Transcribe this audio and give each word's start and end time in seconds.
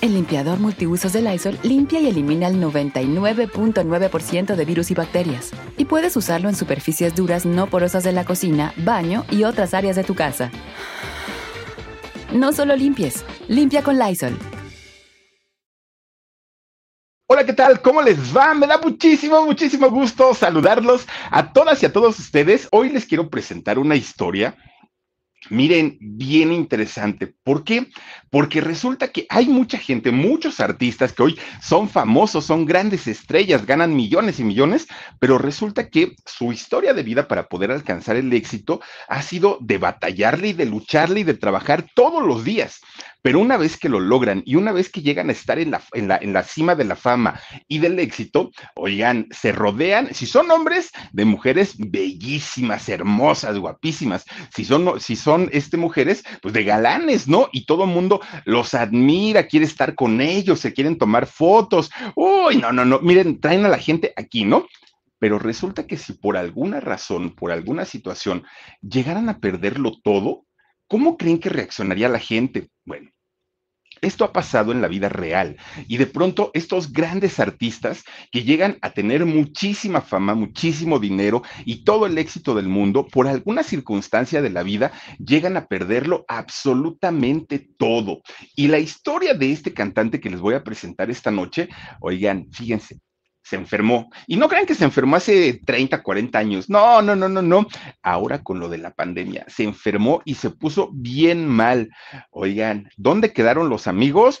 El 0.00 0.14
limpiador 0.14 0.60
multiusos 0.60 1.12
de 1.12 1.22
Lysol 1.22 1.58
limpia 1.64 1.98
y 1.98 2.06
elimina 2.06 2.46
el 2.46 2.62
99.9% 2.62 4.54
de 4.54 4.64
virus 4.64 4.92
y 4.92 4.94
bacterias. 4.94 5.50
Y 5.76 5.86
puedes 5.86 6.16
usarlo 6.16 6.48
en 6.48 6.54
superficies 6.54 7.16
duras 7.16 7.44
no 7.44 7.66
porosas 7.66 8.04
de 8.04 8.12
la 8.12 8.24
cocina, 8.24 8.72
baño 8.76 9.24
y 9.28 9.42
otras 9.42 9.74
áreas 9.74 9.96
de 9.96 10.04
tu 10.04 10.14
casa. 10.14 10.52
No 12.32 12.52
solo 12.52 12.76
limpies, 12.76 13.24
limpia 13.48 13.82
con 13.82 13.98
Lysol. 13.98 14.38
Hola, 17.26 17.44
¿qué 17.44 17.52
tal? 17.52 17.82
¿Cómo 17.82 18.00
les 18.00 18.34
va? 18.34 18.54
Me 18.54 18.68
da 18.68 18.78
muchísimo, 18.78 19.44
muchísimo 19.44 19.90
gusto 19.90 20.32
saludarlos 20.32 21.08
a 21.32 21.52
todas 21.52 21.82
y 21.82 21.86
a 21.86 21.92
todos 21.92 22.20
ustedes. 22.20 22.68
Hoy 22.70 22.90
les 22.90 23.04
quiero 23.04 23.28
presentar 23.28 23.80
una 23.80 23.96
historia 23.96 24.56
Miren, 25.50 25.96
bien 26.00 26.52
interesante. 26.52 27.32
¿Por 27.42 27.64
qué? 27.64 27.88
Porque 28.30 28.60
resulta 28.60 29.08
que 29.08 29.26
hay 29.28 29.46
mucha 29.46 29.78
gente, 29.78 30.10
muchos 30.10 30.60
artistas 30.60 31.12
que 31.12 31.22
hoy 31.22 31.40
son 31.62 31.88
famosos, 31.88 32.44
son 32.44 32.66
grandes 32.66 33.06
estrellas, 33.06 33.64
ganan 33.64 33.96
millones 33.96 34.40
y 34.40 34.44
millones, 34.44 34.86
pero 35.18 35.38
resulta 35.38 35.88
que 35.88 36.16
su 36.26 36.52
historia 36.52 36.92
de 36.92 37.02
vida 37.02 37.28
para 37.28 37.48
poder 37.48 37.70
alcanzar 37.70 38.16
el 38.16 38.32
éxito 38.32 38.80
ha 39.08 39.22
sido 39.22 39.58
de 39.60 39.78
batallarle 39.78 40.48
y 40.48 40.52
de 40.52 40.66
lucharle 40.66 41.20
y 41.20 41.24
de 41.24 41.34
trabajar 41.34 41.86
todos 41.94 42.22
los 42.22 42.44
días. 42.44 42.80
Pero 43.22 43.40
una 43.40 43.56
vez 43.56 43.76
que 43.76 43.88
lo 43.88 44.00
logran 44.00 44.42
y 44.46 44.56
una 44.56 44.72
vez 44.72 44.90
que 44.90 45.02
llegan 45.02 45.28
a 45.28 45.32
estar 45.32 45.58
en 45.58 45.72
la, 45.72 45.82
en 45.92 46.08
la, 46.08 46.18
en 46.18 46.32
la 46.32 46.42
cima 46.42 46.74
de 46.74 46.84
la 46.84 46.96
fama 46.96 47.40
y 47.66 47.78
del 47.78 47.98
éxito, 47.98 48.50
oigan, 48.74 49.26
se 49.30 49.52
rodean, 49.52 50.14
si 50.14 50.26
son 50.26 50.50
hombres, 50.50 50.90
de 51.12 51.24
mujeres 51.24 51.74
bellísimas, 51.78 52.88
hermosas, 52.88 53.58
guapísimas. 53.58 54.24
Si 54.54 54.64
son, 54.64 55.00
si 55.00 55.16
son 55.16 55.48
este, 55.52 55.76
mujeres, 55.76 56.24
pues 56.42 56.54
de 56.54 56.64
galanes, 56.64 57.28
¿no? 57.28 57.48
Y 57.52 57.66
todo 57.66 57.86
mundo 57.86 58.20
los 58.44 58.74
admira, 58.74 59.46
quiere 59.46 59.66
estar 59.66 59.94
con 59.94 60.20
ellos, 60.20 60.60
se 60.60 60.72
quieren 60.72 60.98
tomar 60.98 61.26
fotos. 61.26 61.90
Uy, 62.14 62.56
no, 62.56 62.72
no, 62.72 62.84
no. 62.84 63.00
Miren, 63.00 63.40
traen 63.40 63.64
a 63.64 63.68
la 63.68 63.78
gente 63.78 64.12
aquí, 64.16 64.44
¿no? 64.44 64.66
Pero 65.18 65.38
resulta 65.38 65.86
que 65.86 65.96
si 65.96 66.12
por 66.12 66.36
alguna 66.36 66.80
razón, 66.80 67.34
por 67.34 67.50
alguna 67.50 67.84
situación, 67.84 68.44
llegaran 68.80 69.28
a 69.28 69.40
perderlo 69.40 69.92
todo, 70.02 70.44
¿cómo 70.88 71.16
creen 71.16 71.38
que 71.38 71.50
reaccionaría 71.50 72.08
la 72.08 72.18
gente? 72.18 72.68
Bueno, 72.84 73.10
esto 74.00 74.24
ha 74.24 74.32
pasado 74.32 74.72
en 74.72 74.80
la 74.80 74.88
vida 74.88 75.08
real 75.08 75.56
y 75.88 75.96
de 75.96 76.06
pronto 76.06 76.50
estos 76.54 76.92
grandes 76.92 77.40
artistas 77.40 78.04
que 78.30 78.44
llegan 78.44 78.78
a 78.80 78.90
tener 78.90 79.24
muchísima 79.26 80.00
fama, 80.00 80.34
muchísimo 80.34 80.98
dinero 80.98 81.42
y 81.64 81.84
todo 81.84 82.06
el 82.06 82.16
éxito 82.18 82.54
del 82.54 82.68
mundo, 82.68 83.06
por 83.06 83.26
alguna 83.26 83.62
circunstancia 83.62 84.40
de 84.40 84.50
la 84.50 84.62
vida, 84.62 84.92
llegan 85.18 85.56
a 85.56 85.66
perderlo 85.66 86.24
absolutamente 86.28 87.58
todo. 87.76 88.20
Y 88.54 88.68
la 88.68 88.78
historia 88.78 89.34
de 89.34 89.52
este 89.52 89.74
cantante 89.74 90.20
que 90.20 90.30
les 90.30 90.40
voy 90.40 90.54
a 90.54 90.64
presentar 90.64 91.10
esta 91.10 91.30
noche, 91.30 91.68
oigan, 92.00 92.48
fíjense, 92.52 93.00
se 93.48 93.56
enfermó. 93.56 94.10
Y 94.26 94.36
no 94.36 94.46
crean 94.46 94.66
que 94.66 94.74
se 94.74 94.84
enfermó 94.84 95.16
hace 95.16 95.54
30, 95.64 96.02
40 96.02 96.38
años. 96.38 96.68
No, 96.68 97.00
no, 97.00 97.16
no, 97.16 97.30
no, 97.30 97.40
no. 97.40 97.66
Ahora 98.02 98.42
con 98.42 98.60
lo 98.60 98.68
de 98.68 98.76
la 98.76 98.92
pandemia, 98.92 99.46
se 99.48 99.64
enfermó 99.64 100.20
y 100.26 100.34
se 100.34 100.50
puso 100.50 100.90
bien 100.92 101.46
mal. 101.46 101.88
Oigan, 102.30 102.90
¿dónde 102.98 103.32
quedaron 103.32 103.70
los 103.70 103.86
amigos? 103.86 104.40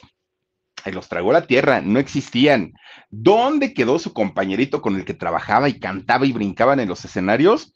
Los 0.84 1.08
tragó 1.08 1.32
la 1.32 1.46
tierra, 1.46 1.80
no 1.80 1.98
existían. 1.98 2.74
¿Dónde 3.08 3.72
quedó 3.72 3.98
su 3.98 4.12
compañerito 4.12 4.82
con 4.82 4.96
el 4.96 5.06
que 5.06 5.14
trabajaba 5.14 5.70
y 5.70 5.78
cantaba 5.78 6.26
y 6.26 6.32
brincaban 6.32 6.78
en 6.78 6.88
los 6.88 7.02
escenarios? 7.04 7.72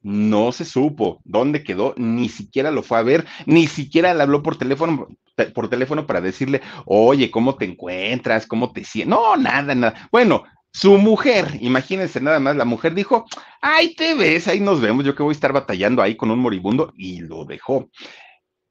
No 0.00 0.52
se 0.52 0.64
supo 0.64 1.20
dónde 1.24 1.64
quedó, 1.64 1.94
ni 1.98 2.30
siquiera 2.30 2.70
lo 2.70 2.82
fue 2.82 2.98
a 2.98 3.02
ver, 3.02 3.26
ni 3.44 3.66
siquiera 3.66 4.14
le 4.14 4.22
habló 4.22 4.42
por 4.42 4.56
teléfono, 4.56 5.08
por 5.54 5.68
teléfono 5.68 6.06
para 6.06 6.20
decirle, 6.20 6.62
oye, 6.84 7.30
¿cómo 7.30 7.56
te 7.56 7.64
encuentras? 7.64 8.46
¿Cómo 8.46 8.72
te 8.72 8.84
sientes? 8.84 9.10
No, 9.10 9.36
nada, 9.36 9.74
nada. 9.74 10.08
Bueno, 10.10 10.44
su 10.72 10.98
mujer, 10.98 11.58
imagínense 11.60 12.20
nada 12.20 12.38
más, 12.38 12.54
la 12.54 12.64
mujer 12.66 12.94
dijo, 12.94 13.24
ay, 13.62 13.94
te 13.94 14.14
ves, 14.14 14.46
ahí 14.46 14.60
nos 14.60 14.80
vemos, 14.80 15.04
yo 15.04 15.14
que 15.14 15.22
voy 15.22 15.32
a 15.32 15.32
estar 15.32 15.52
batallando 15.52 16.02
ahí 16.02 16.16
con 16.16 16.30
un 16.30 16.38
moribundo, 16.38 16.92
y 16.96 17.20
lo 17.20 17.44
dejó. 17.44 17.88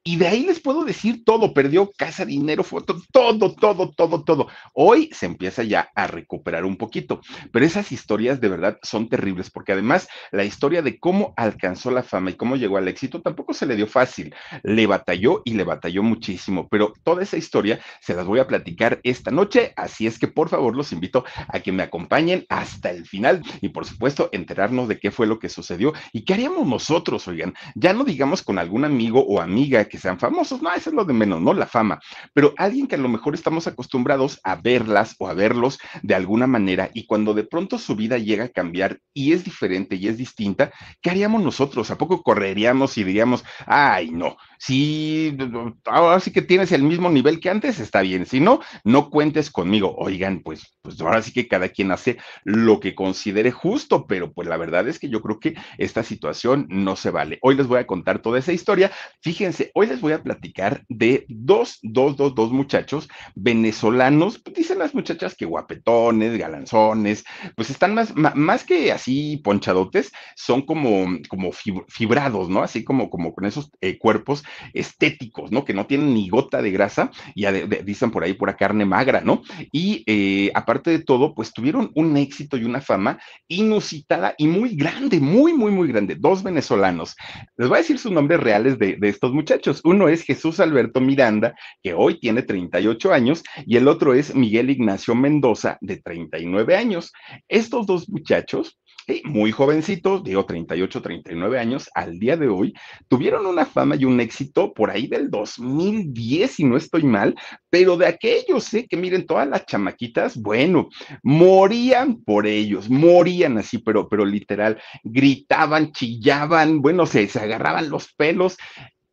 Y 0.08 0.18
de 0.18 0.28
ahí 0.28 0.46
les 0.46 0.60
puedo 0.60 0.86
decir 0.86 1.26
todo, 1.26 1.52
perdió 1.52 1.92
casa, 1.98 2.26
dinero, 2.26 2.64
foto, 2.64 3.02
todo, 3.12 3.56
todo, 3.56 3.90
todo, 3.90 4.24
todo. 4.24 4.48
Hoy 4.72 5.10
se 5.12 5.26
empieza 5.26 5.64
ya 5.64 5.90
a 5.96 6.06
recuperar 6.06 6.64
un 6.64 6.78
poquito, 6.78 7.22
pero 7.52 7.66
esas 7.66 7.92
historias 7.92 8.40
de 8.40 8.50
verdad 8.50 8.78
son 8.84 9.10
terribles, 9.10 9.50
porque 9.50 9.72
además 9.72 10.08
la 10.32 10.44
historia 10.44 10.84
de 10.84 11.00
cómo 11.00 11.34
alcanzó 11.36 11.90
la 11.90 12.04
fama 12.04 12.30
y 12.30 12.36
cómo 12.36 12.56
llegó 12.56 12.78
al 12.78 12.88
éxito 12.88 13.24
tampoco 13.24 13.56
se 13.56 13.66
le 13.66 13.76
dio 13.76 13.88
fácil. 13.88 14.36
Le 14.62 14.86
batalló 14.86 15.42
y 15.44 15.56
le 15.56 15.64
batalló 15.64 16.04
muchísimo, 16.04 16.68
pero 16.70 16.94
toda 17.04 17.24
esa 17.24 17.38
historia 17.38 17.80
se 18.00 18.14
las 18.14 18.28
voy 18.28 18.38
a 18.38 18.46
platicar 18.46 19.00
esta 19.02 19.32
noche, 19.32 19.74
así 19.76 20.06
es 20.06 20.20
que 20.20 20.28
por 20.28 20.50
favor 20.50 20.76
los 20.76 20.92
invito 20.92 21.26
a 21.48 21.62
que 21.62 21.72
me 21.72 21.82
acompañen 21.82 22.46
hasta 22.50 22.92
el 22.92 23.08
final 23.08 23.42
y 23.60 23.70
por 23.70 23.88
supuesto 23.88 24.30
enterarnos 24.34 24.88
de 24.88 25.00
qué 25.00 25.10
fue 25.10 25.26
lo 25.26 25.40
que 25.40 25.50
sucedió 25.50 25.94
y 26.14 26.26
qué 26.26 26.36
haríamos 26.36 26.68
nosotros, 26.68 27.28
oigan, 27.28 27.56
ya 27.74 27.92
no 27.94 28.04
digamos 28.04 28.44
con 28.44 28.60
algún 28.60 28.86
amigo 28.86 29.26
o 29.26 29.42
amiga 29.42 29.86
que 29.86 29.95
sean 29.98 30.20
famosos, 30.20 30.62
no, 30.62 30.74
eso 30.74 30.90
es 30.90 30.96
lo 30.96 31.06
de 31.06 31.14
menos, 31.14 31.42
no 31.42 31.54
la 31.54 31.68
fama, 31.68 32.00
pero 32.34 32.54
alguien 32.58 32.88
que 32.88 32.96
a 32.96 33.00
lo 33.00 33.10
mejor 33.10 33.34
estamos 33.34 33.68
acostumbrados 33.68 34.40
a 34.44 34.56
verlas 34.56 35.16
o 35.20 35.28
a 35.28 35.34
verlos 35.34 35.80
de 36.02 36.16
alguna 36.16 36.48
manera 36.48 36.90
y 36.94 37.06
cuando 37.06 37.34
de 37.34 37.44
pronto 37.44 37.78
su 37.78 37.96
vida 37.96 38.18
llega 38.18 38.46
a 38.46 38.50
cambiar 38.50 39.00
y 39.14 39.34
es 39.34 39.44
diferente 39.44 39.96
y 39.96 40.08
es 40.08 40.18
distinta, 40.18 40.72
¿qué 41.02 41.10
haríamos 41.10 41.44
nosotros? 41.44 41.92
¿A 41.92 41.98
poco 41.98 42.24
correríamos 42.24 42.98
y 42.98 43.04
diríamos, 43.04 43.44
ay, 43.66 44.12
no, 44.12 44.38
si 44.60 45.38
ahora 45.86 46.20
sí 46.20 46.32
que 46.32 46.42
tienes 46.42 46.72
el 46.72 46.84
mismo 46.84 47.10
nivel 47.10 47.40
que 47.40 47.50
antes, 47.50 47.80
está 47.80 48.02
bien, 48.02 48.26
si 48.26 48.40
no, 48.40 48.60
no 48.84 49.10
cuentes 49.10 49.52
conmigo, 49.52 49.96
oigan, 49.98 50.42
pues, 50.42 50.76
pues 50.82 51.00
ahora 51.02 51.22
sí 51.22 51.32
que 51.32 51.48
cada 51.48 51.70
quien 51.70 51.92
hace 51.92 52.18
lo 52.44 52.80
que 52.80 52.96
considere 52.96 53.52
justo, 53.52 54.08
pero 54.08 54.32
pues 54.34 54.48
la 54.48 54.58
verdad 54.58 54.88
es 54.88 55.00
que 55.00 55.10
yo 55.10 55.22
creo 55.22 55.40
que 55.40 55.56
esta 55.78 56.04
situación 56.04 56.68
no 56.70 56.96
se 56.96 57.12
vale. 57.12 57.40
Hoy 57.42 57.56
les 57.56 57.68
voy 57.68 57.80
a 57.80 57.88
contar 57.88 58.20
toda 58.22 58.40
esa 58.40 58.54
historia. 58.54 58.92
Fíjense, 59.22 59.72
hoy 59.74 59.85
les 59.88 60.02
voy 60.02 60.14
a 60.14 60.24
platicar 60.24 60.84
de 60.90 61.26
dos, 61.30 61.80
dos, 61.82 62.16
dos, 62.16 62.36
dos 62.36 62.52
muchachos 62.52 63.08
venezolanos, 63.36 64.40
pues, 64.40 64.56
dicen 64.56 64.80
las 64.80 64.94
muchachas 64.94 65.36
que 65.36 65.46
guapetones, 65.46 66.38
galanzones, 66.38 67.24
pues 67.56 67.70
están 67.70 67.94
más, 67.94 68.14
más 68.16 68.64
que 68.64 68.92
así 68.92 69.38
ponchadotes, 69.44 70.12
son 70.36 70.62
como, 70.64 71.20
como 71.30 71.52
fibrados, 71.52 72.50
¿no? 72.50 72.64
Así 72.64 72.84
como, 72.84 73.10
como 73.10 73.34
con 73.34 73.46
esos 73.46 73.72
eh, 73.82 73.98
cuerpos 73.98 74.44
estéticos, 74.74 75.52
¿no? 75.52 75.66
Que 75.66 75.74
no 75.74 75.86
tienen 75.86 76.14
ni 76.14 76.30
gota 76.30 76.62
de 76.62 76.72
grasa, 76.72 77.12
y 77.34 77.46
dicen 77.84 78.12
por 78.12 78.24
ahí 78.24 78.34
pura 78.34 78.56
carne 78.56 78.86
magra, 78.86 79.22
¿no? 79.22 79.42
Y 79.72 80.04
eh, 80.08 80.52
aparte 80.54 80.92
de 80.92 81.00
todo, 81.00 81.34
pues 81.34 81.54
tuvieron 81.54 81.92
un 81.96 82.18
éxito 82.18 82.58
y 82.58 82.64
una 82.64 82.82
fama 82.82 83.20
inusitada 83.48 84.36
y 84.38 84.48
muy 84.48 84.76
grande, 84.76 85.20
muy, 85.20 85.54
muy, 85.54 85.72
muy 85.72 85.88
grande. 85.88 86.16
Dos 86.16 86.44
venezolanos. 86.44 87.16
Les 87.58 87.68
voy 87.68 87.78
a 87.78 87.82
decir 87.82 88.00
sus 88.00 88.12
nombres 88.12 88.40
reales 88.40 88.80
de, 88.80 88.96
de 88.98 89.10
estos 89.10 89.34
muchachos. 89.34 89.75
Uno 89.84 90.08
es 90.08 90.24
Jesús 90.24 90.60
Alberto 90.60 91.02
Miranda, 91.02 91.56
que 91.82 91.94
hoy 91.94 92.20
tiene 92.20 92.44
38 92.44 93.14
años, 93.14 93.44
y 93.66 93.78
el 93.78 93.88
otro 93.88 94.14
es 94.14 94.36
Miguel 94.36 94.70
Ignacio 94.70 95.16
Mendoza, 95.16 95.78
de 95.82 95.98
39 95.98 96.76
años. 96.76 97.12
Estos 97.48 97.86
dos 97.86 98.10
muchachos, 98.10 98.78
muy 99.24 99.52
jovencitos, 99.52 100.24
digo 100.24 100.46
38, 100.46 101.02
39 101.02 101.60
años, 101.60 101.90
al 101.94 102.18
día 102.20 102.38
de 102.38 102.48
hoy, 102.48 102.74
tuvieron 103.08 103.46
una 103.46 103.66
fama 103.66 103.96
y 103.96 104.06
un 104.06 104.20
éxito 104.20 104.74
por 104.74 104.90
ahí 104.90 105.08
del 105.08 105.30
2010, 105.30 106.52
si 106.52 106.64
no 106.64 106.76
estoy 106.76 107.04
mal, 107.04 107.36
pero 107.70 107.98
de 107.98 108.08
aquellos, 108.08 108.64
sé 108.64 108.88
que 108.88 108.98
miren, 108.98 109.26
todas 109.26 109.48
las 109.48 109.66
chamaquitas, 109.66 110.38
bueno, 110.38 110.90
morían 111.22 112.24
por 112.24 112.48
ellos, 112.48 112.90
morían 112.90 113.58
así, 113.58 113.78
pero, 113.78 114.10
pero 114.10 114.26
literal, 114.26 114.82
gritaban, 115.04 115.92
chillaban, 115.92 116.82
bueno, 116.82 117.06
se, 117.06 117.28
se 117.28 117.40
agarraban 117.40 117.90
los 117.90 118.12
pelos, 118.14 118.58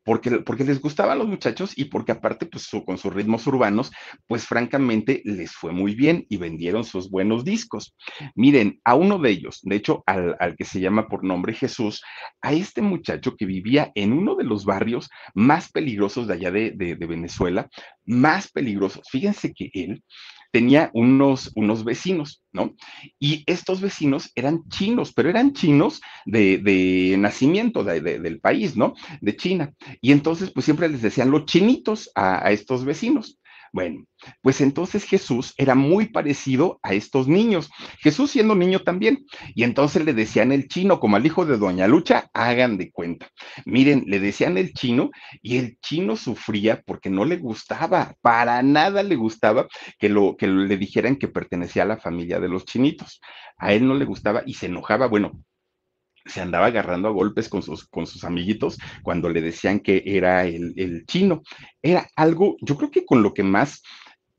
porque, 0.04 0.30
porque 0.40 0.64
les 0.64 0.80
gustaban 0.80 1.18
los 1.18 1.28
muchachos 1.28 1.72
y 1.76 1.86
porque 1.86 2.12
aparte, 2.12 2.46
pues 2.46 2.68
con 2.84 2.98
sus 2.98 3.12
ritmos 3.12 3.46
urbanos, 3.46 3.92
pues 4.26 4.46
francamente 4.46 5.22
les 5.24 5.52
fue 5.52 5.72
muy 5.72 5.94
bien 5.94 6.26
y 6.28 6.36
vendieron 6.36 6.84
sus 6.84 7.10
buenos 7.10 7.44
discos. 7.44 7.94
Miren, 8.34 8.80
a 8.84 8.94
uno 8.94 9.18
de 9.18 9.30
ellos, 9.30 9.60
de 9.62 9.76
hecho, 9.76 10.02
al, 10.06 10.36
al 10.40 10.56
que 10.56 10.64
se 10.64 10.80
llama 10.80 11.08
por 11.08 11.24
nombre 11.24 11.54
Jesús, 11.54 12.02
a 12.40 12.52
este 12.52 12.82
muchacho 12.82 13.36
que 13.36 13.46
vivía 13.46 13.92
en 13.94 14.12
uno 14.12 14.34
de 14.34 14.44
los 14.44 14.64
barrios 14.64 15.08
más 15.34 15.70
peligrosos 15.70 16.26
de 16.26 16.34
allá 16.34 16.50
de, 16.50 16.72
de, 16.72 16.96
de 16.96 17.06
Venezuela, 17.06 17.68
más 18.04 18.50
peligrosos. 18.50 19.08
Fíjense 19.10 19.52
que 19.52 19.70
él 19.72 20.02
tenía 20.52 20.90
unos, 20.94 21.50
unos 21.56 21.82
vecinos, 21.82 22.44
¿no? 22.52 22.76
Y 23.18 23.42
estos 23.46 23.80
vecinos 23.80 24.30
eran 24.36 24.68
chinos, 24.68 25.12
pero 25.12 25.30
eran 25.30 25.54
chinos 25.54 26.00
de, 26.26 27.16
nacimiento 27.18 27.82
del 27.82 28.38
país, 28.40 28.76
¿no? 28.76 28.94
De 29.20 29.34
China. 29.34 29.72
Y 30.00 30.12
entonces, 30.12 30.52
pues 30.52 30.64
siempre 30.64 30.88
les 30.88 31.02
decían 31.02 31.30
los 31.30 31.46
chinitos 31.46 32.10
a 32.14 32.52
estos 32.52 32.84
vecinos. 32.84 33.40
Bueno, 33.72 34.04
pues 34.42 34.60
entonces 34.60 35.04
Jesús 35.04 35.54
era 35.56 35.74
muy 35.74 36.06
parecido 36.06 36.78
a 36.82 36.92
estos 36.92 37.26
niños. 37.26 37.70
Jesús 38.00 38.30
siendo 38.30 38.54
niño 38.54 38.80
también. 38.80 39.24
Y 39.54 39.64
entonces 39.64 40.04
le 40.04 40.12
decían 40.12 40.52
el 40.52 40.68
chino, 40.68 41.00
como 41.00 41.16
al 41.16 41.24
hijo 41.24 41.46
de 41.46 41.56
Doña 41.56 41.88
Lucha, 41.88 42.28
hagan 42.34 42.76
de 42.76 42.92
cuenta. 42.92 43.30
Miren, 43.64 44.04
le 44.06 44.20
decían 44.20 44.58
el 44.58 44.74
chino 44.74 45.10
y 45.40 45.56
el 45.56 45.78
chino 45.80 46.16
sufría 46.16 46.82
porque 46.84 47.08
no 47.08 47.24
le 47.24 47.38
gustaba, 47.38 48.14
para 48.20 48.62
nada 48.62 49.02
le 49.02 49.16
gustaba 49.16 49.66
que, 49.98 50.10
lo, 50.10 50.36
que 50.36 50.48
le 50.48 50.76
dijeran 50.76 51.16
que 51.16 51.28
pertenecía 51.28 51.84
a 51.84 51.86
la 51.86 51.96
familia 51.96 52.40
de 52.40 52.48
los 52.48 52.66
chinitos. 52.66 53.22
A 53.56 53.72
él 53.72 53.86
no 53.86 53.94
le 53.94 54.04
gustaba 54.04 54.42
y 54.44 54.54
se 54.54 54.66
enojaba. 54.66 55.06
Bueno, 55.06 55.32
se 56.24 56.40
andaba 56.40 56.66
agarrando 56.66 57.08
a 57.08 57.12
golpes 57.12 57.48
con 57.48 57.62
sus, 57.62 57.86
con 57.86 58.06
sus 58.06 58.24
amiguitos 58.24 58.78
cuando 59.02 59.28
le 59.28 59.40
decían 59.40 59.80
que 59.80 60.02
era 60.04 60.44
el, 60.44 60.74
el 60.76 61.06
chino. 61.06 61.42
Era 61.82 62.08
algo, 62.16 62.56
yo 62.60 62.76
creo 62.76 62.90
que 62.90 63.04
con 63.04 63.22
lo 63.22 63.34
que 63.34 63.42
más 63.42 63.82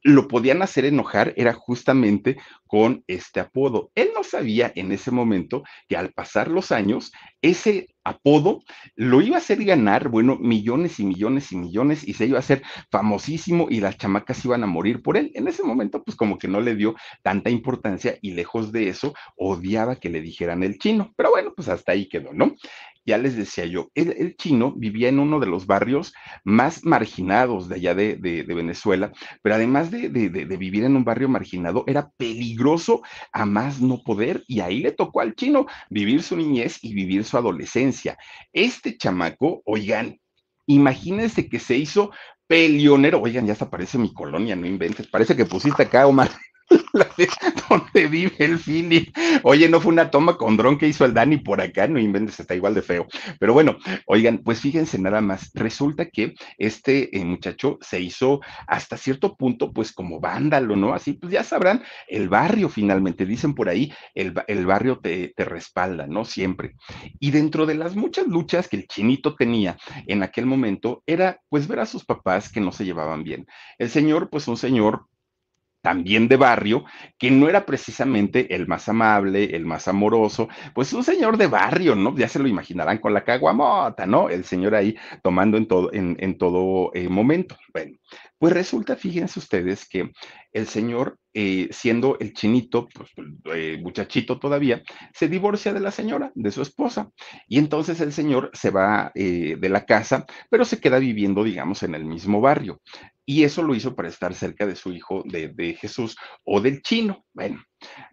lo 0.03 0.27
podían 0.27 0.61
hacer 0.61 0.85
enojar 0.85 1.33
era 1.37 1.53
justamente 1.53 2.37
con 2.67 3.03
este 3.07 3.39
apodo. 3.39 3.91
Él 3.95 4.09
no 4.15 4.23
sabía 4.23 4.71
en 4.75 4.91
ese 4.91 5.11
momento 5.11 5.63
que 5.87 5.95
al 5.95 6.11
pasar 6.11 6.49
los 6.49 6.71
años, 6.71 7.11
ese 7.41 7.87
apodo 8.03 8.61
lo 8.95 9.21
iba 9.21 9.35
a 9.35 9.39
hacer 9.39 9.63
ganar, 9.63 10.09
bueno, 10.09 10.37
millones 10.37 10.99
y 10.99 11.05
millones 11.05 11.51
y 11.51 11.55
millones 11.55 12.05
y 12.05 12.13
se 12.13 12.25
iba 12.25 12.37
a 12.37 12.39
hacer 12.39 12.63
famosísimo 12.91 13.67
y 13.69 13.79
las 13.79 13.97
chamacas 13.97 14.43
iban 14.43 14.63
a 14.63 14.67
morir 14.67 15.01
por 15.01 15.17
él. 15.17 15.31
En 15.35 15.47
ese 15.47 15.63
momento, 15.63 16.03
pues 16.03 16.17
como 16.17 16.37
que 16.37 16.47
no 16.47 16.59
le 16.59 16.75
dio 16.75 16.95
tanta 17.21 17.49
importancia 17.49 18.17
y 18.21 18.31
lejos 18.31 18.71
de 18.71 18.89
eso, 18.89 19.13
odiaba 19.37 19.95
que 19.95 20.09
le 20.09 20.21
dijeran 20.21 20.63
el 20.63 20.77
chino. 20.79 21.13
Pero 21.15 21.29
bueno, 21.31 21.53
pues 21.55 21.69
hasta 21.69 21.93
ahí 21.93 22.09
quedó, 22.09 22.33
¿no? 22.33 22.55
Ya 23.05 23.17
les 23.17 23.35
decía 23.35 23.65
yo, 23.65 23.89
el, 23.95 24.35
chino 24.37 24.73
vivía 24.75 25.09
en 25.09 25.19
uno 25.19 25.39
de 25.39 25.47
los 25.47 25.65
barrios 25.65 26.13
más 26.43 26.83
marginados 26.85 27.67
de 27.67 27.75
allá 27.75 27.95
de, 27.95 28.15
Venezuela, 28.47 29.11
pero 29.41 29.55
además 29.55 29.91
de, 29.91 30.07
vivir 30.09 30.83
en 30.83 30.95
un 30.95 31.03
barrio 31.03 31.29
marginado, 31.29 31.83
era 31.87 32.09
peligroso 32.17 33.01
a 33.31 33.45
más 33.45 33.81
no 33.81 34.01
poder 34.03 34.43
y 34.47 34.59
ahí 34.59 34.79
le 34.79 34.91
tocó 34.91 35.21
al 35.21 35.35
chino 35.35 35.65
vivir 35.89 36.23
su 36.23 36.35
niñez 36.35 36.79
y 36.81 36.93
vivir 36.93 37.23
su 37.25 37.37
adolescencia. 37.37 38.17
Este 38.51 38.97
chamaco, 38.97 39.61
oigan, 39.65 40.19
imagínense 40.65 41.49
que 41.49 41.59
se 41.59 41.77
hizo 41.77 42.11
pelionero, 42.47 43.21
oigan, 43.21 43.47
ya 43.47 43.55
se 43.55 43.63
aparece 43.63 43.97
mi 43.97 44.13
colonia, 44.13 44.55
no 44.55 44.67
inventes, 44.67 45.07
parece 45.07 45.35
que 45.35 45.45
pusiste 45.45 45.83
acá, 45.83 46.07
Omar. 46.07 46.29
la 46.93 47.07
de 47.17 47.27
donde 47.69 48.07
vive 48.07 48.35
el 48.39 48.59
Philly. 48.59 49.11
Oye, 49.43 49.69
no 49.69 49.79
fue 49.81 49.91
una 49.91 50.11
toma 50.11 50.37
con 50.37 50.57
dron 50.57 50.77
que 50.77 50.87
hizo 50.87 51.05
el 51.05 51.13
Dani 51.13 51.37
por 51.37 51.61
acá, 51.61 51.87
no 51.87 51.99
inventes, 51.99 52.39
está 52.39 52.55
igual 52.55 52.73
de 52.73 52.81
feo. 52.81 53.07
Pero 53.39 53.53
bueno, 53.53 53.77
oigan, 54.05 54.39
pues 54.39 54.61
fíjense 54.61 54.99
nada 54.99 55.21
más. 55.21 55.51
Resulta 55.53 56.09
que 56.09 56.33
este 56.57 57.15
eh, 57.17 57.25
muchacho 57.25 57.77
se 57.81 57.99
hizo 57.99 58.41
hasta 58.67 58.97
cierto 58.97 59.35
punto, 59.35 59.71
pues 59.71 59.91
como 59.91 60.19
vándalo, 60.19 60.75
¿no? 60.75 60.93
Así, 60.93 61.13
pues 61.13 61.31
ya 61.31 61.43
sabrán, 61.43 61.83
el 62.07 62.29
barrio 62.29 62.69
finalmente, 62.69 63.25
dicen 63.25 63.53
por 63.53 63.69
ahí, 63.69 63.91
el, 64.13 64.33
el 64.47 64.65
barrio 64.65 64.99
te, 64.99 65.33
te 65.35 65.45
respalda, 65.45 66.07
¿no? 66.07 66.25
Siempre. 66.25 66.75
Y 67.19 67.31
dentro 67.31 67.65
de 67.65 67.75
las 67.75 67.95
muchas 67.95 68.27
luchas 68.27 68.67
que 68.67 68.77
el 68.77 68.87
chinito 68.87 69.35
tenía 69.35 69.77
en 70.07 70.23
aquel 70.23 70.45
momento, 70.45 71.03
era 71.05 71.41
pues 71.49 71.67
ver 71.67 71.79
a 71.79 71.85
sus 71.85 72.05
papás 72.05 72.51
que 72.51 72.61
no 72.61 72.71
se 72.71 72.85
llevaban 72.85 73.23
bien. 73.23 73.45
El 73.77 73.89
señor, 73.89 74.29
pues 74.29 74.47
un 74.47 74.57
señor 74.57 75.07
también 75.83 76.29
de 76.29 76.37
barrio, 76.37 76.85
que 77.19 77.29
no 77.29 77.49
era 77.49 77.65
precisamente 77.65 78.55
el 78.55 78.67
más 78.67 78.87
amable, 78.87 79.53
el 79.53 79.65
más 79.65 79.89
amoroso, 79.89 80.47
pues 80.73 80.93
un 80.93 81.03
señor 81.03 81.37
de 81.37 81.47
barrio, 81.47 81.93
¿no? 81.93 82.15
Ya 82.15 82.29
se 82.29 82.39
lo 82.39 82.47
imaginarán 82.47 82.99
con 82.99 83.13
la 83.13 83.25
caguamota, 83.25 84.05
¿no? 84.05 84.29
El 84.29 84.45
señor 84.45 84.75
ahí 84.75 84.95
tomando 85.21 85.57
en 85.57 85.67
todo, 85.67 85.91
en, 85.91 86.37
todo 86.37 86.89
eh, 86.93 87.09
momento. 87.09 87.57
Bueno, 87.73 87.97
pues 88.43 88.51
resulta, 88.51 88.97
fíjense 88.97 89.39
ustedes, 89.39 89.87
que 89.87 90.11
el 90.51 90.67
señor, 90.67 91.17
eh, 91.33 91.69
siendo 91.71 92.19
el 92.19 92.33
chinito, 92.33 92.89
pues, 92.93 93.09
eh, 93.55 93.79
muchachito 93.81 94.37
todavía, 94.37 94.83
se 95.13 95.29
divorcia 95.29 95.71
de 95.71 95.79
la 95.79 95.91
señora, 95.91 96.29
de 96.35 96.51
su 96.51 96.61
esposa. 96.61 97.09
Y 97.47 97.57
entonces 97.57 98.01
el 98.01 98.11
señor 98.11 98.51
se 98.51 98.69
va 98.69 99.13
de 99.15 99.69
la 99.69 99.85
casa, 99.85 100.25
pero 100.49 100.65
se 100.65 100.81
queda 100.81 100.99
viviendo, 100.99 101.41
digamos, 101.45 101.83
en 101.83 101.95
el 101.95 102.03
mismo 102.03 102.41
barrio 102.41 102.81
y 103.25 103.45
eso 103.45 103.63
lo 103.63 103.75
hizo 103.75 103.95
para 103.95 104.09
estar 104.09 104.33
cerca 104.33 104.67
de 104.67 104.75
su 104.75 104.91
hijo, 104.91 105.23
de, 105.25 105.77
Jesús 105.79 106.17
o 106.43 106.59
del 106.59 106.81
chino. 106.81 107.23
Bueno, 107.31 107.63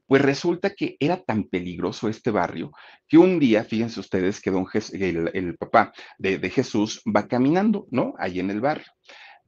pues 0.06 0.23
resulta 0.23 0.71
que 0.71 0.97
era 1.00 1.21
tan 1.21 1.43
peligroso 1.43 2.09
este 2.09 2.31
barrio 2.31 2.71
que 3.09 3.19
un 3.19 3.41
día, 3.41 3.65
fíjense 3.65 3.99
ustedes, 3.99 4.41
que 4.41 4.53
don 4.53 4.65
el, 4.93 5.56
papá 5.59 5.93
de, 6.19 6.38
de, 6.38 6.50
Jesús 6.50 7.03
va 7.05 7.27
caminando, 7.27 7.88
¿no? 7.91 8.15
Ahí 8.17 8.38
en 8.38 8.50
el 8.50 8.61
barrio 8.61 8.87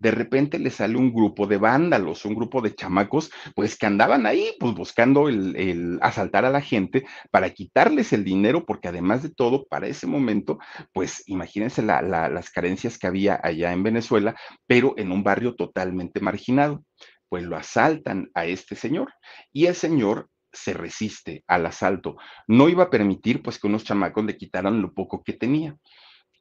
de 0.02 0.10
repente 0.10 0.58
le 0.58 0.70
sale 0.70 0.96
un 0.96 1.14
grupo 1.14 1.46
de 1.46 1.58
vándalos, 1.58 2.25
un 2.25 2.34
grupo 2.34 2.60
de 2.60 2.75
chamacos, 2.75 3.31
pues 3.54 3.78
que 3.78 3.87
andaban 3.87 4.26
ahí, 4.26 4.50
pues 4.58 4.75
buscando 4.75 5.28
el, 5.28 6.00
asaltar 6.02 6.44
a 6.44 6.50
la 6.50 6.60
gente 6.60 7.06
para 7.31 7.50
quitarles 7.50 8.12
el 8.12 8.25
dinero, 8.25 8.66
porque 8.66 8.88
además 8.88 9.22
de 9.22 9.31
todo, 9.31 9.64
para 9.64 9.87
ese 9.87 10.08
momento, 10.08 10.58
pues 10.93 11.22
imagínense 11.26 11.82
las 11.82 12.50
carencias 12.50 12.99
que 12.99 13.06
había 13.06 13.38
allá 13.40 13.72
en 13.72 13.84
Venezuela, 13.84 14.34
pero 14.66 14.94
en 14.99 15.12
un 15.12 15.22
barrio 15.22 15.54
totalmente 15.54 16.19
marginado. 16.19 16.84
Pues 17.28 17.44
lo 17.44 17.56
asaltan 17.56 18.28
a 18.34 18.44
este 18.44 18.75
señor 18.75 19.14
y 19.52 19.66
el 19.66 19.76
señor 19.76 20.28
se 20.52 20.75
resiste 20.75 21.44
al 21.46 21.64
asalto. 21.64 22.16
No 22.48 22.69
iba 22.69 22.84
a 22.84 22.90
permitir 22.90 23.40
pues 23.40 23.58
que 23.58 23.69
unos 23.69 23.84
chamacos 23.84 24.25
le 24.25 24.37
quitaran 24.37 24.82
lo 24.82 24.93
poco 24.93 25.22
que 25.22 25.32
tenía. 25.32 25.76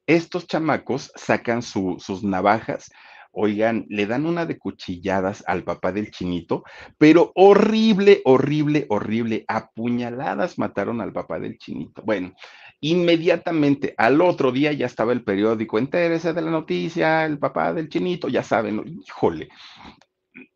Estos 0.08 0.48
chamacos 0.48 1.12
sacan 1.16 1.62
sus 1.62 2.24
navajas, 2.24 2.90
Oigan, 3.34 3.86
le 3.88 4.08
dan 4.08 4.26
una 4.26 4.46
de 4.46 4.58
cuchilladas 4.58 5.44
al 5.48 5.64
papá 5.64 5.94
del 5.94 6.12
chinito, 6.12 6.64
pero 6.98 7.32
horrible, 7.36 8.22
horrible, 8.26 8.86
horrible. 8.90 9.46
Apuñaladas 9.48 10.60
mataron 10.60 11.00
al 11.00 11.14
papá 11.14 11.40
del 11.40 11.58
chinito. 11.58 12.02
Bueno, 12.02 12.34
inmediatamente 12.82 13.94
al 13.98 14.20
otro 14.20 14.52
día 14.52 14.74
ya 14.74 14.86
estaba 14.86 15.14
el 15.14 15.24
periódico, 15.24 15.80
entérese 15.80 16.34
de 16.34 16.42
la 16.42 16.52
noticia, 16.52 17.26
el 17.26 17.40
papá 17.40 17.74
del 17.74 17.88
chinito, 17.88 18.28
ya 18.28 18.44
saben, 18.44 19.02
híjole. 19.08 19.48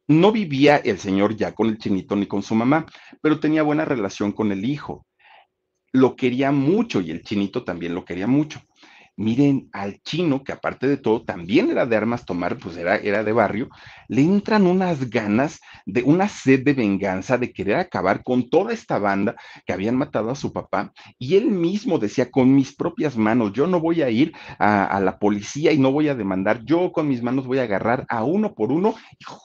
No 0.08 0.34
vivía 0.34 0.78
el 0.78 1.00
señor 1.00 1.36
ya 1.38 1.54
con 1.54 1.70
el 1.70 1.78
chinito 1.78 2.16
ni 2.16 2.28
con 2.28 2.44
su 2.44 2.56
mamá, 2.56 2.86
pero 3.22 3.40
tenía 3.40 3.64
buena 3.64 3.86
relación 3.86 4.34
con 4.34 4.52
el 4.52 4.66
hijo. 4.66 5.06
Lo 5.94 6.18
quería 6.18 6.52
mucho 6.52 7.00
y 7.00 7.12
el 7.12 7.24
chinito 7.24 7.64
también 7.64 7.96
lo 7.96 8.04
quería 8.04 8.28
mucho 8.28 8.62
miren 9.18 9.70
al 9.72 10.02
chino, 10.02 10.44
que 10.44 10.52
aparte 10.52 10.88
de 10.88 10.98
todo 10.98 11.24
también 11.24 11.70
era 11.70 11.86
de 11.86 11.96
armas 11.96 12.26
tomar, 12.26 12.58
pues 12.58 12.78
era, 12.78 12.98
era 12.98 13.24
de 13.24 13.32
barrio, 13.32 13.70
le 14.08 14.22
entran 14.22 14.68
unas 14.68 15.10
ganas 15.10 15.60
de 15.86 16.04
una 16.04 16.28
sed 16.28 16.64
de 16.64 16.74
venganza, 16.74 17.38
de 17.38 17.52
querer 17.54 17.78
acabar 17.78 18.24
con 18.24 18.50
toda 18.50 18.74
esta 18.74 19.00
banda 19.00 19.36
que 19.66 19.74
habían 19.74 19.96
matado 19.96 20.30
a 20.32 20.36
su 20.36 20.52
papá. 20.52 20.94
Y 21.18 21.36
él 21.36 21.48
mismo 21.48 22.00
decía, 22.00 22.30
con 22.30 22.54
mis 22.54 22.76
propias 22.76 23.18
manos, 23.18 23.54
yo 23.54 23.68
no 23.68 23.80
voy 23.80 24.02
a 24.02 24.10
ir 24.10 24.34
a, 24.60 25.00
la 25.00 25.20
policía 25.20 25.72
y 25.72 25.78
no 25.78 25.92
voy 25.92 26.10
a 26.10 26.16
demandar, 26.16 26.64
yo 26.64 26.92
con 26.92 27.08
mis 27.08 27.22
manos 27.22 27.46
voy 27.46 27.60
a 27.60 27.64
agarrar 27.64 28.06
a 28.10 28.24
uno 28.24 28.54
por 28.56 28.72
uno, 28.72 28.96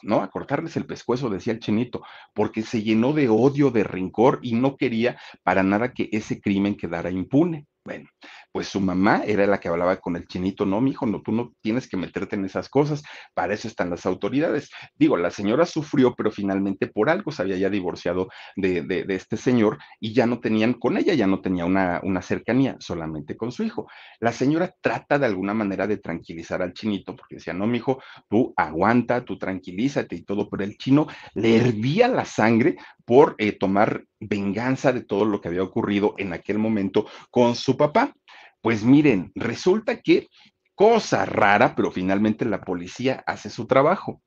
¿no? 0.03 0.23
A 0.23 0.31
cortarles 0.31 0.77
el 0.77 0.87
pescuezo, 0.87 1.31
decía 1.31 1.53
el 1.53 1.61
chinito, 1.61 2.03
porque 2.35 2.63
se 2.63 2.83
llenó 2.83 3.13
de 3.13 3.29
odio, 3.29 3.71
de 3.71 3.85
rencor 3.85 4.41
y 4.43 4.55
no 4.55 4.77
quería 4.77 5.19
para 5.43 5.63
nada 5.63 5.93
que 5.93 6.09
ese 6.13 6.41
crimen 6.41 6.77
quedara 6.77 7.11
impune. 7.11 7.67
Bueno, 7.83 8.11
pues 8.53 8.69
su 8.69 8.81
mamá 8.81 9.23
era 9.27 9.47
la 9.47 9.59
que 9.61 9.69
hablaba 9.69 9.97
con 9.99 10.17
el 10.17 10.27
chinito, 10.27 10.67
no, 10.67 10.81
mijo, 10.81 11.07
no, 11.07 11.23
tú 11.23 11.33
no 11.33 11.53
tienes 11.61 11.89
que 11.89 11.97
meterte 11.97 12.37
en 12.37 12.45
esas 12.45 12.69
cosas, 12.69 13.03
para 13.35 13.55
eso 13.55 13.69
están 13.69 13.91
las 13.91 14.07
autoridades. 14.07 14.71
Digo, 14.97 15.17
la 15.17 15.31
señora 15.31 15.67
sufrió, 15.67 16.15
pero 16.15 16.31
finalmente 16.31 16.87
por 16.87 17.11
algo 17.11 17.31
se 17.31 17.43
había 17.43 17.57
ya 17.57 17.71
divorciado 17.71 18.29
de, 18.57 18.83
de, 18.83 19.05
este 19.15 19.37
señor 19.37 19.79
y 20.01 20.13
ya 20.13 20.27
no 20.27 20.41
tenían 20.41 20.75
con 20.75 20.97
ella, 20.97 21.15
ya 21.15 21.27
no 21.27 21.41
tenía 21.41 21.65
una, 21.65 22.01
una 22.03 22.23
cercanía, 22.23 22.77
solamente 22.81 23.37
con 23.37 23.53
su 23.53 23.63
hijo. 23.63 23.89
La 24.19 24.33
señora 24.33 24.75
trata 24.81 25.19
de 25.19 25.27
alguna 25.27 25.55
manera 25.55 25.87
de 25.87 25.99
tranquilizar 25.99 26.63
al 26.63 26.73
chinito, 26.73 27.15
porque 27.17 27.37
decía, 27.37 27.53
no, 27.53 27.67
mijo, 27.67 28.03
tú 28.29 28.53
aguanta, 28.57 29.25
tú 29.25 29.39
tranquilízate 29.39 30.17
y 30.17 30.23
todo, 30.23 30.49
pero 30.49 30.65
el 30.65 30.77
chino 30.77 31.07
le 31.35 31.57
hervía 31.57 32.09
la 32.09 32.25
sangre 32.25 32.77
por 33.05 33.35
eh, 33.39 33.53
tomar 33.53 34.05
venganza 34.21 34.93
de 34.93 35.03
todo 35.03 35.25
lo 35.25 35.41
que 35.41 35.49
había 35.49 35.63
ocurrido 35.63 36.15
en 36.19 36.33
aquel 36.33 36.59
momento 36.59 37.07
con 37.31 37.57
su 37.57 37.77
papá. 37.77 38.15
Pues 38.61 38.85
miren, 38.85 39.33
resulta 39.35 40.01
que 40.01 40.29
cosa 40.75 41.27
rara, 41.27 41.75
pero 41.75 41.91
finalmente 41.91 42.47
la 42.47 42.63
policía 42.63 43.23
hace 43.27 43.51
su 43.51 43.67
trabajo. 43.67 44.23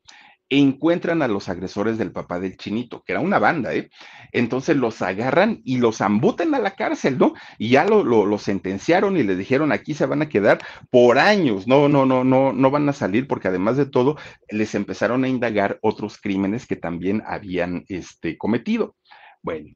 encuentran 0.50 1.24
a 1.24 1.28
los 1.28 1.50
agresores 1.50 1.98
del 1.98 2.12
papá 2.12 2.40
del 2.40 2.58
chinito, 2.58 3.02
que 3.02 3.14
era 3.14 3.22
una 3.22 3.40
banda, 3.40 3.74
¿eh? 3.74 3.90
Entonces 4.32 4.78
los 4.78 5.02
agarran 5.02 5.62
y 5.64 5.78
los 5.78 6.00
ambuten 6.00 6.54
a 6.54 6.60
la 6.60 6.76
cárcel, 6.76 7.18
¿no? 7.18 7.34
Y 7.58 7.70
ya 7.70 7.86
lo, 7.86 8.04
lo, 8.04 8.38
sentenciaron 8.38 9.18
y 9.18 9.24
les 9.24 9.36
dijeron, 9.38 9.72
aquí 9.72 9.96
se 9.96 10.06
van 10.06 10.22
a 10.22 10.30
quedar 10.30 10.60
por 10.92 11.18
años, 11.18 11.68
no, 11.68 11.90
no, 11.90 12.06
no, 12.06 12.24
no, 12.24 12.54
no 12.54 12.72
van 12.72 12.88
a 12.88 12.94
salir 12.94 13.28
porque 13.28 13.48
además 13.48 13.78
de 13.78 13.88
todo 13.88 14.18
les 14.50 14.76
empezaron 14.76 15.24
a 15.24 15.30
indagar 15.30 15.80
otros 15.82 16.20
crímenes 16.22 16.68
que 16.68 16.76
también 16.76 17.24
habían 17.26 17.84
este, 17.88 18.38
cometido. 18.38 18.96
Bueno, 19.42 19.74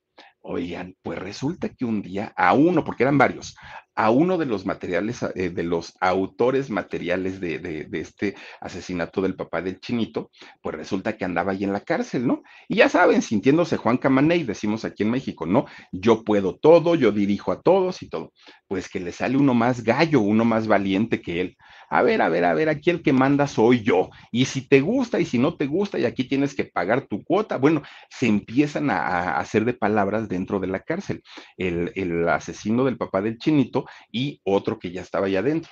Oigan, 0.50 0.96
pues 1.02 1.20
resulta 1.20 1.68
que 1.68 1.84
un 1.84 2.02
día 2.02 2.32
a 2.38 2.54
uno, 2.54 2.86
porque 2.86 3.04
eran 3.04 3.18
varios, 3.18 3.58
a 3.98 4.12
uno 4.12 4.38
de 4.38 4.46
los 4.46 4.66
materiales, 4.68 5.24
eh, 5.24 5.50
de 5.50 5.64
los 5.64 5.96
autores 6.00 6.70
materiales 6.70 7.42
de, 7.42 7.58
de, 7.58 8.00
este 8.00 8.36
asesinato 8.62 9.24
del 9.24 9.36
papá 9.36 9.64
del 9.64 9.80
chinito, 9.80 10.30
pues 10.62 10.76
resulta 10.76 11.18
que 11.18 11.26
andaba 11.26 11.54
ahí 11.54 11.64
en 11.64 11.74
la 11.74 11.82
cárcel, 11.82 12.28
¿no? 12.28 12.44
Y 12.70 12.76
ya 12.76 12.90
saben, 12.90 13.24
sintiéndose 13.24 13.76
Juan 13.76 13.98
Camaney, 13.98 14.44
decimos 14.44 14.86
aquí 14.86 15.02
en 15.02 15.10
México, 15.10 15.48
¿no? 15.48 15.66
Yo 15.92 16.24
puedo 16.24 16.56
todo, 16.56 16.94
yo 16.94 17.12
dirijo 17.12 17.52
a 17.52 17.64
todos 17.64 18.04
y 18.04 18.10
todo. 18.10 18.34
Pues 18.68 18.88
que 18.88 19.00
le 19.00 19.12
sale 19.12 19.36
uno 19.36 19.56
más 19.56 19.84
gallo, 19.84 20.22
uno 20.22 20.46
más 20.46 20.68
valiente 20.68 21.20
que 21.20 21.42
él 21.42 21.58
a 21.90 22.02
ver, 22.02 22.22
a 22.22 22.30
ver, 22.30 22.44
a 22.44 22.54
ver, 22.54 22.70
aquí 22.70 22.90
el 22.90 23.02
que 23.02 23.14
manda 23.14 23.48
soy 23.48 23.82
yo. 23.82 24.10
Y 24.32 24.46
si 24.46 24.68
te 24.68 24.82
gusta 24.82 25.20
y 25.20 25.26
si 25.26 25.40
no 25.40 25.56
te 25.56 25.68
gusta 25.68 25.98
y 25.98 26.06
aquí 26.06 26.26
tienes 26.26 26.54
que 26.54 26.66
pagar 26.66 27.08
tu 27.08 27.24
cuota, 27.24 27.58
bueno, 27.58 27.82
se 28.10 28.28
empiezan 28.28 28.90
a, 28.90 29.38
hacer 29.38 29.64
de 29.66 29.74
palabras 29.74 30.28
dentro 30.28 30.60
de 30.60 30.68
la 30.68 30.82
cárcel. 30.82 31.24
El, 31.58 31.92
el 31.96 32.28
asesino 32.28 32.84
del 32.84 32.98
papá 32.98 33.22
del 33.22 33.38
chinito 33.38 33.86
y 34.12 34.42
otro 34.44 34.80
que 34.80 34.92
ya 34.92 35.02
estaba 35.02 35.28
allá 35.28 35.40
adentro 35.40 35.72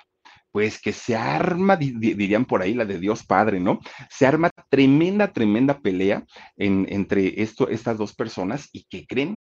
pues 0.55 0.79
que 0.79 0.93
se 0.93 1.17
arma, 1.17 1.75
dirían 1.75 2.45
por 2.45 2.61
ahí, 2.61 2.73
la 2.73 2.85
de 2.85 2.97
Dios 2.97 3.25
Padre, 3.25 3.59
¿no? 3.59 3.81
Se 4.09 4.25
arma 4.25 4.49
tremenda, 4.69 5.33
tremenda 5.33 5.79
pelea 5.79 6.23
en, 6.55 6.87
entre 6.89 7.41
esto, 7.41 7.67
estas 7.67 7.97
dos 7.97 8.15
personas 8.15 8.69
y 8.71 8.85
que 8.85 9.05
creen. 9.05 9.35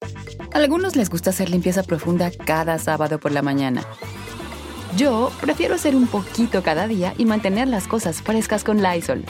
Algunos 0.54 0.96
les 0.96 1.10
gusta 1.10 1.32
hacer 1.32 1.50
limpieza 1.50 1.84
profunda 1.84 2.32
cada 2.46 2.80
sábado 2.80 3.20
por 3.20 3.34
la 3.34 3.42
mañana. 3.42 3.84
Yo 4.96 5.34
prefiero 5.42 5.76
hacer 5.76 5.98
un 5.98 6.08
poquito 6.08 6.64
cada 6.64 6.88
día 6.88 7.14
y 7.18 7.26
mantener 7.26 7.68
las 7.68 7.90
cosas 7.90 8.22
frescas 8.22 8.64
con 8.64 8.82
Lysol. 8.82 9.26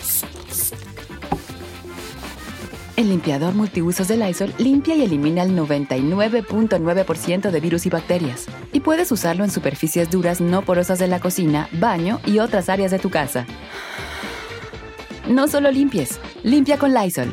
El 2.98 3.08
limpiador 3.08 3.54
multiusos 3.56 4.10
de 4.10 4.18
Lysol 4.18 4.54
limpia 4.58 4.96
y 4.96 5.04
elimina 5.04 5.44
el 5.44 5.56
99.9% 5.58 7.50
de 7.50 7.60
virus 7.62 7.86
y 7.86 7.90
bacterias. 7.90 8.48
Y 8.74 8.82
puedes 8.82 9.12
usarlo 9.14 9.46
en 9.46 9.50
superficies 9.50 10.12
duras 10.12 10.42
no 10.42 10.62
porosas 10.64 11.00
de 11.00 11.08
la 11.08 11.22
cocina, 11.22 11.70
baño 11.80 12.20
y 12.26 12.40
otras 12.40 12.68
áreas 12.68 12.92
de 12.92 13.00
tu 13.00 13.10
casa. 13.10 13.48
No 15.30 15.48
solo 15.48 15.72
limpies, 15.72 16.20
limpia 16.44 16.78
con 16.78 16.94
Lysol. 16.94 17.32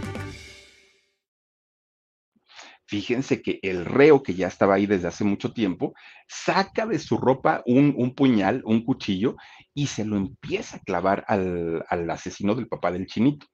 Fíjense 2.86 3.42
que 3.42 3.58
el 3.62 3.84
reo 3.84 4.22
que 4.22 4.34
ya 4.34 4.46
estaba 4.46 4.76
ahí 4.76 4.86
desde 4.86 5.08
hace 5.08 5.24
mucho 5.24 5.52
tiempo, 5.52 5.92
saca 6.26 6.86
de 6.86 6.98
su 6.98 7.18
ropa 7.18 7.62
un, 7.66 8.14
puñal, 8.14 8.62
un 8.64 8.82
cuchillo, 8.84 9.36
y 9.74 9.88
se 9.88 10.04
lo 10.04 10.16
empieza 10.16 10.76
a 10.76 10.80
clavar 10.80 11.24
al, 11.28 11.84
al 11.88 12.08
asesino 12.08 12.54
del 12.54 12.68
papá 12.68 12.90
del 12.92 13.06
chinito 13.06 13.46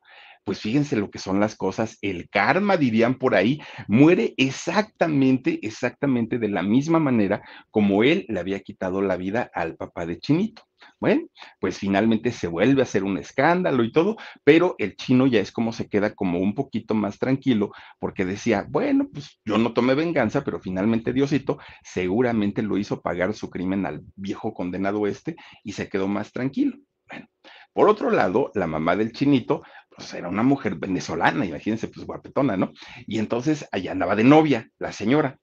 pues 0.44 0.60
fíjense 0.60 0.96
lo 0.96 1.10
que 1.10 1.18
son 1.18 1.40
las 1.40 1.56
cosas, 1.56 1.98
el 2.02 2.28
karma, 2.28 2.76
dirían 2.76 3.16
por 3.16 3.34
ahí, 3.34 3.60
muere 3.88 4.34
exactamente, 4.36 5.58
exactamente 5.62 6.38
de 6.38 6.48
la 6.48 6.62
misma 6.62 6.98
manera 6.98 7.42
como 7.70 8.04
él 8.04 8.26
le 8.28 8.40
había 8.40 8.60
quitado 8.60 9.02
la 9.02 9.16
vida 9.16 9.50
al 9.54 9.76
papá 9.76 10.06
de 10.06 10.18
Chinito. 10.18 10.62
Bueno, 11.00 11.26
pues 11.60 11.78
finalmente 11.78 12.30
se 12.30 12.46
vuelve 12.46 12.82
a 12.82 12.84
hacer 12.84 13.04
un 13.04 13.18
escándalo 13.18 13.84
y 13.84 13.92
todo, 13.92 14.16
pero 14.44 14.74
el 14.78 14.96
chino 14.96 15.26
ya 15.26 15.40
es 15.40 15.50
como 15.50 15.72
se 15.72 15.88
queda 15.88 16.14
como 16.14 16.38
un 16.40 16.54
poquito 16.54 16.94
más 16.94 17.18
tranquilo, 17.18 17.72
porque 17.98 18.24
decía, 18.24 18.66
bueno, 18.68 19.08
pues 19.12 19.40
yo 19.44 19.58
no 19.58 19.72
tomé 19.72 19.94
venganza, 19.94 20.44
pero 20.44 20.60
finalmente 20.60 21.12
Diosito 21.12 21.58
seguramente 21.82 22.62
lo 22.62 22.78
hizo 22.78 23.00
pagar 23.00 23.34
su 23.34 23.50
crimen 23.50 23.86
al 23.86 24.02
viejo 24.16 24.52
condenado 24.52 25.06
este 25.06 25.36
y 25.62 25.72
se 25.72 25.88
quedó 25.88 26.08
más 26.08 26.32
tranquilo. 26.32 26.76
Bueno, 27.08 27.28
por 27.72 27.88
otro 27.88 28.10
lado, 28.10 28.50
la 28.54 28.66
mamá 28.66 28.96
del 28.96 29.12
chinito, 29.12 29.62
pues 29.96 30.12
era 30.14 30.28
una 30.28 30.42
mujer 30.42 30.76
venezolana, 30.76 31.44
imagínense, 31.44 31.88
pues 31.88 32.06
guapetona, 32.06 32.56
¿no? 32.56 32.72
Y 33.06 33.18
entonces 33.18 33.66
allá 33.72 33.92
andaba 33.92 34.16
de 34.16 34.24
novia, 34.24 34.70
la 34.78 34.92
señora. 34.92 35.38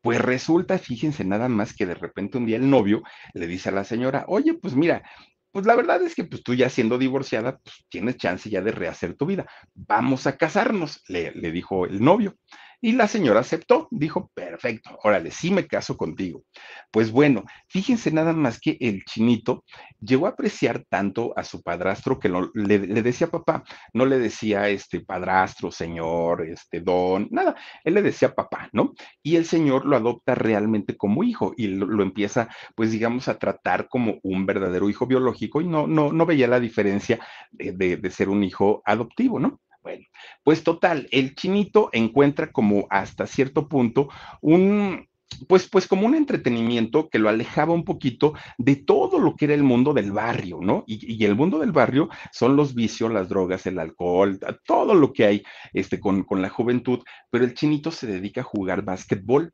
Pues 0.00 0.20
resulta, 0.20 0.78
fíjense 0.78 1.24
nada 1.24 1.48
más 1.48 1.74
que 1.74 1.86
de 1.86 1.94
repente 1.94 2.36
un 2.38 2.46
día 2.46 2.56
el 2.58 2.68
novio 2.68 3.02
le 3.32 3.46
dice 3.46 3.70
a 3.70 3.72
la 3.72 3.84
señora, 3.84 4.24
oye, 4.28 4.54
pues 4.54 4.74
mira, 4.74 5.02
pues 5.50 5.66
la 5.66 5.76
verdad 5.76 6.02
es 6.02 6.14
que 6.14 6.24
pues 6.24 6.42
tú 6.42 6.54
ya 6.54 6.68
siendo 6.68 6.98
divorciada, 6.98 7.58
pues 7.58 7.86
tienes 7.88 8.16
chance 8.16 8.50
ya 8.50 8.60
de 8.60 8.72
rehacer 8.72 9.14
tu 9.14 9.24
vida. 9.24 9.46
Vamos 9.74 10.26
a 10.26 10.36
casarnos, 10.36 11.02
le, 11.08 11.30
le 11.32 11.52
dijo 11.52 11.86
el 11.86 12.02
novio. 12.02 12.36
Y 12.84 12.92
la 12.92 13.08
señora 13.08 13.40
aceptó, 13.40 13.88
dijo, 13.90 14.30
perfecto, 14.34 14.98
órale, 15.04 15.30
sí 15.30 15.50
me 15.50 15.66
caso 15.66 15.96
contigo. 15.96 16.44
Pues 16.90 17.10
bueno, 17.10 17.44
fíjense 17.66 18.12
nada 18.12 18.34
más 18.34 18.60
que 18.60 18.76
el 18.78 19.06
chinito 19.06 19.64
llegó 20.02 20.26
a 20.26 20.30
apreciar 20.32 20.84
tanto 20.90 21.32
a 21.34 21.44
su 21.44 21.62
padrastro 21.62 22.18
que 22.18 22.30
le, 22.52 22.78
decía 22.78 23.28
papá, 23.28 23.64
no 23.94 24.04
le 24.04 24.18
decía 24.18 24.68
este 24.68 25.00
padrastro, 25.00 25.70
señor, 25.70 26.46
este 26.46 26.80
don, 26.80 27.26
nada, 27.30 27.56
él 27.84 27.94
le 27.94 28.02
decía 28.02 28.34
papá, 28.34 28.68
¿no? 28.74 28.92
Y 29.22 29.36
el 29.36 29.46
señor 29.46 29.86
lo 29.86 29.96
adopta 29.96 30.34
realmente 30.34 30.94
como 30.94 31.24
hijo 31.24 31.54
y 31.56 31.68
lo, 31.68 32.02
empieza, 32.02 32.50
pues 32.74 32.90
digamos, 32.90 33.28
a 33.28 33.38
tratar 33.38 33.88
como 33.88 34.18
un 34.22 34.44
verdadero 34.44 34.90
hijo 34.90 35.06
biológico 35.06 35.62
y 35.62 35.66
no, 35.66 35.86
no, 35.86 36.12
no 36.12 36.26
veía 36.26 36.48
la 36.48 36.60
diferencia 36.60 37.18
de 37.50 38.10
ser 38.10 38.28
un 38.28 38.44
hijo 38.44 38.82
adoptivo, 38.84 39.40
¿no? 39.40 39.58
Bueno, 39.84 40.06
pues 40.42 40.64
total, 40.64 41.08
el 41.10 41.34
chinito 41.34 41.90
encuentra 41.92 42.50
como 42.50 42.86
hasta 42.88 43.26
cierto 43.26 43.68
punto 43.68 44.08
un, 44.40 45.06
pues, 45.46 45.68
pues 45.68 45.86
como 45.86 46.06
un 46.06 46.14
entretenimiento 46.14 47.10
que 47.10 47.18
lo 47.18 47.28
alejaba 47.28 47.74
un 47.74 47.84
poquito 47.84 48.32
de 48.56 48.76
todo 48.76 49.18
lo 49.18 49.36
que 49.36 49.44
era 49.44 49.52
el 49.52 49.62
mundo 49.62 49.92
del 49.92 50.10
barrio, 50.10 50.60
¿no? 50.62 50.84
Y, 50.86 51.22
el 51.22 51.34
mundo 51.36 51.58
del 51.58 51.72
barrio 51.72 52.08
son 52.32 52.56
los 52.56 52.74
vicios, 52.74 53.12
las 53.12 53.28
drogas, 53.28 53.66
el 53.66 53.78
alcohol, 53.78 54.40
todo 54.66 54.94
lo 54.94 55.12
que 55.12 55.26
hay 55.26 55.42
este, 55.74 56.00
con, 56.00 56.24
con 56.24 56.40
la 56.40 56.48
juventud, 56.48 57.00
pero 57.28 57.44
el 57.44 57.52
chinito 57.52 57.90
se 57.90 58.06
dedica 58.06 58.40
a 58.40 58.44
jugar 58.44 58.86
básquetbol. 58.86 59.52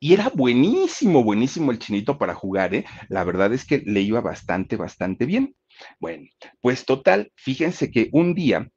Y 0.00 0.14
era 0.14 0.30
buenísimo, 0.34 1.22
buenísimo 1.22 1.70
el 1.70 1.78
chinito 1.80 2.16
para 2.16 2.34
jugar, 2.34 2.74
¿eh? 2.74 2.86
La 3.10 3.24
verdad 3.24 3.52
es 3.52 3.66
que 3.66 3.82
le 3.84 4.00
iba 4.00 4.22
bastante, 4.22 4.76
bastante 4.76 5.26
bien. 5.26 5.54
Bueno, 6.00 6.24
pues 6.62 6.86
total, 6.86 7.30
fíjense 7.36 7.90
que 7.90 8.08
un 8.12 8.34
día 8.34 8.70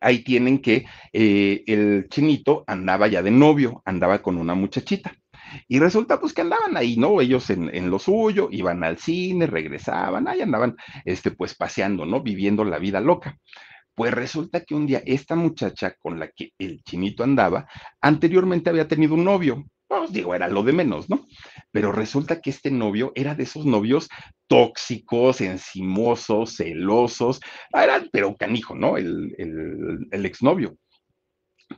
ahí 0.00 0.22
tienen 0.22 0.58
que 0.58 0.86
eh, 1.12 1.62
el 1.66 2.06
chinito 2.08 2.64
andaba 2.66 3.06
ya 3.08 3.22
de 3.22 3.30
novio, 3.30 3.82
andaba 3.84 4.22
con 4.22 4.36
una 4.36 4.54
muchachita. 4.54 5.14
Y 5.68 5.78
resulta 5.78 6.20
pues 6.20 6.32
que 6.32 6.42
andaban 6.42 6.76
ahí, 6.76 6.96
¿no? 6.96 7.20
Ellos 7.20 7.48
en, 7.50 7.90
lo 7.90 7.98
suyo, 7.98 8.48
iban 8.50 8.82
al 8.84 8.98
cine, 8.98 9.46
regresaban, 9.46 10.28
ahí 10.28 10.40
andaban, 10.40 10.76
este, 11.04 11.30
pues 11.30 11.54
paseando, 11.54 12.06
¿no? 12.06 12.22
Viviendo 12.22 12.64
la 12.64 12.78
vida 12.78 13.00
loca. 13.00 13.38
Pues 13.94 14.12
resulta 14.12 14.64
que 14.64 14.74
un 14.74 14.86
día 14.86 15.02
esta 15.06 15.36
muchacha 15.36 15.94
con 16.00 16.18
la 16.18 16.28
que 16.28 16.50
el 16.58 16.82
chinito 16.82 17.22
andaba, 17.22 17.66
anteriormente 18.00 18.70
había 18.70 18.88
tenido 18.88 19.14
un 19.14 19.24
novio, 19.24 19.64
pues 19.86 20.12
digo, 20.12 20.34
era 20.34 20.48
lo 20.48 20.62
de 20.64 20.72
menos, 20.72 21.08
¿no? 21.08 21.26
Pero 21.74 21.90
resulta 21.90 22.40
que 22.40 22.50
este 22.50 22.70
novio 22.70 23.10
era 23.16 23.34
de 23.34 23.42
esos 23.42 23.66
novios 23.66 24.08
tóxicos, 24.46 25.40
encimosos, 25.40 26.54
celosos, 26.56 27.40
era, 27.72 28.00
pero 28.12 28.36
canijo, 28.36 28.76
¿no? 28.76 28.96
El, 28.96 29.34
el, 29.38 30.06
el 30.12 30.24
exnovio. 30.24 30.78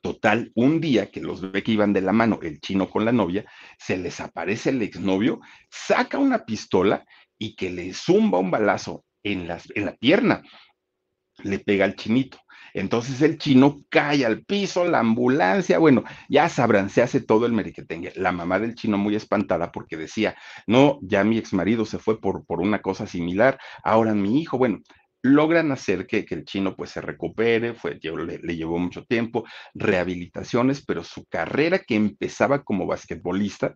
Total, 0.02 0.52
un 0.54 0.82
día 0.82 1.10
que 1.10 1.22
los 1.22 1.50
ve 1.50 1.62
que 1.62 1.72
iban 1.72 1.94
de 1.94 2.02
la 2.02 2.12
mano, 2.12 2.38
el 2.42 2.60
chino 2.60 2.90
con 2.90 3.06
la 3.06 3.12
novia, 3.12 3.46
se 3.78 3.96
les 3.96 4.20
aparece 4.20 4.68
el 4.68 4.82
exnovio, 4.82 5.40
saca 5.70 6.18
una 6.18 6.44
pistola 6.44 7.02
y 7.38 7.56
que 7.56 7.70
le 7.70 7.94
zumba 7.94 8.38
un 8.38 8.50
balazo 8.50 9.02
en, 9.22 9.48
en 9.74 9.84
la 9.86 9.96
pierna. 9.96 10.42
Le 11.42 11.58
pega 11.58 11.86
al 11.86 11.96
chinito. 11.96 12.38
Entonces 12.76 13.22
el 13.22 13.38
chino 13.38 13.82
cae 13.88 14.26
al 14.26 14.42
piso, 14.44 14.84
la 14.84 14.98
ambulancia, 14.98 15.78
bueno, 15.78 16.04
ya 16.28 16.50
sabrán, 16.50 16.90
se 16.90 17.00
hace 17.00 17.20
todo 17.22 17.46
el 17.46 17.52
meriquetengue. 17.52 18.12
La 18.16 18.32
mamá 18.32 18.58
del 18.58 18.74
chino 18.74 18.98
muy 18.98 19.16
espantada 19.16 19.72
porque 19.72 19.96
decía, 19.96 20.36
no, 20.66 20.98
ya 21.00 21.24
mi 21.24 21.38
ex 21.38 21.54
marido 21.54 21.86
se 21.86 21.98
fue 21.98 22.20
por, 22.20 22.44
por 22.44 22.60
una 22.60 22.82
cosa 22.82 23.06
similar, 23.06 23.58
ahora 23.82 24.12
mi 24.12 24.42
hijo, 24.42 24.58
bueno, 24.58 24.80
logran 25.22 25.72
hacer 25.72 26.06
que, 26.06 26.26
el 26.28 26.44
chino 26.44 26.76
pues 26.76 26.90
se 26.90 27.00
recupere, 27.00 27.72
fue, 27.72 27.98
le, 28.02 28.38
le, 28.38 28.56
llevó 28.56 28.78
mucho 28.78 29.04
tiempo, 29.04 29.44
rehabilitaciones, 29.72 30.84
pero 30.84 31.02
su 31.02 31.24
carrera 31.24 31.78
que 31.78 31.94
empezaba 31.96 32.62
como 32.62 32.86
basquetbolista, 32.86 33.74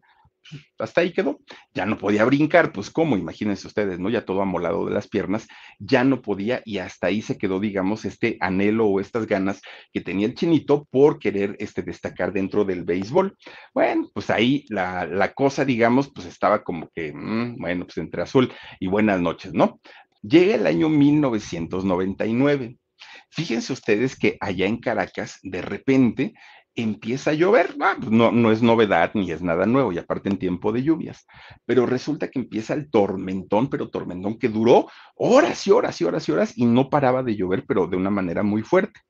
hasta 0.78 1.00
ahí 1.00 1.12
quedó. 1.12 1.40
Ya 1.74 1.86
no 1.86 1.98
podía 1.98 2.24
brincar, 2.24 2.72
pues 2.72 2.90
cómo, 2.90 3.16
imagínense 3.16 3.66
ustedes, 3.66 3.98
¿no? 3.98 4.10
Ya 4.10 4.24
todo 4.24 4.42
amolado 4.42 4.86
de 4.86 4.94
las 4.94 5.08
piernas, 5.08 5.46
ya 5.78 6.04
no 6.04 6.22
podía 6.22 6.62
y 6.64 6.78
hasta 6.78 7.08
ahí 7.08 7.22
se 7.22 7.38
quedó, 7.38 7.60
digamos, 7.60 8.04
este 8.04 8.36
anhelo 8.40 8.86
o 8.86 9.00
estas 9.00 9.26
ganas 9.26 9.60
que 9.92 10.00
tenía 10.00 10.26
el 10.26 10.34
chinito 10.34 10.86
por 10.90 11.18
querer 11.18 11.56
este, 11.58 11.82
destacar 11.82 12.32
dentro 12.32 12.64
del 12.64 12.84
béisbol. 12.84 13.36
Bueno, 13.74 14.08
pues 14.12 14.30
ahí 14.30 14.64
la, 14.68 15.06
la 15.06 15.32
cosa, 15.32 15.64
digamos, 15.64 16.10
pues 16.12 16.26
estaba 16.26 16.62
como 16.62 16.88
que, 16.94 17.12
mm, 17.12 17.56
bueno, 17.58 17.84
pues 17.84 17.98
entre 17.98 18.22
azul 18.22 18.52
y 18.78 18.86
buenas 18.86 19.20
noches, 19.20 19.52
¿no? 19.52 19.80
Llega 20.22 20.54
el 20.54 20.66
año 20.66 20.88
1999 20.88 22.76
Fíjense 23.30 23.72
ustedes 23.72 24.16
que 24.16 24.36
allá 24.40 24.66
en 24.66 24.78
Caracas, 24.78 25.38
de 25.42 25.62
repente, 25.62 26.34
empieza 26.74 27.30
a 27.30 27.34
llover. 27.34 27.76
Ah, 27.80 27.96
pues 27.98 28.10
no, 28.10 28.32
no 28.32 28.52
es 28.52 28.62
novedad 28.62 29.12
ni 29.14 29.30
es 29.30 29.42
nada 29.42 29.66
nuevo, 29.66 29.92
y 29.92 29.98
aparte 29.98 30.28
en 30.28 30.38
tiempo 30.38 30.72
de 30.72 30.82
lluvias. 30.82 31.26
Pero 31.66 31.86
resulta 31.86 32.30
que 32.30 32.38
empieza 32.38 32.74
el 32.74 32.90
tormentón, 32.90 33.68
pero 33.68 33.90
tormentón 33.90 34.38
que 34.38 34.48
duró 34.48 34.88
horas 35.16 35.66
y 35.66 35.70
horas 35.70 36.00
y 36.00 36.04
horas 36.04 36.28
y 36.28 36.32
horas 36.32 36.52
y 36.56 36.66
no 36.66 36.90
paraba 36.90 37.22
de 37.22 37.36
llover, 37.36 37.64
pero 37.66 37.86
de 37.86 37.96
una 37.96 38.10
manera 38.10 38.42
muy 38.42 38.62
fuerte. 38.62 39.00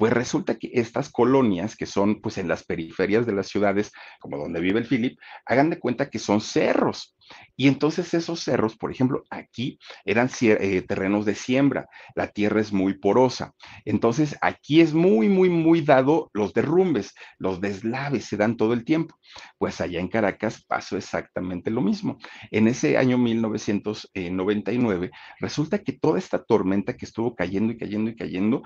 Pues 0.00 0.14
resulta 0.14 0.54
que 0.54 0.70
estas 0.72 1.10
colonias, 1.10 1.76
que 1.76 1.84
son 1.84 2.22
pues 2.22 2.38
en 2.38 2.48
las 2.48 2.64
periferias 2.64 3.26
de 3.26 3.34
las 3.34 3.48
ciudades, 3.48 3.92
como 4.18 4.38
donde 4.38 4.58
vive 4.58 4.78
el 4.78 4.86
Philip, 4.86 5.18
hagan 5.44 5.68
de 5.68 5.78
cuenta 5.78 6.08
que 6.08 6.18
son 6.18 6.40
cerros. 6.40 7.14
Y 7.54 7.68
entonces 7.68 8.14
esos 8.14 8.40
cerros, 8.40 8.78
por 8.78 8.90
ejemplo, 8.90 9.24
aquí 9.28 9.78
eran 10.06 10.30
eh, 10.40 10.82
terrenos 10.88 11.26
de 11.26 11.34
siembra, 11.34 11.86
la 12.14 12.28
tierra 12.28 12.62
es 12.62 12.72
muy 12.72 12.94
porosa. 12.94 13.52
Entonces 13.84 14.38
aquí 14.40 14.80
es 14.80 14.94
muy, 14.94 15.28
muy, 15.28 15.50
muy 15.50 15.82
dado 15.82 16.30
los 16.32 16.54
derrumbes, 16.54 17.14
los 17.36 17.60
deslaves 17.60 18.24
se 18.24 18.38
dan 18.38 18.56
todo 18.56 18.72
el 18.72 18.86
tiempo. 18.86 19.18
Pues 19.58 19.82
allá 19.82 20.00
en 20.00 20.08
Caracas 20.08 20.64
pasó 20.66 20.96
exactamente 20.96 21.70
lo 21.70 21.82
mismo. 21.82 22.16
En 22.50 22.68
ese 22.68 22.96
año 22.96 23.18
1999, 23.18 25.10
resulta 25.40 25.78
que 25.80 25.92
toda 25.92 26.18
esta 26.18 26.42
tormenta 26.42 26.96
que 26.96 27.04
estuvo 27.04 27.34
cayendo 27.34 27.74
y 27.74 27.76
cayendo 27.76 28.10
y 28.10 28.16
cayendo, 28.16 28.62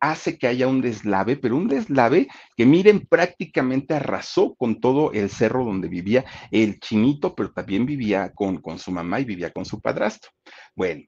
hace 0.00 0.38
que 0.38 0.46
haya 0.46 0.68
un 0.68 0.80
deslave, 0.80 1.36
pero 1.36 1.56
un 1.56 1.68
deslave 1.68 2.28
que 2.56 2.66
miren 2.66 3.06
prácticamente 3.06 3.94
arrasó 3.94 4.54
con 4.54 4.80
todo 4.80 5.12
el 5.12 5.30
cerro 5.30 5.64
donde 5.64 5.88
vivía 5.88 6.24
el 6.50 6.78
chinito, 6.80 7.34
pero 7.34 7.52
también 7.52 7.86
vivía 7.86 8.32
con, 8.34 8.60
con 8.60 8.78
su 8.78 8.90
mamá 8.90 9.20
y 9.20 9.24
vivía 9.24 9.50
con 9.50 9.64
su 9.64 9.80
padrastro. 9.80 10.30
Bueno, 10.74 11.02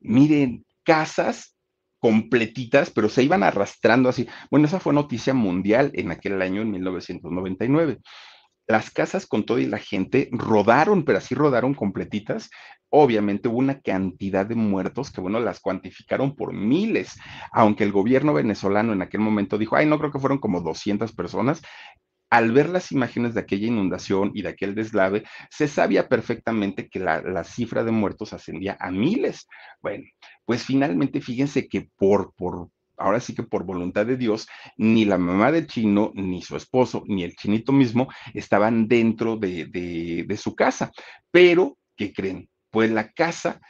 miren, 0.00 0.64
casas 0.84 1.56
completitas, 1.98 2.90
pero 2.90 3.08
se 3.08 3.22
iban 3.22 3.42
arrastrando 3.42 4.08
así. 4.08 4.28
Bueno, 4.50 4.66
esa 4.66 4.80
fue 4.80 4.92
noticia 4.92 5.34
mundial 5.34 5.90
en 5.94 6.10
aquel 6.10 6.40
año, 6.40 6.62
en 6.62 6.70
1999 6.70 7.98
las 8.68 8.90
casas 8.90 9.26
con 9.26 9.44
todo 9.44 9.58
y 9.58 9.66
la 9.66 9.78
gente 9.78 10.28
rodaron, 10.30 11.04
pero 11.04 11.18
así 11.18 11.34
rodaron 11.34 11.72
completitas. 11.72 12.50
Obviamente 12.90 13.48
hubo 13.48 13.58
una 13.58 13.80
cantidad 13.80 14.46
de 14.46 14.54
muertos 14.54 15.10
que, 15.10 15.22
bueno, 15.22 15.40
las 15.40 15.60
cuantificaron 15.60 16.36
por 16.36 16.52
miles, 16.52 17.18
aunque 17.50 17.84
el 17.84 17.92
gobierno 17.92 18.34
venezolano 18.34 18.92
en 18.92 19.02
aquel 19.02 19.20
momento 19.20 19.56
dijo, 19.56 19.76
ay, 19.76 19.86
no 19.86 19.98
creo 19.98 20.12
que 20.12 20.18
fueron 20.18 20.38
como 20.38 20.60
200 20.60 21.12
personas. 21.12 21.62
Al 22.30 22.52
ver 22.52 22.68
las 22.68 22.92
imágenes 22.92 23.32
de 23.32 23.40
aquella 23.40 23.68
inundación 23.68 24.32
y 24.34 24.42
de 24.42 24.50
aquel 24.50 24.74
deslave, 24.74 25.24
se 25.50 25.66
sabía 25.66 26.10
perfectamente 26.10 26.90
que 26.90 27.00
la, 27.00 27.22
la 27.22 27.44
cifra 27.44 27.84
de 27.84 27.90
muertos 27.90 28.34
ascendía 28.34 28.76
a 28.80 28.90
miles. 28.90 29.46
Bueno, 29.80 30.04
pues 30.44 30.62
finalmente 30.62 31.22
fíjense 31.22 31.68
que 31.68 31.88
por, 31.96 32.34
por, 32.34 32.68
ahora 32.98 33.20
sí 33.20 33.34
que 33.34 33.42
por 33.42 33.64
voluntad 33.64 34.06
de 34.06 34.16
Dios, 34.16 34.48
ni 34.76 35.04
la 35.04 35.18
mamá 35.18 35.52
del 35.52 35.66
chino, 35.66 36.12
ni 36.14 36.42
su 36.42 36.56
esposo, 36.56 37.02
ni 37.06 37.22
el 37.24 37.36
chinito 37.36 37.72
mismo 37.72 38.08
estaban 38.34 38.88
dentro 38.88 39.36
de, 39.36 40.38
su 40.38 40.54
casa. 40.54 40.92
Pero, 41.30 41.78
¿qué 41.96 42.12
creen? 42.12 42.48
Pues 42.70 42.90
la 42.90 43.12
casa 43.12 43.60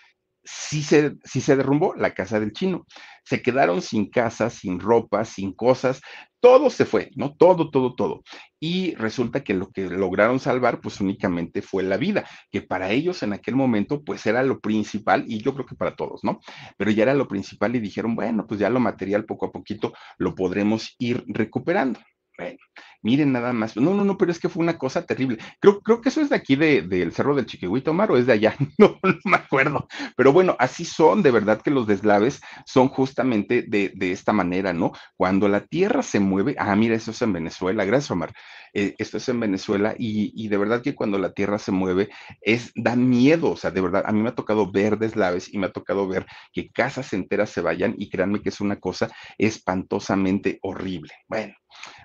sí 0.50 0.82
se, 0.82 1.16
sí 1.24 1.40
se 1.40 1.56
derrumbó, 1.56 1.94
la 1.94 2.14
casa 2.14 2.40
del 2.40 2.52
chino. 2.52 2.86
Se 3.24 3.42
quedaron 3.42 3.82
sin 3.82 4.08
casa, 4.08 4.48
sin 4.48 4.80
ropa, 4.80 5.24
sin 5.24 5.52
cosas, 5.52 6.00
todo 6.40 6.70
se 6.70 6.84
fue, 6.86 7.10
¿no? 7.16 7.34
Todo, 7.34 7.70
todo, 7.70 7.94
todo. 7.94 8.22
Y 8.60 8.94
resulta 8.94 9.44
que 9.44 9.54
lo 9.54 9.70
que 9.70 9.88
lograron 9.88 10.40
salvar, 10.40 10.80
pues 10.80 11.00
únicamente 11.00 11.60
fue 11.60 11.82
la 11.82 11.96
vida, 11.96 12.24
que 12.50 12.62
para 12.62 12.90
ellos 12.90 13.22
en 13.22 13.32
aquel 13.32 13.56
momento, 13.56 14.02
pues 14.02 14.24
era 14.26 14.42
lo 14.42 14.60
principal, 14.60 15.24
y 15.26 15.42
yo 15.42 15.54
creo 15.54 15.66
que 15.66 15.74
para 15.76 15.96
todos, 15.96 16.24
¿no? 16.24 16.40
Pero 16.76 16.90
ya 16.90 17.02
era 17.02 17.14
lo 17.14 17.28
principal 17.28 17.76
y 17.76 17.80
dijeron, 17.80 18.14
bueno, 18.14 18.46
pues 18.46 18.60
ya 18.60 18.70
lo 18.70 18.80
material 18.80 19.24
poco 19.26 19.46
a 19.46 19.52
poquito 19.52 19.92
lo 20.16 20.34
podremos 20.34 20.94
ir 20.98 21.24
recuperando. 21.26 22.00
Bueno, 22.38 22.58
miren 23.02 23.32
nada 23.32 23.52
más. 23.52 23.76
No, 23.76 23.94
no, 23.94 24.04
no, 24.04 24.16
pero 24.16 24.30
es 24.30 24.38
que 24.38 24.48
fue 24.48 24.62
una 24.62 24.78
cosa 24.78 25.04
terrible. 25.04 25.38
Creo, 25.58 25.80
creo 25.80 26.00
que 26.00 26.08
eso 26.08 26.20
es 26.20 26.28
de 26.30 26.36
aquí 26.36 26.54
del 26.54 27.12
Cerro 27.12 27.34
del 27.34 27.46
Chiquihuito, 27.46 27.90
Omar, 27.90 28.12
o 28.12 28.16
es 28.16 28.26
de 28.26 28.32
allá. 28.34 28.54
No, 28.78 28.96
no 29.02 29.18
me 29.24 29.36
acuerdo. 29.36 29.88
Pero 30.16 30.32
bueno, 30.32 30.54
así 30.60 30.84
son, 30.84 31.22
de 31.24 31.32
verdad 31.32 31.60
que 31.60 31.72
los 31.72 31.88
deslaves 31.88 32.40
son 32.64 32.88
justamente 32.88 33.62
de, 33.62 33.92
esta 34.12 34.32
manera, 34.32 34.72
¿no? 34.72 34.92
Cuando 35.16 35.48
la 35.48 35.62
tierra 35.66 36.02
se 36.04 36.20
mueve, 36.20 36.54
ah, 36.58 36.76
mira, 36.76 36.94
eso 36.94 37.10
es 37.10 37.20
en 37.22 37.32
Venezuela, 37.32 37.84
gracias, 37.84 38.12
Omar. 38.12 38.32
Eh, 38.72 38.94
esto 38.98 39.16
es 39.16 39.28
en 39.28 39.40
Venezuela 39.40 39.94
y, 39.98 40.32
y, 40.36 40.48
de 40.48 40.58
verdad 40.58 40.82
que 40.82 40.94
cuando 40.94 41.18
la 41.18 41.32
tierra 41.32 41.58
se 41.58 41.72
mueve 41.72 42.10
es, 42.40 42.70
da 42.76 42.94
miedo, 42.94 43.50
o 43.50 43.56
sea, 43.56 43.70
de 43.72 43.80
verdad, 43.80 44.04
a 44.06 44.12
mí 44.12 44.20
me 44.20 44.28
ha 44.28 44.34
tocado 44.34 44.70
ver 44.70 44.98
deslaves 44.98 45.52
y 45.52 45.58
me 45.58 45.66
ha 45.66 45.72
tocado 45.72 46.06
ver 46.06 46.26
que 46.52 46.70
casas 46.70 47.12
enteras 47.12 47.50
se 47.50 47.62
vayan 47.62 47.94
y 47.98 48.08
créanme 48.10 48.42
que 48.42 48.50
es 48.50 48.60
una 48.60 48.78
cosa 48.78 49.10
espantosamente 49.38 50.58
horrible. 50.62 51.14
Bueno, 51.26 51.54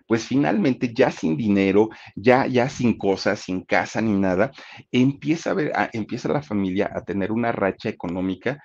pues 0.07 0.25
finalmente 0.25 0.93
ya 0.93 1.11
sin 1.11 1.37
dinero, 1.37 1.89
ya, 2.15 2.47
ya 2.47 2.69
sin 2.69 2.97
cosas, 2.97 3.39
sin 3.39 3.63
casa 3.63 4.01
ni 4.01 4.13
nada, 4.13 4.51
empieza 4.91 5.51
a 5.51 5.53
ver, 5.53 5.71
empieza 5.93 6.29
la 6.29 6.41
familia 6.41 6.91
a 6.93 7.03
tener 7.03 7.31
una 7.31 7.51
racha 7.51 7.89
económica 7.89 8.61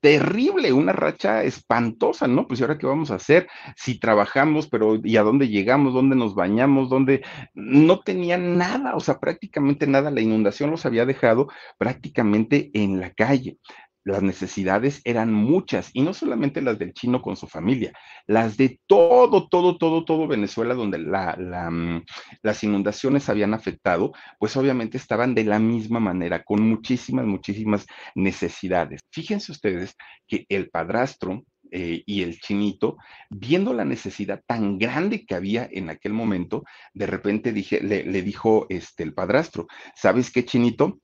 terrible, 0.00 0.72
una 0.72 0.92
racha 0.92 1.44
espantosa, 1.44 2.26
¿no? 2.26 2.46
Pues 2.46 2.60
¿y 2.60 2.62
ahora 2.62 2.78
qué 2.78 2.86
vamos 2.86 3.10
a 3.10 3.16
hacer? 3.16 3.48
Si 3.76 3.98
trabajamos, 4.00 4.66
pero 4.68 4.98
¿y 5.04 5.16
a 5.16 5.22
dónde 5.22 5.48
llegamos? 5.48 5.92
¿Dónde 5.92 6.16
nos 6.16 6.34
bañamos? 6.34 6.88
¿Dónde? 6.88 7.22
No 7.54 8.00
tenían 8.00 8.56
nada, 8.56 8.96
o 8.96 9.00
sea, 9.00 9.18
prácticamente 9.20 9.86
nada. 9.86 10.10
La 10.10 10.22
inundación 10.22 10.70
los 10.70 10.86
había 10.86 11.04
dejado 11.04 11.48
prácticamente 11.78 12.70
en 12.72 12.98
la 12.98 13.12
calle 13.12 13.58
las 14.04 14.22
necesidades 14.22 15.00
eran 15.04 15.32
muchas, 15.32 15.90
y 15.92 16.02
no 16.02 16.14
solamente 16.14 16.62
las 16.62 16.78
del 16.78 16.92
chino 16.94 17.20
con 17.20 17.36
su 17.36 17.46
familia, 17.46 17.92
las 18.26 18.56
de 18.56 18.80
todo, 18.86 19.48
todo, 19.48 19.76
todo, 19.78 20.04
todo 20.04 20.26
Venezuela, 20.26 20.74
donde 20.74 20.98
la, 20.98 21.36
mm, 21.70 22.04
las 22.42 22.64
inundaciones 22.64 23.28
habían 23.28 23.54
afectado, 23.54 24.12
pues 24.38 24.56
obviamente 24.56 24.96
estaban 24.96 25.34
de 25.34 25.44
la 25.44 25.58
misma 25.58 26.00
manera, 26.00 26.42
con 26.42 26.62
muchísimas, 26.62 27.26
muchísimas 27.26 27.86
necesidades. 28.14 29.00
Fíjense 29.10 29.52
ustedes 29.52 29.94
que 30.26 30.46
el 30.48 30.70
padrastro 30.70 31.44
eh, 31.72 32.02
y 32.04 32.22
el 32.22 32.40
chinito, 32.40 32.96
viendo 33.28 33.72
la 33.72 33.84
necesidad 33.84 34.42
tan 34.46 34.78
grande 34.78 35.24
que 35.24 35.34
había 35.34 35.68
en 35.70 35.88
aquel 35.90 36.12
momento, 36.12 36.64
de 36.94 37.06
repente 37.06 37.52
dije, 37.52 37.80
le, 37.80 38.04
le 38.04 38.22
dijo 38.22 38.66
este, 38.68 39.04
el 39.04 39.14
padrastro, 39.14 39.68
¿sabes 39.94 40.32
qué, 40.32 40.44
chinito? 40.44 40.98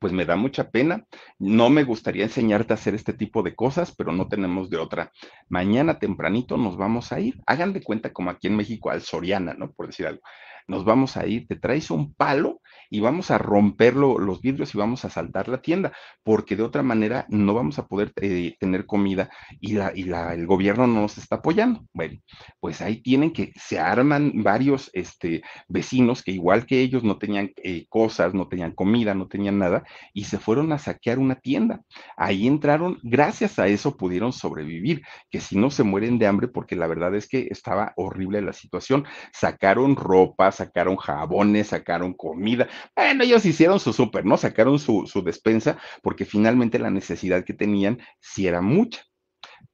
Pues 0.00 0.12
me 0.12 0.24
da 0.24 0.34
mucha 0.34 0.70
pena. 0.70 1.06
No 1.38 1.70
me 1.70 1.84
gustaría 1.84 2.24
enseñarte 2.24 2.72
a 2.72 2.74
hacer 2.74 2.94
este 2.94 3.12
tipo 3.12 3.44
de 3.44 3.54
cosas, 3.54 3.94
pero 3.94 4.12
no 4.12 4.26
tenemos 4.26 4.70
de 4.70 4.78
otra. 4.78 5.12
Mañana 5.48 6.00
tempranito 6.00 6.56
nos 6.56 6.76
vamos 6.76 7.12
a 7.12 7.20
ir. 7.20 7.40
Hagan 7.46 7.72
de 7.72 7.82
cuenta 7.82 8.12
como 8.12 8.30
aquí 8.30 8.48
en 8.48 8.56
México 8.56 8.90
al 8.90 9.02
Soriana, 9.02 9.54
¿no? 9.54 9.70
Por 9.72 9.86
decir 9.86 10.06
algo 10.06 10.22
nos 10.70 10.84
vamos 10.84 11.16
a 11.16 11.26
ir, 11.26 11.48
te 11.48 11.56
traes 11.56 11.90
un 11.90 12.14
palo 12.14 12.59
y 12.90 13.00
vamos 13.00 13.30
a 13.30 13.38
romper 13.38 13.94
los 13.94 14.40
vidrios 14.40 14.74
y 14.74 14.78
vamos 14.78 15.04
a 15.04 15.10
saltar 15.10 15.48
la 15.48 15.62
tienda, 15.62 15.92
porque 16.22 16.56
de 16.56 16.64
otra 16.64 16.82
manera 16.82 17.24
no 17.28 17.54
vamos 17.54 17.78
a 17.78 17.86
poder 17.86 18.12
eh, 18.16 18.56
tener 18.58 18.84
comida 18.84 19.30
y, 19.60 19.72
la, 19.72 19.92
y 19.94 20.04
la, 20.04 20.34
el 20.34 20.46
gobierno 20.46 20.86
no 20.86 21.02
nos 21.02 21.16
está 21.16 21.36
apoyando. 21.36 21.86
Bueno, 21.92 22.18
pues 22.58 22.80
ahí 22.80 23.00
tienen 23.00 23.32
que, 23.32 23.52
se 23.56 23.78
arman 23.78 24.32
varios 24.42 24.90
este, 24.92 25.42
vecinos 25.68 26.22
que 26.22 26.32
igual 26.32 26.66
que 26.66 26.80
ellos 26.80 27.04
no 27.04 27.18
tenían 27.18 27.52
eh, 27.56 27.86
cosas, 27.88 28.34
no 28.34 28.48
tenían 28.48 28.72
comida, 28.72 29.14
no 29.14 29.28
tenían 29.28 29.58
nada, 29.58 29.84
y 30.12 30.24
se 30.24 30.38
fueron 30.38 30.72
a 30.72 30.78
saquear 30.78 31.18
una 31.18 31.36
tienda. 31.36 31.82
Ahí 32.16 32.46
entraron, 32.46 32.98
gracias 33.02 33.58
a 33.58 33.68
eso 33.68 33.96
pudieron 33.96 34.32
sobrevivir, 34.32 35.02
que 35.30 35.40
si 35.40 35.56
no 35.56 35.70
se 35.70 35.84
mueren 35.84 36.18
de 36.18 36.26
hambre, 36.26 36.48
porque 36.48 36.76
la 36.76 36.86
verdad 36.86 37.14
es 37.14 37.28
que 37.28 37.48
estaba 37.50 37.92
horrible 37.96 38.42
la 38.42 38.52
situación. 38.52 39.04
Sacaron 39.32 39.96
ropa, 39.96 40.50
sacaron 40.52 40.96
jabones, 40.96 41.68
sacaron 41.68 42.14
comida. 42.14 42.68
Bueno, 42.96 43.24
ellos 43.24 43.44
hicieron 43.44 43.80
su 43.80 43.92
súper, 43.92 44.24
¿no? 44.24 44.36
Sacaron 44.36 44.78
su, 44.78 45.06
su 45.06 45.22
despensa 45.22 45.78
porque 46.02 46.24
finalmente 46.24 46.78
la 46.78 46.90
necesidad 46.90 47.44
que 47.44 47.54
tenían 47.54 47.98
sí 48.20 48.46
era 48.46 48.60
mucha. 48.60 49.02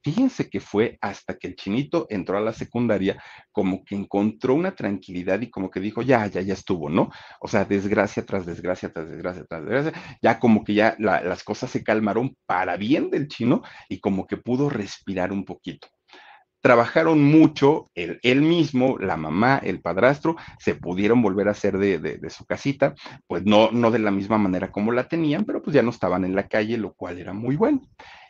Fíjense 0.02 0.48
que 0.48 0.60
fue 0.60 0.98
hasta 1.00 1.36
que 1.36 1.48
el 1.48 1.56
chinito 1.56 2.06
entró 2.10 2.38
a 2.38 2.40
la 2.40 2.52
secundaria 2.52 3.20
como 3.50 3.84
que 3.84 3.96
encontró 3.96 4.54
una 4.54 4.74
tranquilidad 4.74 5.40
y 5.40 5.50
como 5.50 5.70
que 5.70 5.80
dijo, 5.80 6.02
ya, 6.02 6.26
ya, 6.26 6.40
ya 6.42 6.54
estuvo, 6.54 6.88
¿no? 6.88 7.10
O 7.40 7.48
sea, 7.48 7.64
desgracia 7.64 8.24
tras 8.24 8.46
desgracia, 8.46 8.92
tras 8.92 9.08
desgracia, 9.10 9.44
tras 9.48 9.64
desgracia, 9.64 9.92
ya 10.22 10.38
como 10.38 10.62
que 10.64 10.74
ya 10.74 10.96
las 10.98 11.42
cosas 11.42 11.70
se 11.70 11.82
calmaron 11.82 12.36
para 12.46 12.76
bien 12.76 13.10
del 13.10 13.28
chino 13.28 13.62
y 13.88 14.00
como 14.00 14.26
que 14.26 14.36
pudo 14.36 14.68
respirar 14.70 15.32
un 15.32 15.44
poquito 15.44 15.88
trabajaron 16.66 17.22
mucho, 17.22 17.92
él, 17.94 18.42
mismo, 18.42 18.98
la 18.98 19.16
mamá, 19.16 19.60
el 19.62 19.78
padrastro, 19.78 20.34
se 20.58 20.74
pudieron 20.74 21.22
volver 21.22 21.46
a 21.46 21.52
hacer 21.52 21.78
de, 21.78 22.28
su 22.28 22.44
casita, 22.44 22.96
pues 23.28 23.44
no, 23.44 23.70
no 23.70 23.92
de 23.92 24.00
la 24.00 24.10
misma 24.10 24.36
manera 24.36 24.72
como 24.72 24.90
la 24.90 25.06
tenían, 25.06 25.44
pero 25.44 25.62
pues 25.62 25.74
ya 25.74 25.82
no 25.84 25.90
estaban 25.90 26.24
en 26.24 26.34
la 26.34 26.48
calle, 26.48 26.76
lo 26.76 26.92
cual 26.92 27.20
era 27.20 27.32
muy 27.32 27.54
bueno. 27.54 27.82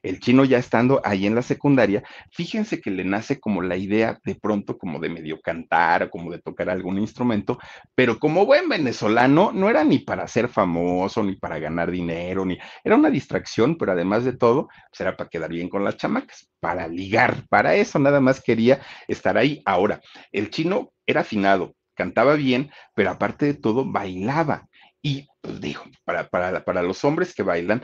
El 0.07 0.21
chino 0.21 0.45
ya 0.45 0.59
estando 0.59 1.01
ahí 1.03 1.27
en 1.27 1.35
la 1.35 1.43
secundaria, 1.43 2.05
fíjense 2.31 2.81
que 2.81 2.93
le 2.93 3.03
nace 3.03 3.41
como 3.41 3.61
la 3.61 3.77
idea 3.77 4.21
de 4.25 4.37
pronto 4.37 4.79
como 4.79 5.01
de 5.01 5.09
medio 5.09 5.41
cantar 5.41 6.05
o 6.05 6.11
como 6.11 6.31
de 6.31 6.39
tocar 6.39 6.71
algún 6.71 6.99
instrumento, 6.99 7.59
pero 7.97 8.21
como 8.21 8.47
buen 8.47 8.69
venezolano 8.69 9.51
no 9.53 9.69
era 9.69 9.83
ni 9.83 9.99
para 9.99 10.29
ser 10.29 10.47
famoso, 10.47 11.25
ni 11.25 11.35
para 11.35 11.59
ganar 11.59 11.91
dinero, 11.91 12.45
ni 12.45 12.57
era 12.85 12.95
una 12.95 13.11
distracción, 13.11 13.77
pero 13.77 13.93
además 13.93 14.25
de 14.25 14.35
todo, 14.35 14.69
pues 14.91 15.01
era 15.01 15.17
para 15.17 15.29
quedar 15.29 15.51
bien 15.51 15.69
con 15.69 15.83
las 15.83 15.97
chamacas, 15.97 16.49
para 16.61 16.87
ligar, 16.87 17.43
para 17.49 17.75
eso 17.75 17.99
nada 17.99 18.21
más 18.21 18.41
quería 18.41 18.81
estar 19.09 19.37
ahí. 19.37 19.61
Ahora, 19.65 20.01
el 20.31 20.51
chino 20.51 20.93
era 21.05 21.23
afinado, 21.23 21.75
cantaba 21.95 22.35
bien, 22.35 22.71
pero 22.95 23.11
aparte 23.11 23.47
de 23.47 23.55
todo 23.55 23.85
bailaba. 23.85 24.69
Y 25.03 25.29
pues 25.41 25.61
dijo, 25.61 25.85
para, 26.05 26.29
para, 26.29 26.65
para, 26.65 26.83
los 26.83 27.05
hombres 27.05 27.35
que 27.35 27.43
bailan, 27.43 27.83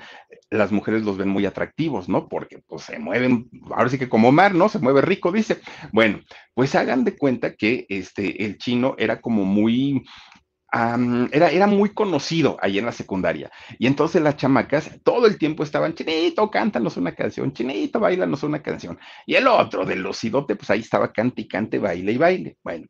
las 0.51 0.72
mujeres 0.72 1.03
los 1.03 1.16
ven 1.16 1.29
muy 1.29 1.46
atractivos, 1.46 2.09
¿no? 2.09 2.29
Porque 2.29 2.59
pues 2.66 2.83
se 2.83 2.98
mueven, 2.98 3.48
ahora 3.70 3.88
sí 3.88 3.98
que 3.98 4.09
como 4.09 4.33
mar, 4.33 4.55
¿no? 4.55 4.68
Se 4.68 4.81
mueve 4.81 5.03
rico, 5.03 5.31
dice. 5.31 5.61
Bueno, 5.92 6.20
pues 6.55 6.75
hagan 6.75 7.05
de 7.05 7.16
cuenta 7.16 7.55
que 7.55 7.87
este, 7.88 8.44
el 8.44 8.59
chino 8.59 8.96
era 8.98 9.20
como 9.20 9.44
muy, 9.44 10.03
Um, 10.75 11.29
era, 11.33 11.51
era, 11.51 11.66
muy 11.66 11.90
conocido 11.90 12.57
ahí 12.62 12.79
en 12.79 12.87
la 12.87 12.92
secundaria. 12.92 13.51
Y 13.79 13.87
entonces 13.87 14.22
las 14.22 14.38
chamacas 14.38 14.90
todo 15.05 15.27
el 15.27 15.37
tiempo 15.37 15.64
estaban, 15.64 15.94
chinito, 15.94 16.51
cántanos 16.51 16.96
una 16.96 17.14
canción, 17.14 17.53
chinito, 17.53 18.01
bailanos 18.01 18.42
una 18.42 18.62
canción. 18.62 18.98
Y 19.27 19.35
el 19.35 19.48
otro, 19.48 19.85
del 19.85 20.01
lucidote, 20.01 20.57
pues 20.57 20.70
ahí 20.70 20.81
estaba 20.81 21.12
cante 21.12 21.42
y 21.42 21.48
cante, 21.48 21.79
baile 21.79 22.12
y 22.12 22.16
baile. 22.16 22.57
Bueno, 22.64 22.87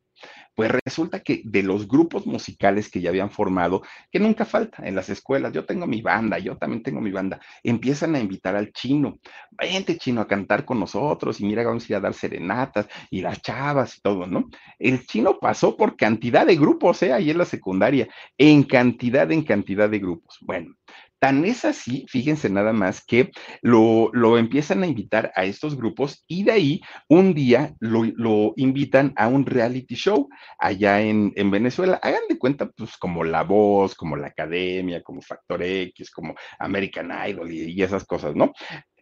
pues 0.55 0.71
resulta 0.85 1.21
que 1.21 1.41
de 1.45 1.63
los 1.63 1.87
grupos 1.87 2.25
musicales 2.27 2.89
que 2.89 3.01
ya 3.01 3.09
habían 3.09 3.31
formado, 3.31 3.81
que 4.11 4.19
nunca 4.19 4.45
falta 4.45 4.87
en 4.87 4.95
las 4.95 5.09
escuelas, 5.09 5.53
yo 5.53 5.65
tengo 5.65 5.87
mi 5.87 6.01
banda, 6.01 6.37
yo 6.39 6.57
también 6.57 6.83
tengo 6.83 7.01
mi 7.01 7.11
banda, 7.11 7.39
empiezan 7.63 8.15
a 8.15 8.19
invitar 8.19 8.55
al 8.55 8.71
chino, 8.71 9.19
vente 9.51 9.97
chino 9.97 10.21
a 10.21 10.27
cantar 10.27 10.65
con 10.65 10.79
nosotros 10.79 11.39
y 11.39 11.45
mira, 11.45 11.63
vamos 11.63 11.83
a 11.83 11.93
ir 11.93 11.95
a 11.95 12.01
dar 12.01 12.13
serenatas 12.13 12.87
y 13.09 13.21
las 13.21 13.41
chavas 13.41 13.97
y 13.97 14.01
todo, 14.01 14.27
¿no? 14.27 14.49
El 14.79 15.05
chino 15.05 15.39
pasó 15.39 15.75
por 15.75 15.95
cantidad 15.95 16.45
de 16.45 16.55
grupos, 16.55 17.01
¿eh? 17.03 17.13
Ahí 17.13 17.31
en 17.31 17.37
la 17.37 17.45
secundaria, 17.45 18.07
en 18.37 18.63
cantidad, 18.63 19.31
en 19.31 19.43
cantidad 19.43 19.89
de 19.89 19.99
grupos. 19.99 20.37
Bueno, 20.41 20.75
Tan 21.23 21.45
es 21.45 21.63
así, 21.63 22.05
fíjense 22.09 22.49
nada 22.49 22.73
más, 22.73 23.01
que 23.01 23.31
lo, 23.61 24.09
lo, 24.11 24.37
empiezan 24.37 24.83
a 24.83 24.87
invitar 24.87 25.31
a 25.37 25.45
estos 25.45 25.77
grupos 25.77 26.25
y 26.27 26.43
de 26.43 26.51
ahí 26.51 26.81
un 27.07 27.33
día 27.33 27.73
lo, 27.79 28.03
lo 28.03 28.51
invitan 28.57 29.13
a 29.15 29.29
un 29.29 29.45
reality 29.45 29.95
show 29.95 30.27
allá 30.59 30.99
en, 30.99 31.31
en, 31.37 31.49
Venezuela. 31.49 31.97
Hagan 32.03 32.23
de 32.27 32.37
cuenta, 32.37 32.69
pues 32.69 32.97
como 32.97 33.23
La 33.23 33.43
Voz, 33.43 33.95
como 33.95 34.17
La 34.17 34.27
Academia, 34.27 35.01
como 35.01 35.21
Factor 35.21 35.63
X, 35.63 36.11
como 36.11 36.35
American 36.59 37.09
Idol 37.29 37.49
y, 37.53 37.81
esas 37.81 38.03
cosas, 38.03 38.35
¿no? 38.35 38.51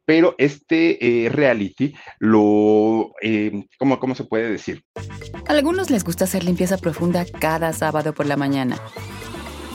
pero 0.05 0.35
este 0.37 1.25
eh, 1.25 1.29
reality 1.29 1.95
lo, 2.19 3.13
eh, 3.23 3.65
¿cómo, 3.79 3.99
¿cómo 3.99 4.13
se 4.13 4.25
puede 4.25 4.51
decir? 4.51 4.83
A 5.47 5.53
algunos 5.53 5.89
les 5.89 6.03
gusta 6.03 6.25
hacer 6.25 6.43
limpieza 6.43 6.77
profunda 6.77 7.25
cada 7.39 7.73
sábado 7.73 8.13
por 8.13 8.27
la 8.27 8.37
mañana. 8.37 8.77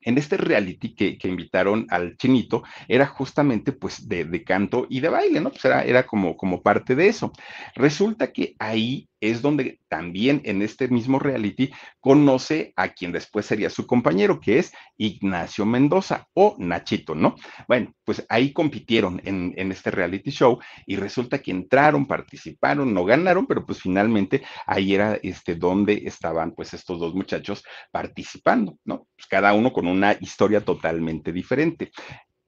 En 0.00 0.18
este 0.18 0.36
reality 0.36 0.94
que, 0.94 1.18
que, 1.18 1.28
invitaron 1.28 1.86
al 1.90 2.16
chinito 2.16 2.62
era 2.88 3.06
justamente 3.06 3.72
pues 3.72 4.08
de, 4.08 4.24
de, 4.24 4.44
canto 4.44 4.86
y 4.88 5.00
de 5.00 5.08
baile, 5.08 5.40
¿no? 5.40 5.50
Pues 5.50 5.64
era, 5.64 5.84
era 5.84 6.06
como, 6.06 6.36
como 6.36 6.62
parte 6.62 6.94
de 6.94 7.08
eso. 7.08 7.32
Resulta 7.74 8.32
que 8.32 8.54
ahí 8.58 9.08
es 9.20 9.42
donde 9.42 9.80
también 9.88 10.40
en 10.44 10.62
este 10.62 10.88
mismo 10.88 11.18
reality 11.18 11.70
conoce 12.00 12.72
a 12.76 12.88
quien 12.88 13.12
después 13.12 13.46
sería 13.46 13.70
su 13.70 13.86
compañero, 13.86 14.40
que 14.40 14.58
es 14.58 14.72
Ignacio 14.96 15.66
Mendoza 15.66 16.28
o 16.34 16.56
Nachito, 16.58 17.14
¿no? 17.14 17.34
Bueno, 17.68 17.94
pues 18.04 18.24
ahí 18.28 18.52
compitieron 18.52 19.20
en, 19.24 19.54
en, 19.56 19.72
este 19.72 19.90
reality 19.90 20.30
show 20.30 20.58
y 20.86 20.96
resulta 20.96 21.38
que 21.38 21.50
entraron, 21.50 22.06
participaron, 22.06 22.92
no 22.92 23.04
ganaron, 23.04 23.46
pero 23.46 23.64
pues 23.64 23.80
finalmente 23.80 24.42
ahí 24.66 24.94
era 24.94 25.18
este 25.22 25.54
donde 25.54 26.02
estaban 26.04 26.52
pues 26.52 26.74
estos 26.74 26.98
dos 26.98 27.14
muchachos 27.14 27.62
participando, 27.90 28.78
¿no? 28.84 29.06
Pues 29.16 29.26
cada 29.28 29.52
uno 29.52 29.72
con 29.72 29.86
una 29.86 30.16
historia 30.20 30.60
totalmente 30.60 31.32
diferente. 31.32 31.90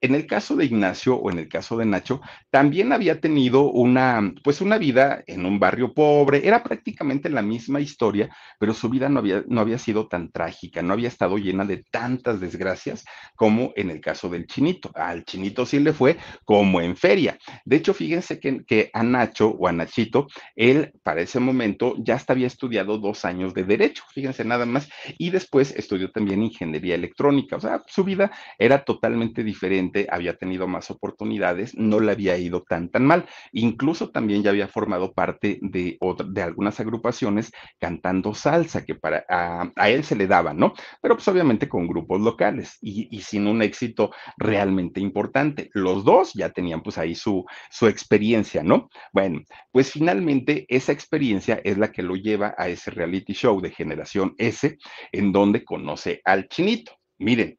En 0.02 0.16
el 0.16 0.26
caso 0.26 0.56
de 0.56 0.64
Ignacio 0.64 1.14
o 1.14 1.30
en 1.30 1.38
el 1.38 1.48
caso 1.48 1.76
de 1.76 1.86
Nacho, 1.86 2.20
también 2.50 2.92
había 2.92 3.20
tenido 3.20 3.70
una, 3.70 4.34
pues 4.42 4.60
una 4.60 4.76
vida 4.76 5.22
en 5.28 5.46
un 5.46 5.60
barrio 5.60 5.94
pobre, 5.94 6.44
era 6.44 6.64
prácticamente 6.64 7.30
la 7.30 7.40
misma 7.40 7.80
historia, 7.80 8.28
pero 8.58 8.74
su 8.74 8.88
vida 8.88 9.08
no 9.08 9.20
había, 9.20 9.44
no 9.46 9.60
había 9.60 9.78
sido 9.78 10.08
tan 10.08 10.32
trágica, 10.32 10.82
no 10.82 10.92
había 10.94 11.06
estado 11.06 11.38
llena 11.38 11.64
de 11.64 11.84
tantas 11.92 12.40
desgracias 12.40 13.04
como 13.36 13.72
en 13.76 13.90
el 13.90 14.00
caso 14.00 14.28
del 14.28 14.48
chinito. 14.48 14.90
Al 14.96 15.24
chinito 15.24 15.64
sí 15.66 15.78
le 15.78 15.92
fue 15.92 16.16
como 16.44 16.80
en 16.80 16.96
feria. 16.96 17.38
De 17.64 17.76
hecho, 17.76 17.94
fíjense 17.94 18.40
que, 18.40 18.64
que 18.64 18.90
a 18.92 19.04
Nacho 19.04 19.50
o 19.50 19.68
a 19.68 19.72
Nachito, 19.72 20.26
él 20.56 20.90
para 21.04 21.20
ese 21.20 21.38
momento 21.38 21.94
ya 21.98 22.16
hasta 22.16 22.32
había 22.32 22.48
estudiado 22.48 22.98
dos 22.98 23.24
años 23.24 23.54
de 23.54 23.62
derecho, 23.62 24.02
fíjense 24.12 24.44
nada 24.44 24.66
más, 24.66 24.88
y 25.16 25.30
después 25.30 25.72
estudió 25.76 26.10
también 26.10 26.42
ingeniería 26.42 26.96
electrónica, 26.96 27.54
o 27.54 27.60
sea, 27.60 27.84
su 27.86 28.02
vida 28.02 28.32
era 28.58 28.82
totalmente 28.82 29.44
diferente 29.44 29.91
había 30.10 30.36
tenido 30.36 30.66
más 30.66 30.90
oportunidades, 30.90 31.74
no 31.76 32.00
le 32.00 32.12
había 32.12 32.36
ido 32.38 32.62
tan 32.62 32.88
tan 32.88 33.06
mal. 33.06 33.26
Incluso 33.52 34.10
también 34.10 34.42
ya 34.42 34.50
había 34.50 34.68
formado 34.68 35.12
parte 35.12 35.58
de, 35.62 35.98
de 36.26 36.42
algunas 36.42 36.78
agrupaciones 36.80 37.52
cantando 37.78 38.34
salsa, 38.34 38.84
que 38.84 38.94
para 38.94 39.24
a, 39.28 39.88
él 39.88 40.04
se 40.04 40.16
le 40.16 40.26
daba, 40.26 40.54
¿no? 40.54 40.74
Pero 41.00 41.16
pues 41.16 41.28
obviamente 41.28 41.68
con 41.68 41.86
grupos 41.86 42.20
locales 42.20 42.78
y, 42.80 43.08
y, 43.14 43.20
sin 43.22 43.46
un 43.46 43.62
éxito 43.62 44.10
realmente 44.36 45.00
importante. 45.00 45.70
Los 45.74 46.04
dos 46.04 46.32
ya 46.34 46.50
tenían 46.50 46.82
pues 46.82 46.98
ahí 46.98 47.14
su, 47.14 47.44
su 47.70 47.86
experiencia, 47.86 48.62
¿no? 48.62 48.88
Bueno, 49.12 49.40
pues 49.70 49.92
finalmente 49.92 50.66
esa 50.68 50.92
experiencia 50.92 51.60
es 51.64 51.78
la 51.78 51.92
que 51.92 52.02
lo 52.02 52.16
lleva 52.16 52.54
a 52.58 52.68
ese 52.68 52.90
reality 52.90 53.32
show 53.32 53.60
de 53.60 53.70
generación 53.70 54.34
S, 54.38 54.78
en 55.12 55.32
donde 55.32 55.64
conoce 55.64 56.20
al 56.24 56.48
chinito. 56.48 56.92
Miren, 57.18 57.58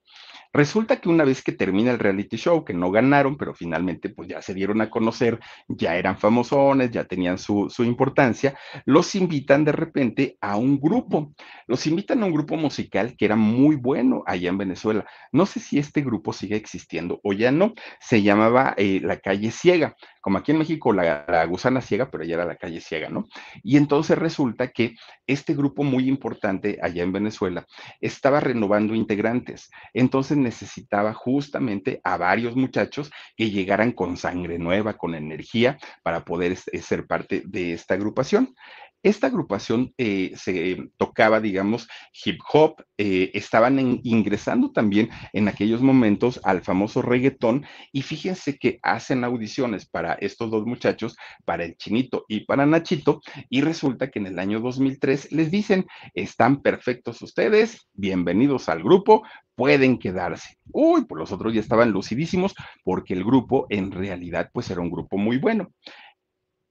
Resulta 0.54 1.02
que 1.02 1.10
una 1.10 1.24
vez 1.24 1.42
que 1.42 1.52
termina 1.52 1.90
el 1.90 1.98
reality 1.98 2.38
show, 2.38 2.64
que 2.64 2.76
no 2.76 2.92
ganaron, 2.92 3.38
pero 3.38 3.56
finalmente 3.56 4.10
pues 4.10 4.30
ya 4.30 4.40
se 4.42 4.54
dieron 4.54 4.82
a 4.82 4.90
conocer, 4.92 5.40
ya 5.68 5.96
eran 5.96 6.18
famosones, 6.20 6.92
ya 6.92 7.06
tenían 7.06 7.40
su, 7.40 7.72
su 7.72 7.84
importancia, 7.84 8.56
los 8.86 9.16
invitan 9.16 9.66
de 9.66 9.72
repente 9.72 10.38
a 10.42 10.56
un 10.58 10.80
grupo. 10.80 11.34
Los 11.66 11.88
invitan 11.88 12.22
a 12.22 12.28
un 12.28 12.34
grupo 12.34 12.56
musical 12.56 13.16
que 13.18 13.26
era 13.26 13.36
muy 13.36 13.76
bueno 13.76 14.24
allá 14.28 14.50
en 14.50 14.60
Venezuela. 14.60 15.06
No 15.32 15.48
sé 15.48 15.60
si 15.60 15.80
este 15.80 16.02
grupo 16.02 16.34
sigue 16.34 16.56
existiendo 16.56 17.20
o 17.24 17.34
ya 17.34 17.52
no. 17.52 17.74
Se 18.00 18.22
llamaba 18.22 18.76
eh, 18.78 19.00
La 19.02 19.18
Calle 19.20 19.50
Ciega 19.50 19.96
como 20.24 20.38
aquí 20.38 20.54
en 20.54 20.60
México 20.60 20.94
la, 20.94 21.46
gusana 21.50 21.82
ciega, 21.82 22.10
pero 22.10 22.24
allá 22.24 22.36
era 22.36 22.46
la 22.46 22.56
calle 22.56 22.80
ciega, 22.80 23.10
¿no? 23.10 23.28
Y 23.62 23.76
entonces 23.76 24.18
resulta 24.18 24.70
que 24.70 24.96
este 25.28 25.54
grupo 25.54 25.84
muy 25.84 26.08
importante 26.08 26.80
allá 26.82 27.04
en 27.04 27.12
Venezuela 27.12 27.68
estaba 28.00 28.40
renovando 28.40 28.96
integrantes, 28.96 29.70
entonces 29.94 30.38
necesitaba 30.38 31.14
justamente 31.14 32.00
a 32.06 32.16
varios 32.16 32.56
muchachos 32.56 33.12
que 33.36 33.50
llegaran 33.50 33.92
con 33.92 34.16
sangre 34.16 34.58
nueva, 34.58 34.94
con 34.94 35.14
energía, 35.14 35.78
para 36.04 36.24
poder 36.24 36.56
ser 36.56 37.06
parte 37.06 37.44
de 37.46 37.74
esta 37.74 37.96
agrupación. 37.96 38.56
Esta 39.04 39.28
agrupación 39.28 39.94
eh, 39.98 40.32
se 40.38 40.90
tocaba, 40.96 41.42
digamos, 41.42 41.90
hip 42.24 42.40
hop, 42.54 42.86
eh, 42.98 43.32
estaban 43.34 44.00
ingresando 44.04 44.72
también 44.72 45.10
en 45.34 45.50
aquellos 45.50 45.82
momentos 45.82 46.40
al 46.46 46.62
famoso 46.62 47.02
reggaetón 47.02 47.66
y 47.92 48.04
fíjense 48.04 48.58
que 48.58 48.80
hacen 48.82 49.26
audiciones 49.26 49.86
para 49.86 50.14
estos 50.14 50.50
dos 50.50 50.66
muchachos, 50.66 51.18
para 51.44 51.66
el 51.66 51.76
Chinito 51.76 52.24
y 52.30 52.46
para 52.46 52.66
Nachito, 52.66 53.20
y 53.50 53.60
resulta 53.60 54.10
que 54.10 54.20
en 54.20 54.28
el 54.28 54.40
año 54.40 54.62
2003 54.62 55.34
les 55.34 55.52
dicen, 55.52 55.86
están 56.14 56.62
perfectos 56.62 57.22
ustedes, 57.22 57.90
bienvenidos 57.94 58.70
al 58.70 58.82
grupo, 58.82 59.24
pueden 59.56 60.00
quedarse. 60.00 60.58
Uy, 60.72 61.06
pues 61.06 61.20
los 61.20 61.32
otros 61.32 61.54
ya 61.54 61.60
estaban 61.60 61.92
lucidísimos 61.92 62.56
porque 62.84 63.14
el 63.14 63.24
grupo 63.24 63.68
en 63.70 63.92
realidad 63.92 64.50
pues 64.54 64.70
era 64.72 64.82
un 64.82 64.90
grupo 64.90 65.18
muy 65.18 65.38
bueno. 65.38 65.72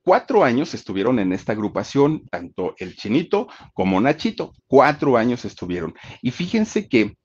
Cuatro 0.05 0.43
años 0.43 0.75
estuvieron 0.75 1.19
en 1.21 1.33
esta 1.33 1.53
agrupación, 1.53 2.27
tanto 2.29 2.75
el 2.79 2.97
Chinito 2.97 3.49
como 3.73 4.01
Nachito. 4.01 4.53
Cuatro 4.67 5.17
años 5.17 5.45
estuvieron. 5.45 5.95
Y 6.23 6.33
fíjense 6.33 6.89
que 6.89 7.17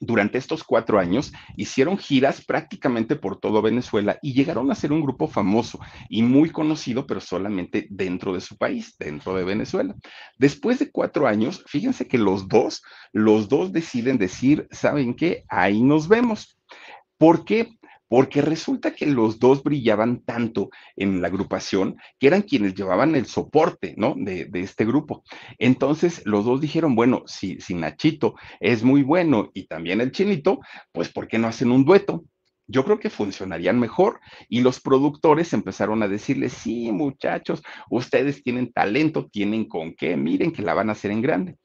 durante 0.00 0.38
estos 0.38 0.64
cuatro 0.64 0.98
años 0.98 1.32
hicieron 1.56 1.98
giras 1.98 2.42
prácticamente 2.44 3.16
por 3.16 3.38
todo 3.38 3.60
Venezuela 3.60 4.18
y 4.22 4.32
llegaron 4.32 4.70
a 4.70 4.74
ser 4.74 4.92
un 4.92 5.02
grupo 5.02 5.28
famoso 5.28 5.78
y 6.08 6.22
muy 6.22 6.50
conocido, 6.50 7.06
pero 7.06 7.20
solamente 7.20 7.86
dentro 7.90 8.32
de 8.32 8.40
su 8.40 8.56
país, 8.56 8.94
dentro 8.98 9.34
de 9.34 9.44
Venezuela. 9.44 9.94
Después 10.38 10.78
de 10.78 10.90
cuatro 10.90 11.26
años, 11.26 11.62
fíjense 11.66 12.08
que 12.08 12.16
los 12.16 12.48
dos, 12.48 12.82
los 13.12 13.48
dos 13.48 13.72
deciden 13.72 14.16
decir, 14.16 14.66
¿saben 14.70 15.14
qué? 15.14 15.44
Ahí 15.48 15.82
nos 15.82 16.08
vemos. 16.08 16.58
¿Por 17.18 17.44
qué? 17.44 17.78
Porque 18.10 18.42
resulta 18.42 18.92
que 18.92 19.06
los 19.06 19.38
dos 19.38 19.62
brillaban 19.62 20.24
tanto 20.24 20.70
en 20.96 21.22
la 21.22 21.28
agrupación 21.28 21.96
que 22.18 22.26
eran 22.26 22.42
quienes 22.42 22.74
llevaban 22.74 23.14
el 23.14 23.26
soporte, 23.26 23.94
¿no? 23.96 24.16
De, 24.16 24.50
este 24.54 24.84
grupo. 24.84 25.22
Entonces, 25.58 26.20
los 26.24 26.44
dos 26.44 26.60
dijeron, 26.60 26.96
bueno, 26.96 27.22
si, 27.26 27.60
si 27.60 27.74
Nachito 27.74 28.34
es 28.58 28.82
muy 28.82 29.04
bueno 29.04 29.52
y 29.54 29.68
también 29.68 30.00
el 30.00 30.10
chinito, 30.10 30.58
pues 30.90 31.08
¿por 31.08 31.28
qué 31.28 31.38
no 31.38 31.46
hacen 31.46 31.70
un 31.70 31.84
dueto? 31.84 32.24
yo 32.72 32.84
creo 32.84 33.00
que 33.00 33.10
funcionarían 33.10 33.80
mejor. 33.80 34.20
Y 34.48 34.60
los 34.60 34.80
productores 34.80 35.52
empezaron 35.52 36.04
a 36.04 36.08
decirle, 36.08 36.48
sí, 36.50 36.92
muchachos, 36.92 37.62
ustedes 37.90 38.44
tienen 38.44 38.72
talento, 38.72 39.28
tienen 39.28 39.66
con 39.66 39.92
qué, 39.94 40.16
miren 40.16 40.52
que 40.52 40.62
la 40.62 40.74
van 40.74 40.88
a 40.88 40.92
hacer 40.92 41.10
en 41.10 41.20
grande 41.20 41.56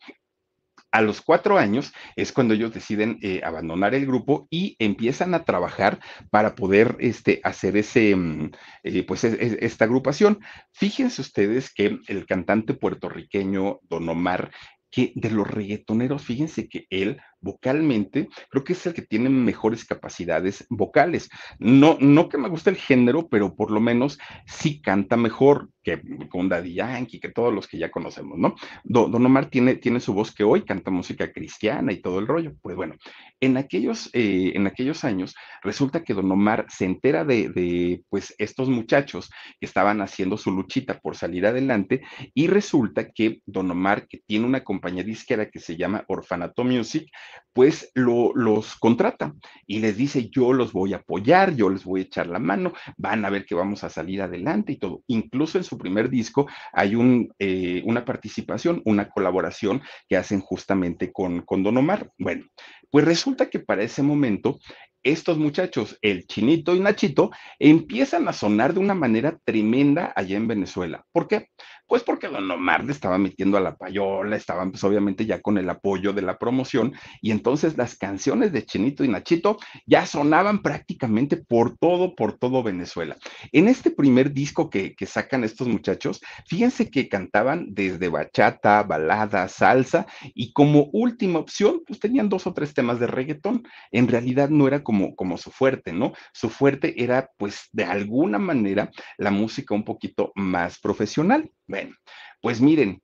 a 0.95 1.01
los 1.01 1.21
cuatro 1.21 1.57
años 1.57 1.93
es 2.15 2.31
cuando 2.31 2.53
ellos 2.53 2.73
deciden 2.73 3.19
eh, 3.21 3.41
abandonar 3.43 3.93
el 3.93 4.05
grupo 4.05 4.47
y 4.49 4.77
empiezan 4.79 5.33
a 5.33 5.43
trabajar 5.43 5.99
para 6.29 6.55
poder 6.55 6.95
este, 6.99 7.41
hacer 7.43 7.75
ese, 7.75 8.15
mm, 8.15 8.51
eh, 8.83 9.03
pues 9.03 9.25
esta 9.25 9.83
agrupación. 9.83 10.39
Fíjense 10.71 11.21
ustedes 11.21 11.73
que 11.73 11.99
el 12.07 12.25
cantante 12.25 12.75
puertorriqueño 12.75 13.81
Don 13.89 14.07
Omar 14.07 14.51
que 14.89 15.11
de 15.15 15.29
los 15.29 15.45
reggaetoneros, 15.45 16.23
fíjense 16.23 16.69
que 16.69 16.87
él 16.89 17.21
vocalmente 17.41 18.29
creo 18.49 18.63
que 18.63 18.71
es 18.71 18.85
el 18.85 18.93
que 18.93 19.01
tiene 19.01 19.27
mejores 19.27 19.83
capacidades 19.83 20.65
vocales. 20.69 21.29
No, 21.59 21.97
no 21.99 22.29
que 22.29 22.37
me 22.37 22.47
guste 22.47 22.69
el 22.69 22.77
género, 22.77 23.27
pero 23.27 23.53
por 23.53 23.71
lo 23.71 23.81
menos 23.81 24.17
sí 24.47 24.81
canta 24.81 25.17
mejor 25.17 25.69
que 25.85 26.01
con 26.29 26.49
Daddy 26.49 26.73
Yankee, 26.73 27.19
que 27.19 27.29
todos 27.29 27.53
los 27.53 27.67
que 27.67 27.77
ya 27.77 27.91
conocemos, 27.91 28.39
¿no? 28.39 28.55
Don, 28.83 29.13
Omar 29.23 29.51
tiene, 29.51 29.75
tiene 29.75 29.99
su 29.99 30.13
voz 30.13 30.33
que 30.33 30.43
hoy 30.43 30.63
canta 30.63 30.89
música 30.89 31.31
cristiana 31.31 31.93
y 31.93 32.01
todo 32.01 32.17
el 32.17 32.25
rollo. 32.25 32.53
Pues 32.61 32.75
bueno, 32.75 32.95
en 33.39 33.55
aquellos, 33.55 34.09
eh, 34.13 34.53
en 34.55 34.65
aquellos 34.65 35.03
años 35.03 35.35
resulta 35.61 36.03
que 36.03 36.15
Don 36.15 36.31
Omar 36.31 36.65
se 36.69 36.85
entera 36.85 37.23
de, 37.23 37.49
de, 37.49 38.03
pues, 38.09 38.33
estos 38.39 38.67
muchachos 38.67 39.29
que 39.59 39.67
estaban 39.67 40.01
haciendo 40.01 40.37
su 40.37 40.51
luchita 40.51 40.99
por 40.99 41.15
salir 41.15 41.45
adelante 41.45 42.01
y 42.33 42.47
resulta 42.47 43.11
que 43.11 43.41
Don 43.45 43.69
Omar, 43.69 44.07
que 44.07 44.21
tiene 44.25 44.47
una 44.47 44.63
compañía 44.63 45.03
disquera 45.03 45.51
que 45.51 45.59
se 45.59 45.77
llama 45.77 46.03
Orfanato 46.07 46.63
Music, 46.63 47.07
pues 47.53 47.91
lo, 47.93 48.33
los 48.33 48.75
contrata 48.75 49.33
y 49.67 49.79
les 49.79 49.95
dice, 49.97 50.29
yo 50.29 50.51
los 50.51 50.73
voy 50.73 50.93
a 50.93 50.97
apoyar, 50.97 51.55
yo 51.55 51.69
les 51.69 51.85
voy 51.85 52.01
a 52.01 52.03
echar 52.03 52.27
la 52.27 52.39
mano, 52.39 52.73
van 52.97 53.23
a 53.23 53.29
ver 53.29 53.45
que 53.45 53.55
vamos 53.55 53.83
a 53.83 53.89
salir 53.89 54.23
adelante 54.23 54.73
y 54.73 54.77
todo. 54.77 55.03
Incluso 55.07 55.59
en 55.59 55.63
su 55.63 55.74
primer 55.77 56.09
disco 56.09 56.47
hay 56.73 56.95
un, 56.95 57.33
eh, 57.39 57.81
una 57.85 58.05
participación, 58.05 58.81
una 58.85 59.09
colaboración 59.09 59.81
que 60.07 60.17
hacen 60.17 60.41
justamente 60.41 61.11
con, 61.11 61.41
con 61.41 61.63
Don 61.63 61.77
Omar. 61.77 62.11
Bueno, 62.17 62.45
pues 62.89 63.05
resulta 63.05 63.49
que 63.49 63.59
para 63.59 63.83
ese 63.83 64.03
momento 64.03 64.59
estos 65.05 65.37
muchachos, 65.37 65.97
el 66.01 66.25
Chinito 66.25 66.75
y 66.75 66.79
Nachito, 66.79 67.31
empiezan 67.59 68.27
a 68.27 68.33
sonar 68.33 68.73
de 68.73 68.79
una 68.79 68.95
manera 68.95 69.39
tremenda 69.45 70.11
allá 70.15 70.35
en 70.35 70.47
Venezuela. 70.47 71.05
¿Por 71.11 71.27
qué? 71.27 71.49
Pues 71.87 72.01
porque 72.01 72.27
Don 72.27 72.49
Omar 72.49 72.83
le 72.83 72.91
estaba 72.91 73.19
metiendo 73.19 73.57
a 73.57 73.61
la 73.61 73.75
payola, 73.75 74.35
estaban 74.35 74.71
pues 74.71 74.83
obviamente 74.83 75.27
ya 75.27 75.41
con 75.41 75.59
el 75.59 75.69
apoyo 75.69 76.13
de 76.13 76.23
la 76.23 76.39
promoción 76.39 76.93
y 77.21 77.29
entonces 77.29 77.77
las 77.77 77.95
canciones 77.95 78.51
de 78.51 78.65
Chinito 78.65 79.03
y 79.03 79.07
Nachito 79.07 79.59
ya 79.85 80.07
sonaban 80.07 80.63
prácticamente 80.63 81.37
por 81.37 81.77
todo, 81.77 82.15
por 82.15 82.39
todo 82.39 82.63
Venezuela. 82.63 83.17
En 83.51 83.67
este 83.67 83.91
primer 83.91 84.33
disco 84.33 84.71
que, 84.71 84.95
que 84.95 85.05
sacan 85.05 85.43
estos 85.43 85.67
muchachos, 85.67 86.21
fíjense 86.47 86.89
que 86.89 87.07
cantaban 87.07 87.67
desde 87.69 88.09
bachata, 88.09 88.81
balada, 88.81 89.47
salsa 89.47 90.07
y 90.33 90.53
como 90.53 90.89
última 90.91 91.37
opción, 91.37 91.83
pues 91.85 91.99
tenían 91.99 92.29
dos 92.29 92.47
o 92.47 92.53
tres 92.53 92.73
temas 92.73 92.99
de 92.99 93.05
reggaetón. 93.05 93.61
En 93.91 94.07
realidad 94.07 94.49
no 94.49 94.67
era 94.67 94.83
como, 95.15 95.37
su 95.37 95.51
fuerte, 95.51 95.93
¿no? 95.93 96.13
Su 96.33 96.49
fuerte 96.49 97.01
era 97.03 97.29
pues 97.37 97.69
de 97.71 97.85
alguna 97.85 98.39
manera 98.39 98.91
la 99.17 99.31
música 99.31 99.73
un 99.75 99.83
poquito 99.83 100.31
más 100.35 100.79
profesional. 100.79 101.51
Bueno, 101.67 101.95
pues 102.41 102.61
miren, 102.61 103.01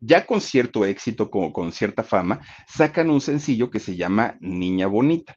ya 0.00 0.26
con 0.26 0.40
cierto 0.40 0.84
éxito, 0.84 1.30
con 1.30 1.72
cierta 1.72 2.02
fama, 2.02 2.40
sacan 2.66 3.10
un 3.10 3.20
sencillo 3.20 3.70
que 3.70 3.80
se 3.80 3.96
llama 3.96 4.36
Niña 4.40 4.86
Bonita 4.86 5.36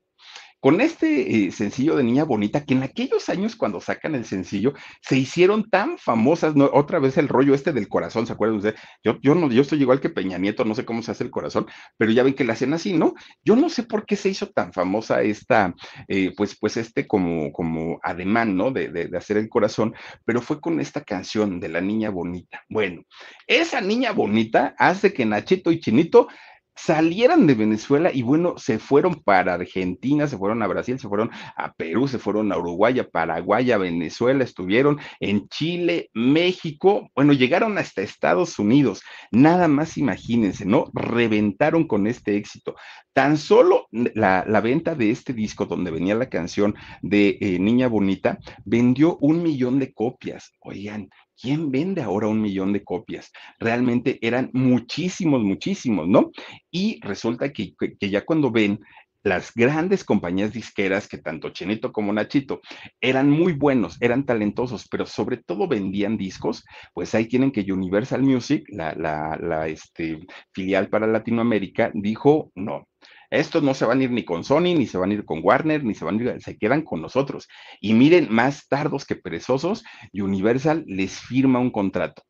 con 0.66 0.82
este 0.82 1.46
eh, 1.46 1.52
sencillo 1.52 1.96
de 1.96 2.04
Niña 2.04 2.24
Bonita, 2.24 2.66
que 2.66 2.74
en 2.74 2.82
aquellos 2.82 3.30
años 3.30 3.56
cuando 3.56 3.80
sacan 3.80 4.16
el 4.16 4.26
sencillo, 4.26 4.74
se 5.00 5.16
hicieron 5.16 5.70
tan 5.70 6.00
famosas, 6.00 6.56
otra 6.74 6.98
vez 6.98 7.20
el 7.20 7.28
rollo 7.28 7.54
este 7.54 7.72
del 7.72 7.88
corazón, 7.88 8.26
¿se 8.26 8.34
acuerdan 8.34 8.58
ustedes? 8.58 8.80
Yo, 9.04 9.20
yo, 9.22 9.36
no, 9.36 9.52
yo 9.52 9.62
estoy 9.62 9.80
igual 9.80 10.02
que 10.02 10.10
Peña 10.10 10.40
Nieto, 10.40 10.66
no 10.66 10.74
sé 10.74 10.84
cómo 10.84 11.04
se 11.04 11.12
hace 11.12 11.24
el 11.24 11.30
corazón, 11.30 11.68
pero 11.98 12.12
ya 12.12 12.24
ven 12.24 12.34
que 12.34 12.44
la 12.44 12.54
hacen 12.54 12.74
así, 12.74 12.94
¿no? 12.94 13.14
Yo 13.44 13.56
no 13.56 13.70
sé 13.70 13.84
por 13.84 14.08
qué 14.08 14.16
se 14.16 14.30
hizo 14.30 14.48
tan 14.48 14.74
famosa 14.74 15.22
esta, 15.22 15.76
eh, 16.08 16.34
pues, 16.36 16.58
pues 16.60 16.78
este 16.78 17.06
como, 17.06 17.52
como 17.52 18.00
ademán, 18.02 18.58
¿no? 18.58 18.72
De, 18.72 18.90
de 18.90 19.16
hacer 19.16 19.38
el 19.38 19.50
corazón, 19.50 19.94
pero 20.26 20.42
fue 20.42 20.60
con 20.60 20.80
esta 20.80 21.02
canción 21.02 21.60
de 21.60 21.70
la 21.70 21.80
Niña 21.80 22.10
Bonita. 22.10 22.64
Bueno, 22.70 23.04
esa 23.46 23.82
Niña 23.82 24.14
Bonita 24.14 24.74
hace 24.80 25.14
que 25.14 25.28
Nachito 25.28 25.72
y 25.72 25.80
Chinito 25.80 26.28
salieran 26.76 27.48
de 27.48 27.56
Venezuela 27.56 28.12
y 28.14 28.22
bueno, 28.22 28.56
se 28.58 28.80
fueron 28.80 29.16
para 29.16 29.54
Argentina, 29.54 30.28
se 30.28 30.38
fueron 30.38 30.62
a 30.62 30.68
Brasil, 30.68 31.00
se 31.00 31.08
fueron 31.08 31.32
a 31.56 31.74
Perú, 31.74 32.08
se 32.08 32.20
fueron 32.20 32.52
a 32.52 32.58
Uruguay, 32.58 33.00
a 33.00 33.10
Paraguay, 33.10 33.72
a 33.72 33.78
Venezuela, 33.78 34.44
estuvieron 34.44 35.00
en 35.20 35.48
Chile, 35.48 36.10
México, 36.14 37.10
bueno, 37.16 37.34
llegaron 37.34 37.78
hasta 37.78 38.02
Estados 38.02 38.60
Unidos, 38.60 39.02
nada 39.32 39.68
más 39.68 39.98
imagínense, 39.98 40.66
¿no? 40.66 40.92
Reventaron 40.94 41.88
con 41.88 42.08
este 42.08 42.36
éxito. 42.36 42.76
Tan 43.14 43.38
solo 43.38 43.88
la, 43.92 44.44
venta 44.62 44.96
de 44.96 45.12
este 45.12 45.32
disco 45.32 45.66
donde 45.66 45.92
venía 45.92 46.16
la 46.16 46.28
canción 46.28 46.76
de 47.02 47.38
eh, 47.40 47.60
Niña 47.60 47.88
Bonita 47.88 48.40
vendió 48.66 49.18
un 49.22 49.42
millón 49.42 49.80
de 49.80 49.94
copias. 49.94 50.52
Oigan, 50.60 51.10
¿quién 51.40 51.72
vende 51.72 52.02
ahora 52.02 52.28
un 52.28 52.42
millón 52.42 52.74
de 52.74 52.84
copias? 52.84 53.32
Realmente 53.60 54.20
eran 54.22 54.50
muchísimos, 54.54 55.42
muchísimos, 55.44 56.08
¿no? 56.08 56.32
Y 56.72 57.00
resulta 57.02 57.52
que, 57.52 57.74
ya 58.00 58.26
cuando 58.26 58.52
ven 58.52 58.80
las 59.24 59.52
grandes 59.56 60.04
compañías 60.04 60.54
disqueras, 60.54 61.08
que 61.08 61.18
tanto 61.18 61.50
Chenito 61.50 61.92
como 61.92 62.14
Nachito 62.14 62.62
eran 63.02 63.30
muy 63.30 63.54
buenos, 63.54 63.98
eran 64.00 64.24
talentosos, 64.24 64.88
pero 64.88 65.08
sobre 65.08 65.38
todo 65.38 65.68
vendían 65.68 66.16
discos, 66.16 66.64
pues 66.94 67.16
ahí 67.16 67.28
tienen 67.28 67.52
que 67.52 67.66
Universal 67.72 68.22
Music, 68.22 68.64
la 68.70 69.68
este, 69.68 70.20
filial 70.52 70.90
para 70.90 71.08
Latinoamérica, 71.08 71.90
dijo, 71.96 72.52
no, 72.54 72.88
estos 73.30 73.64
no 73.64 73.74
se 73.74 73.86
van 73.86 74.00
a 74.00 74.04
ir 74.04 74.12
ni 74.12 74.24
con 74.24 74.44
Sony, 74.44 74.76
ni 74.76 74.88
se 74.88 74.98
van 74.98 75.12
a 75.12 75.14
ir 75.16 75.26
con 75.26 75.40
Warner, 75.44 75.84
ni 75.84 75.94
se 75.94 76.06
van 76.06 76.20
a 76.20 76.24
ir, 76.24 76.42
se 76.42 76.58
quedan 76.58 76.82
con 76.82 77.02
nosotros. 77.02 77.48
Y 77.82 77.94
miren, 77.94 78.28
más 78.30 78.68
tardos 78.68 79.06
que 79.06 79.16
perezosos, 79.16 79.84
Universal 80.14 80.84
les 80.88 81.20
firma 81.20 81.60
un 81.60 81.72
contrato. 81.72 82.24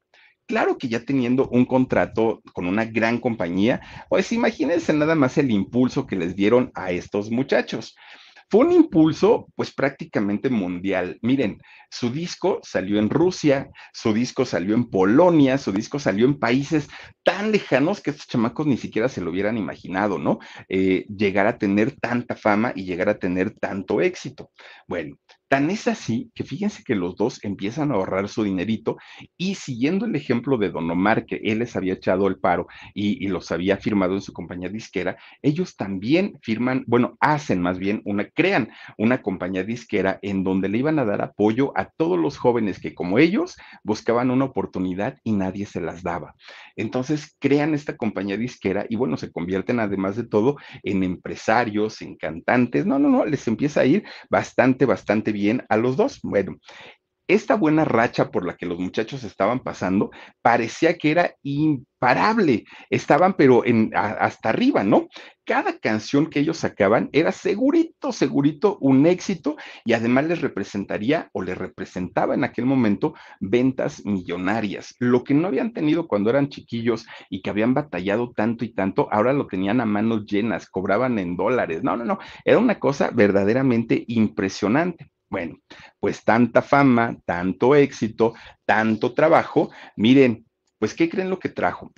Claro 0.47 0.77
que 0.77 0.87
ya 0.87 1.03
teniendo 1.03 1.47
un 1.49 1.65
contrato 1.65 2.41
con 2.53 2.67
una 2.67 2.85
gran 2.85 3.17
compañía, 3.17 3.81
pues 4.09 4.31
imagínense 4.31 4.93
nada 4.93 5.15
más 5.15 5.37
el 5.39 5.49
impulso 5.49 6.05
que 6.05 6.15
les 6.15 6.35
dieron 6.35 6.71
a 6.75 6.91
estos 6.91 7.31
muchachos. 7.31 7.95
Fue 8.49 8.65
un 8.65 8.71
impulso, 8.71 9.47
pues 9.55 9.73
prácticamente 9.73 10.49
mundial. 10.49 11.17
Miren, 11.21 11.59
su 11.89 12.11
disco 12.11 12.59
salió 12.61 12.99
en 12.99 13.09
Rusia, 13.09 13.69
su 13.91 14.13
disco 14.13 14.45
salió 14.45 14.75
en 14.75 14.89
Polonia, 14.89 15.57
su 15.57 15.71
disco 15.71 15.97
salió 15.97 16.25
en 16.25 16.37
países 16.37 16.87
tan 17.23 17.51
lejanos 17.51 18.01
que 18.01 18.11
estos 18.11 18.27
chamacos 18.27 18.67
ni 18.67 18.77
siquiera 18.77 19.09
se 19.09 19.21
lo 19.21 19.31
hubieran 19.31 19.57
imaginado, 19.57 20.19
¿no? 20.19 20.39
Eh, 20.69 21.05
llegar 21.07 21.47
a 21.47 21.57
tener 21.57 21.99
tanta 21.99 22.35
fama 22.35 22.71
y 22.75 22.85
llegar 22.85 23.09
a 23.09 23.17
tener 23.17 23.51
tanto 23.51 23.99
éxito. 24.01 24.51
Bueno, 24.87 25.17
Tan 25.47 25.69
es 25.69 25.87
así 25.87 26.31
que 26.33 26.43
fíjense 26.43 26.83
que 26.83 26.95
los 26.95 27.15
dos 27.15 27.43
empiezan 27.43 27.91
a 27.91 27.95
ahorrar 27.95 28.27
su 28.29 28.43
dinerito 28.43 28.97
y 29.37 29.55
siguiendo 29.55 30.07
el 30.07 30.15
ejemplo 30.15 30.57
de 30.57 30.71
Don 30.71 30.89
Omar, 30.89 31.27
que 31.27 31.39
él 31.43 31.59
les 31.59 31.75
había 31.75 31.93
echado 31.93 32.27
el 32.27 32.39
paro 32.39 32.67
y, 32.95 33.27
los 33.27 33.51
había 33.51 33.77
firmado 33.77 34.13
en 34.13 34.21
su 34.21 34.33
compañía 34.33 34.69
disquera, 34.69 35.17
ellos 35.41 35.75
también 35.75 36.39
firman, 36.41 36.83
bueno, 36.87 37.17
hacen 37.19 37.61
más 37.61 37.77
bien 37.77 38.01
una, 38.05 38.27
crean 38.29 38.69
una 38.97 39.21
compañía 39.21 39.63
disquera 39.63 40.19
en 40.21 40.43
donde 40.43 40.69
le 40.69 40.79
iban 40.79 40.99
a 40.99 41.05
dar 41.05 41.21
apoyo 41.21 41.73
a 41.75 41.89
todos 41.89 42.17
los 42.17 42.37
jóvenes 42.37 42.79
que 42.79 42.95
como 42.95 43.19
ellos 43.19 43.55
buscaban 43.83 44.31
una 44.31 44.45
oportunidad 44.45 45.19
y 45.23 45.33
nadie 45.33 45.65
se 45.65 45.81
las 45.81 46.01
daba. 46.01 46.35
Entonces 46.75 47.35
crean 47.39 47.73
esta 47.73 47.97
compañía 47.97 48.37
disquera 48.37 48.85
y 48.89 48.95
bueno, 48.95 49.17
se 49.17 49.31
convierten 49.31 49.79
además 49.79 50.15
de 50.15 50.25
todo 50.25 50.57
en 50.83 51.03
empresarios, 51.03 52.01
en 52.01 52.15
cantantes, 52.15 52.85
no, 52.85 52.97
no, 52.97 53.09
no, 53.09 53.25
les 53.25 53.47
empieza 53.47 53.81
a 53.81 53.85
ir 53.85 54.03
bastante, 54.29 54.85
bastante 54.85 55.34
bien 55.35 55.63
a 55.69 55.77
los 55.77 55.97
dos. 55.97 56.19
Bueno, 56.23 56.57
esta 57.27 57.55
buena 57.55 57.85
racha 57.85 58.29
por 58.29 58.45
la 58.45 58.55
que 58.55 58.67
los 58.67 58.77
muchachos 58.77 59.23
estaban 59.23 59.61
pasando 59.61 60.11
parecía 60.43 60.95
que 60.95 61.09
era 61.09 61.35
imparable. 61.41 62.65
Estaban 62.91 63.33
pero 63.33 63.65
en, 63.65 63.91
hasta 63.95 64.49
arriba, 64.49 64.83
¿no? 64.83 65.07
Cada 65.43 65.79
canción 65.79 66.27
que 66.27 66.39
ellos 66.39 66.57
sacaban 66.57 67.09
era 67.13 67.31
segurito, 67.31 68.11
segurito 68.11 68.77
un 68.79 69.07
éxito 69.07 69.55
y 69.85 69.93
además 69.93 70.25
les 70.25 70.41
representaría 70.41 71.29
o 71.33 71.41
les 71.41 71.57
representaba 71.57 72.35
en 72.35 72.43
aquel 72.43 72.65
momento 72.65 73.15
ventas 73.39 74.05
millonarias. 74.05 74.95
Lo 74.99 75.23
que 75.23 75.33
no 75.33 75.47
habían 75.47 75.73
tenido 75.73 76.07
cuando 76.07 76.29
eran 76.29 76.49
chiquillos 76.49 77.07
y 77.31 77.41
que 77.41 77.49
habían 77.49 77.73
batallado 77.73 78.33
tanto 78.35 78.65
y 78.65 78.73
tanto, 78.73 79.07
ahora 79.11 79.33
lo 79.33 79.47
tenían 79.47 79.81
a 79.81 79.85
manos 79.85 80.25
llenas, 80.27 80.69
cobraban 80.69 81.17
en 81.17 81.35
dólares. 81.35 81.81
No, 81.81 81.97
no, 81.97 82.05
no, 82.05 82.19
era 82.43 82.59
una 82.59 82.79
cosa 82.79 83.09
verdaderamente 83.11 84.03
impresionante. 84.07 85.09
Bueno, 85.29 85.57
pues 85.99 86.23
tanta 86.23 86.61
fama, 86.61 87.17
tanto 87.25 87.75
éxito, 87.75 88.33
tanto 88.65 89.13
trabajo, 89.13 89.71
miren, 89.95 90.45
pues 90.79 90.93
¿qué 90.93 91.09
creen 91.09 91.29
lo 91.29 91.39
que 91.39 91.49
trajo? 91.49 91.91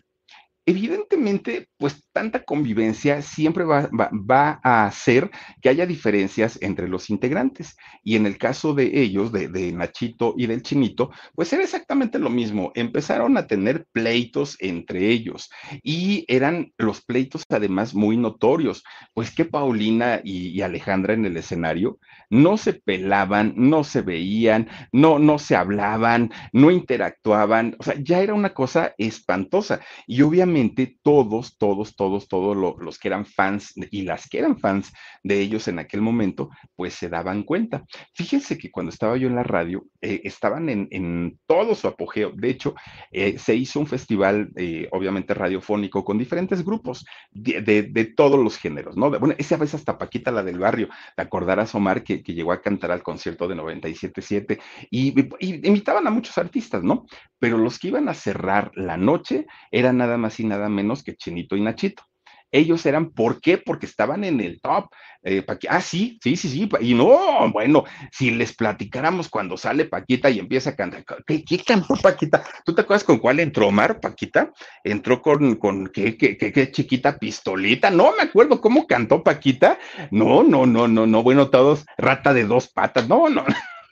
Evidentemente, 0.70 1.70
pues 1.78 2.04
tanta 2.12 2.44
convivencia 2.44 3.22
siempre 3.22 3.64
va, 3.64 4.60
a 4.62 4.86
hacer 4.86 5.32
que 5.62 5.70
haya 5.70 5.86
diferencias 5.86 6.60
entre 6.62 6.90
los 6.90 7.10
integrantes. 7.10 7.78
Y 8.04 8.18
en 8.18 8.26
el 8.26 8.38
caso 8.38 8.74
de 8.74 9.00
ellos, 9.02 9.32
de, 9.32 9.48
de, 9.48 9.72
Nachito 9.72 10.34
y 10.38 10.46
del 10.46 10.64
Chinito, 10.64 11.10
pues 11.36 11.54
era 11.54 11.64
exactamente 11.64 12.20
lo 12.20 12.30
mismo. 12.30 12.74
Empezaron 12.76 13.38
a 13.38 13.48
tener 13.48 13.86
pleitos 13.94 14.58
entre 14.60 15.08
ellos 15.10 15.50
y 15.84 16.26
eran 16.28 16.74
los 16.78 17.02
pleitos 17.02 17.44
además 17.50 17.96
muy 17.96 18.18
notorios, 18.18 18.84
pues 19.14 19.34
que 19.34 19.46
Paulina 19.46 20.20
y, 20.22 20.50
y 20.50 20.62
Alejandra 20.64 21.14
en 21.14 21.24
el 21.24 21.38
escenario 21.38 21.98
no 22.30 22.58
se 22.58 22.74
pelaban, 22.74 23.54
no 23.56 23.86
se 23.86 24.02
veían, 24.02 24.68
no, 24.92 25.18
no 25.18 25.40
se 25.40 25.56
hablaban, 25.56 26.30
no 26.52 26.72
interactuaban. 26.72 27.78
O 27.80 27.84
sea, 27.84 27.96
ya 28.04 28.20
era 28.20 28.34
una 28.34 28.54
cosa 28.54 28.94
espantosa. 28.98 29.80
Y 30.08 30.24
obviamente 30.24 30.57
todos, 31.02 31.58
todos, 31.58 31.96
todos, 31.96 32.28
todos 32.28 32.58
los 32.80 33.00
que 33.00 33.08
eran 33.08 33.26
fans 33.26 33.74
y 33.92 34.02
las 34.02 34.28
que 34.28 34.40
eran 34.40 34.60
fans 34.60 34.92
de 35.24 35.40
ellos 35.40 35.68
en 35.68 35.80
aquel 35.80 36.02
momento, 36.02 36.50
pues 36.76 36.94
se 36.94 37.10
daban 37.10 37.44
cuenta. 37.44 37.86
Fíjense 38.14 38.58
que 38.58 38.70
cuando 38.70 38.92
estaba 38.92 39.18
yo 39.18 39.28
en 39.28 39.36
la 39.36 39.44
radio, 39.44 39.86
eh, 40.02 40.22
estaban 40.24 40.70
en, 40.70 41.40
todo 41.46 41.76
su 41.76 41.88
apogeo. 41.88 42.32
De 42.36 42.50
hecho, 42.50 42.76
eh, 43.12 43.38
se 43.38 43.56
hizo 43.56 43.80
un 43.80 43.88
festival, 43.88 44.50
eh, 44.56 44.88
obviamente 44.92 45.34
radiofónico, 45.34 46.04
con 46.04 46.18
diferentes 46.18 46.64
grupos 46.64 47.06
de, 47.32 48.14
todos 48.16 48.40
los 48.40 48.58
géneros, 48.58 48.98
¿no? 48.98 49.10
bueno, 49.12 49.36
esa 49.38 49.58
vez 49.58 49.74
hasta 49.74 49.98
Paquita, 49.98 50.32
la 50.32 50.44
del 50.44 50.60
barrio, 50.60 50.90
te 51.16 51.22
acordarás, 51.22 51.74
Omar, 51.76 52.04
que 52.04 52.18
que, 52.24 52.34
llegó 52.34 52.52
a 52.52 52.62
cantar 52.62 52.92
al 52.92 53.04
concierto 53.04 53.48
de 53.48 53.56
97.7 53.56 54.60
y, 54.90 55.20
y 55.40 55.68
invitaban 55.68 56.08
a 56.08 56.12
muchos 56.12 56.38
artistas, 56.38 56.84
¿no? 56.84 57.06
Pero 57.40 57.58
los 57.58 57.80
que 57.80 57.90
iban 57.90 58.10
a 58.10 58.14
cerrar 58.14 58.72
la 58.76 58.98
noche 58.98 59.48
eran 59.72 59.98
nada 59.98 60.18
más 60.18 60.40
y 60.40 60.44
nada 60.48 60.70
menos 60.70 61.04
que 61.04 61.16
Chinito 61.16 61.56
y 61.56 61.62
Nachito 61.62 62.04
ellos 62.52 62.86
eran, 62.86 63.12
¿por 63.12 63.42
qué? 63.42 63.58
Porque 63.58 63.86
estaban 63.86 64.24
en 64.24 64.40
el 64.40 64.62
top. 64.62 64.90
Eh, 65.24 65.46
ah, 65.70 65.82
sí, 65.82 66.18
sí, 66.24 66.36
sí, 66.38 66.50
sí. 66.50 66.70
Y 66.80 66.94
no, 66.94 67.52
bueno, 67.52 67.84
si 68.12 68.32
les 68.32 68.56
platicáramos 68.56 69.28
cuando 69.28 69.58
sale 69.58 69.86
Paquita 69.86 70.30
y 70.30 70.40
empieza 70.40 70.72
a 70.72 70.76
cantar, 70.76 71.04
¿qué, 71.26 71.44
qué 71.44 71.60
cantó 71.60 71.96
Paquita? 71.96 72.44
¿Tú 72.64 72.74
te 72.74 72.82
acuerdas 72.82 73.04
con 73.04 73.20
cuál 73.20 73.40
entró 73.40 73.68
Omar, 73.68 74.00
Paquita? 74.00 74.52
Entró 74.84 75.22
con, 75.22 75.56
con 75.56 75.88
¿qué, 75.88 76.18
qué, 76.18 76.38
qué, 76.38 76.54
qué 76.54 76.72
chiquita 76.72 77.18
pistolita. 77.18 77.90
No 77.90 78.16
me 78.16 78.24
acuerdo 78.24 78.62
cómo 78.62 78.88
cantó 78.88 79.24
Paquita. 79.24 79.78
No, 80.12 80.44
no, 80.44 80.66
no, 80.66 80.88
no, 80.88 81.06
no. 81.06 81.24
Bueno, 81.24 81.50
todos 81.50 81.86
rata 81.98 82.34
de 82.34 82.46
dos 82.46 82.70
patas. 82.70 83.08
No, 83.10 83.28
no. 83.28 83.44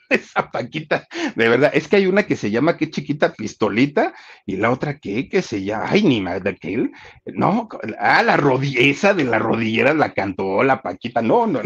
esa 0.10 0.50
Paquita, 0.50 1.06
de 1.34 1.48
verdad, 1.48 1.70
es 1.74 1.88
que 1.88 1.96
hay 1.96 2.06
una 2.06 2.24
que 2.24 2.36
se 2.36 2.50
llama 2.50 2.76
qué 2.76 2.90
chiquita 2.90 3.32
pistolita 3.32 4.14
y 4.44 4.56
la 4.56 4.70
otra 4.70 4.98
que, 4.98 5.28
que 5.28 5.42
se 5.42 5.64
llama, 5.64 5.86
ay, 5.88 6.02
ni 6.02 6.20
más 6.20 6.42
de 6.42 6.50
aquel, 6.50 6.92
no, 7.26 7.68
ah, 7.98 8.22
la 8.22 8.36
rodilla, 8.36 8.80
esa 8.80 9.14
de 9.14 9.24
la 9.24 9.38
rodillera 9.38 9.94
la 9.94 10.12
cantó 10.12 10.62
la 10.62 10.82
Paquita, 10.82 11.22
no, 11.22 11.46
no 11.46 11.60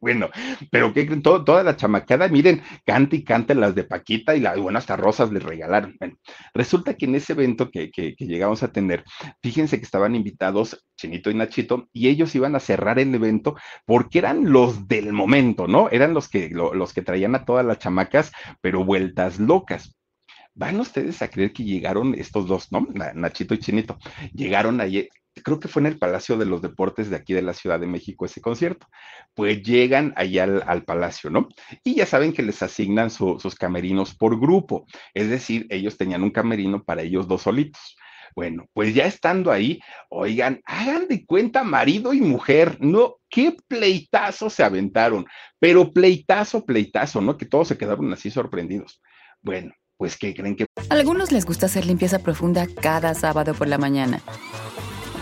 bueno, 0.00 0.30
pero 0.70 0.94
que 0.94 1.04
toda 1.04 1.62
la 1.62 1.76
chamacada, 1.76 2.28
miren, 2.28 2.62
canta 2.86 3.16
y 3.16 3.22
canta 3.22 3.54
las 3.54 3.74
de 3.74 3.84
Paquita 3.84 4.34
y, 4.34 4.40
la, 4.40 4.56
bueno, 4.56 4.78
hasta 4.78 4.96
rosas 4.96 5.30
les 5.30 5.42
regalaron. 5.42 5.94
Bueno, 5.98 6.16
resulta 6.54 6.94
que 6.94 7.04
en 7.04 7.16
ese 7.16 7.34
evento 7.34 7.70
que, 7.70 7.90
que, 7.90 8.14
llegamos 8.18 8.62
a 8.62 8.72
tener, 8.72 9.04
fíjense 9.42 9.78
que 9.78 9.84
estaban 9.84 10.14
invitados 10.14 10.82
Chinito 10.96 11.30
y 11.30 11.34
Nachito 11.34 11.88
y 11.92 12.08
ellos 12.08 12.34
iban 12.34 12.56
a 12.56 12.60
cerrar 12.60 12.98
el 12.98 13.14
evento 13.14 13.56
porque 13.84 14.18
eran 14.18 14.50
los 14.50 14.88
del 14.88 15.12
momento, 15.12 15.66
¿no? 15.66 15.90
Eran 15.90 16.14
los 16.14 16.28
que, 16.28 16.48
los 16.50 16.92
que 16.94 17.02
traían 17.02 17.34
a 17.34 17.44
todas 17.44 17.66
las 17.66 17.78
chamacas, 17.78 18.32
pero 18.62 18.84
vueltas 18.84 19.38
locas. 19.38 19.96
Van 20.54 20.80
ustedes 20.80 21.22
a 21.22 21.28
creer 21.28 21.52
que 21.52 21.64
llegaron 21.64 22.14
estos 22.14 22.46
dos, 22.46 22.72
¿no? 22.72 22.88
Nachito 23.14 23.54
y 23.54 23.58
Chinito. 23.58 23.98
Llegaron 24.32 24.80
allí, 24.80 25.08
creo 25.34 25.60
que 25.60 25.68
fue 25.68 25.80
en 25.80 25.86
el 25.86 25.98
Palacio 25.98 26.36
de 26.36 26.46
los 26.46 26.62
Deportes 26.62 27.10
de 27.10 27.16
aquí 27.16 27.32
de 27.32 27.42
la 27.42 27.54
Ciudad 27.54 27.80
de 27.80 27.86
México 27.86 28.24
ese 28.24 28.40
concierto. 28.40 28.86
Pues 29.34 29.62
llegan 29.62 30.12
allá 30.16 30.44
al, 30.44 30.84
palacio, 30.84 31.30
¿no? 31.30 31.48
Y 31.84 31.94
ya 31.96 32.06
saben 32.06 32.32
que 32.32 32.42
les 32.42 32.62
asignan 32.62 33.10
sus 33.10 33.54
camerinos 33.54 34.14
por 34.14 34.38
grupo, 34.40 34.86
es 35.14 35.28
decir, 35.28 35.66
ellos 35.70 35.96
tenían 35.96 36.22
un 36.22 36.30
camerino 36.30 36.82
para 36.82 37.02
ellos 37.02 37.28
dos 37.28 37.42
solitos. 37.42 37.96
Bueno, 38.36 38.66
pues 38.72 38.94
ya 38.94 39.06
estando 39.06 39.50
ahí, 39.50 39.80
oigan, 40.08 40.60
hagan 40.64 41.08
de 41.08 41.24
cuenta 41.26 41.64
marido 41.64 42.12
y 42.12 42.20
mujer, 42.20 42.76
no, 42.80 43.16
qué 43.28 43.56
pleitazo 43.66 44.48
se 44.50 44.62
aventaron, 44.62 45.26
pero 45.58 45.92
pleitazo, 45.92 46.64
pleitazo, 46.64 47.20
¿no? 47.20 47.36
Que 47.36 47.46
todos 47.46 47.68
se 47.68 47.78
quedaron 47.78 48.12
así 48.12 48.30
sorprendidos. 48.30 49.02
Bueno, 49.42 49.72
pues 49.96 50.16
¿qué 50.16 50.34
creen 50.34 50.56
que... 50.56 50.66
algunos 50.90 51.32
les 51.32 51.44
gusta 51.44 51.66
hacer 51.66 51.86
limpieza 51.86 52.20
profunda 52.20 52.66
cada 52.80 53.14
sábado 53.14 53.52
por 53.54 53.68
la 53.68 53.78
mañana. 53.78 54.22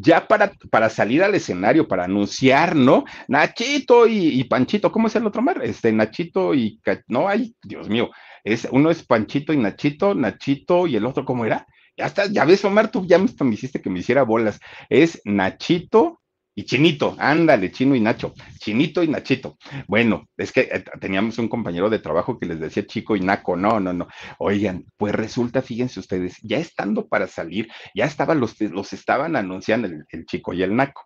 Ya 0.00 0.26
para, 0.26 0.52
para 0.70 0.90
salir 0.90 1.22
al 1.22 1.34
escenario, 1.34 1.86
para 1.86 2.04
anunciar, 2.04 2.74
¿no? 2.74 3.04
Nachito 3.28 4.06
y, 4.06 4.42
Panchito, 4.44 4.90
¿cómo 4.90 5.06
es 5.06 5.16
el 5.16 5.26
otro 5.26 5.42
mar? 5.42 5.60
Este, 5.62 5.92
Nachito 5.92 6.54
y, 6.54 6.80
no, 7.06 7.28
ay, 7.28 7.54
Dios 7.62 7.88
mío, 7.88 8.10
es, 8.42 8.66
uno 8.70 8.90
es 8.90 9.04
Panchito 9.04 9.52
y 9.52 9.56
Nachito, 9.56 10.14
Nachito 10.14 10.86
y 10.86 10.96
el 10.96 11.06
otro, 11.06 11.24
¿cómo 11.24 11.44
era? 11.44 11.66
Ya 11.96 12.06
está, 12.06 12.26
ya 12.26 12.44
ves, 12.44 12.64
Omar, 12.64 12.90
tú 12.90 13.06
ya 13.06 13.18
me, 13.18 13.28
me 13.40 13.54
hiciste 13.54 13.80
que 13.80 13.88
me 13.88 14.00
hiciera 14.00 14.24
bolas. 14.24 14.58
Es 14.88 15.20
Nachito, 15.24 16.20
y 16.54 16.64
Chinito, 16.64 17.16
ándale, 17.18 17.72
Chino 17.72 17.96
y 17.96 18.00
Nacho, 18.00 18.32
Chinito 18.58 19.02
y 19.02 19.08
Nachito. 19.08 19.58
Bueno, 19.88 20.28
es 20.36 20.52
que 20.52 20.60
eh, 20.62 20.84
teníamos 21.00 21.38
un 21.38 21.48
compañero 21.48 21.90
de 21.90 21.98
trabajo 21.98 22.38
que 22.38 22.46
les 22.46 22.60
decía 22.60 22.86
Chico 22.86 23.16
y 23.16 23.20
Naco, 23.20 23.56
no, 23.56 23.80
no, 23.80 23.92
no. 23.92 24.06
Oigan, 24.38 24.84
pues 24.96 25.14
resulta, 25.14 25.62
fíjense 25.62 25.98
ustedes, 25.98 26.36
ya 26.42 26.58
estando 26.58 27.08
para 27.08 27.26
salir, 27.26 27.68
ya 27.94 28.04
estaban 28.04 28.38
los, 28.38 28.60
los 28.60 28.92
estaban 28.92 29.34
anunciando 29.34 29.88
el, 29.88 30.26
Chico 30.26 30.52
y 30.52 30.62
el 30.62 30.76
Naco. 30.76 31.02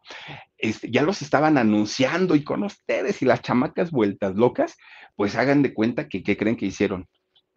Este, 0.59 0.91
ya 0.91 1.03
los 1.03 1.23
estaban 1.23 1.57
anunciando 1.57 2.35
y 2.35 2.45
con 2.45 2.63
ustedes 2.65 3.23
y 3.23 3.25
las 3.25 3.41
chamacas 3.41 3.91
vueltas 3.91 4.35
locas, 4.35 4.77
pues 5.17 5.35
hagan 5.35 5.63
de 5.63 5.73
cuenta 5.73 6.09
que, 6.09 6.23
¿qué 6.23 6.37
creen 6.37 6.57
que 6.57 6.67
hicieron? 6.67 7.07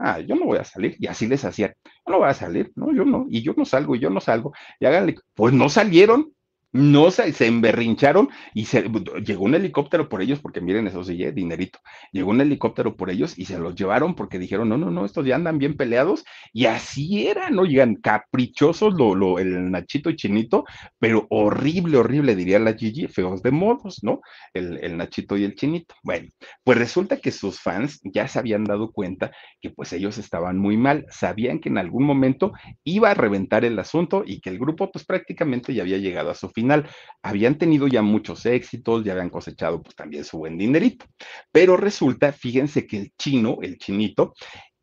ah, 0.01 0.19
yo 0.19 0.35
no 0.35 0.45
voy 0.45 0.57
a 0.57 0.63
salir, 0.63 0.95
y 0.99 1.07
así 1.07 1.27
les 1.27 1.45
hacían, 1.45 1.75
yo 1.85 2.11
no 2.11 2.17
voy 2.19 2.29
a 2.29 2.33
salir, 2.33 2.71
no, 2.75 2.91
yo 2.91 3.05
no, 3.05 3.27
y 3.29 3.43
yo 3.43 3.53
no 3.55 3.65
salgo, 3.65 3.95
y 3.95 3.99
yo 3.99 4.09
no 4.09 4.19
salgo, 4.19 4.51
y 4.79 4.85
háganle, 4.85 5.15
pues 5.35 5.53
no 5.53 5.69
salieron, 5.69 6.33
no 6.71 7.11
se, 7.11 7.33
se 7.33 7.47
emberrincharon 7.47 8.29
y 8.53 8.65
se, 8.65 8.89
llegó 9.25 9.45
un 9.45 9.55
helicóptero 9.55 10.07
por 10.09 10.21
ellos, 10.21 10.39
porque 10.39 10.61
miren, 10.61 10.87
eso 10.87 11.03
sí, 11.03 11.21
¿eh? 11.23 11.31
dinerito. 11.31 11.79
Llegó 12.11 12.31
un 12.31 12.41
helicóptero 12.41 12.95
por 12.95 13.09
ellos 13.09 13.37
y 13.37 13.45
se 13.45 13.59
los 13.59 13.75
llevaron 13.75 14.15
porque 14.15 14.39
dijeron, 14.39 14.69
no, 14.69 14.77
no, 14.77 14.91
no, 14.91 15.05
estos 15.05 15.25
ya 15.25 15.35
andan 15.35 15.57
bien 15.57 15.75
peleados. 15.75 16.23
Y 16.53 16.65
así 16.65 17.27
era, 17.27 17.49
¿no? 17.49 17.65
Llegan 17.65 17.95
caprichosos 17.95 18.93
lo, 18.93 19.15
lo, 19.15 19.39
el 19.39 19.69
Nachito 19.71 20.09
y 20.09 20.15
Chinito, 20.15 20.65
pero 20.99 21.27
horrible, 21.29 21.97
horrible, 21.97 22.35
diría 22.35 22.59
la 22.59 22.73
Gigi, 22.73 23.07
feos 23.07 23.41
de 23.41 23.51
modos, 23.51 23.99
¿no? 24.03 24.21
El, 24.53 24.77
el 24.83 24.97
Nachito 24.97 25.37
y 25.37 25.43
el 25.43 25.55
Chinito. 25.55 25.95
Bueno, 26.03 26.29
pues 26.63 26.77
resulta 26.77 27.17
que 27.17 27.31
sus 27.31 27.59
fans 27.59 27.99
ya 28.03 28.27
se 28.27 28.39
habían 28.39 28.63
dado 28.63 28.91
cuenta 28.91 29.31
que 29.59 29.71
pues 29.71 29.91
ellos 29.93 30.17
estaban 30.17 30.57
muy 30.57 30.77
mal, 30.77 31.05
sabían 31.09 31.59
que 31.59 31.69
en 31.69 31.77
algún 31.77 32.05
momento 32.05 32.53
iba 32.83 33.11
a 33.11 33.13
reventar 33.13 33.65
el 33.65 33.77
asunto 33.79 34.23
y 34.25 34.39
que 34.39 34.49
el 34.49 34.59
grupo 34.59 34.91
pues 34.91 35.05
prácticamente 35.05 35.73
ya 35.73 35.83
había 35.83 35.97
llegado 35.97 36.29
a 36.29 36.35
su 36.35 36.49
fin 36.49 36.60
final. 36.61 36.87
Habían 37.23 37.57
tenido 37.57 37.87
ya 37.87 38.01
muchos 38.01 38.45
éxitos, 38.45 39.03
ya 39.03 39.13
habían 39.13 39.29
cosechado 39.29 39.81
pues 39.81 39.95
también 39.95 40.23
su 40.23 40.37
buen 40.37 40.57
dinerito. 40.57 41.05
Pero 41.51 41.77
resulta, 41.77 42.31
fíjense 42.31 42.87
que 42.87 42.97
el 42.97 43.13
chino, 43.17 43.57
el 43.61 43.77
chinito, 43.77 44.33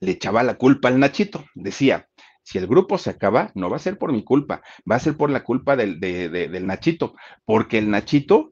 le 0.00 0.12
echaba 0.12 0.42
la 0.42 0.54
culpa 0.54 0.88
al 0.88 1.00
Nachito. 1.00 1.44
Decía, 1.54 2.06
si 2.42 2.58
el 2.58 2.66
grupo 2.66 2.98
se 2.98 3.10
acaba, 3.10 3.50
no 3.54 3.68
va 3.68 3.76
a 3.76 3.80
ser 3.80 3.98
por 3.98 4.12
mi 4.12 4.24
culpa, 4.24 4.62
va 4.90 4.96
a 4.96 5.00
ser 5.00 5.16
por 5.16 5.30
la 5.30 5.44
culpa 5.44 5.76
del, 5.76 6.00
del 6.00 6.66
Nachito, 6.66 7.14
porque 7.44 7.79
el 7.79 7.90
Nachito 7.90 8.50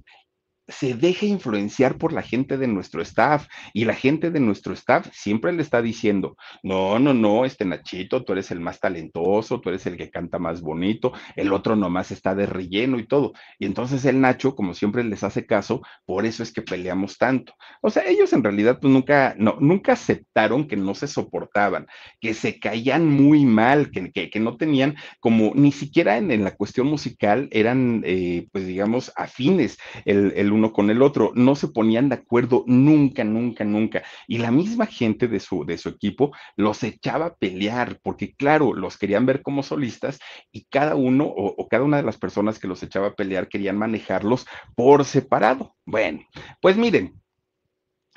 se 0.68 0.94
deja 0.94 1.26
influenciar 1.26 1.96
por 1.96 2.12
la 2.12 2.22
gente 2.22 2.58
de 2.58 2.66
nuestro 2.66 3.02
staff 3.02 3.46
y 3.72 3.84
la 3.84 3.94
gente 3.94 4.30
de 4.30 4.40
nuestro 4.40 4.72
staff 4.74 5.08
siempre 5.12 5.52
le 5.52 5.62
está 5.62 5.80
diciendo, 5.80 6.36
no, 6.62 6.98
no, 6.98 7.14
no, 7.14 7.44
este 7.44 7.64
Nachito, 7.64 8.24
tú 8.24 8.32
eres 8.32 8.50
el 8.50 8.60
más 8.60 8.80
talentoso, 8.80 9.60
tú 9.60 9.68
eres 9.68 9.86
el 9.86 9.96
que 9.96 10.10
canta 10.10 10.38
más 10.38 10.60
bonito, 10.60 11.12
el 11.36 11.52
otro 11.52 11.76
nomás 11.76 12.10
está 12.10 12.34
de 12.34 12.46
relleno 12.46 12.98
y 12.98 13.06
todo. 13.06 13.32
Y 13.58 13.66
entonces 13.66 14.04
el 14.04 14.20
Nacho, 14.20 14.54
como 14.54 14.74
siempre 14.74 15.04
les 15.04 15.22
hace 15.22 15.46
caso, 15.46 15.82
por 16.04 16.26
eso 16.26 16.42
es 16.42 16.52
que 16.52 16.62
peleamos 16.62 17.16
tanto. 17.18 17.54
O 17.80 17.90
sea, 17.90 18.04
ellos 18.06 18.32
en 18.32 18.42
realidad 18.42 18.78
pues, 18.80 18.92
nunca, 18.92 19.34
no, 19.38 19.56
nunca 19.60 19.92
aceptaron 19.92 20.66
que 20.66 20.76
no 20.76 20.94
se 20.94 21.06
soportaban, 21.06 21.86
que 22.20 22.34
se 22.34 22.58
caían 22.58 23.06
muy 23.06 23.44
mal, 23.44 23.90
que, 23.90 24.10
que, 24.10 24.40
no 24.40 24.56
tenían 24.56 24.96
como 25.20 25.52
ni 25.54 25.72
siquiera 25.72 26.16
en, 26.16 26.44
la 26.44 26.54
cuestión 26.54 26.88
musical 26.88 27.48
eran, 27.50 28.02
eh, 28.04 28.48
pues 28.52 28.66
digamos, 28.66 29.12
afines. 29.16 29.78
El 30.04 30.55
uno 30.56 30.72
con 30.72 30.90
el 30.90 31.02
otro, 31.02 31.32
no 31.34 31.54
se 31.54 31.68
ponían 31.68 32.08
de 32.08 32.16
acuerdo 32.16 32.64
nunca, 32.66 33.24
nunca, 33.24 33.64
nunca. 33.64 34.02
Y 34.26 34.38
la 34.38 34.50
misma 34.50 34.86
gente 34.86 35.28
de 35.28 35.40
su, 35.40 35.64
de 35.64 35.78
su 35.78 35.88
equipo 35.88 36.32
los 36.56 36.82
echaba 36.82 37.26
a 37.26 37.34
pelear, 37.36 38.00
porque 38.02 38.34
claro, 38.34 38.74
los 38.74 38.98
querían 38.98 39.26
ver 39.26 39.42
como 39.42 39.62
solistas 39.62 40.18
y 40.50 40.64
cada 40.64 40.96
uno 40.96 41.24
o, 41.24 41.54
o 41.56 41.68
cada 41.68 41.84
una 41.84 41.98
de 41.98 42.02
las 42.02 42.18
personas 42.18 42.58
que 42.58 42.68
los 42.68 42.82
echaba 42.82 43.08
a 43.08 43.14
pelear 43.14 43.48
querían 43.48 43.78
manejarlos 43.78 44.46
por 44.74 45.04
separado. 45.04 45.76
Bueno, 45.84 46.26
pues 46.60 46.76
miren, 46.76 47.20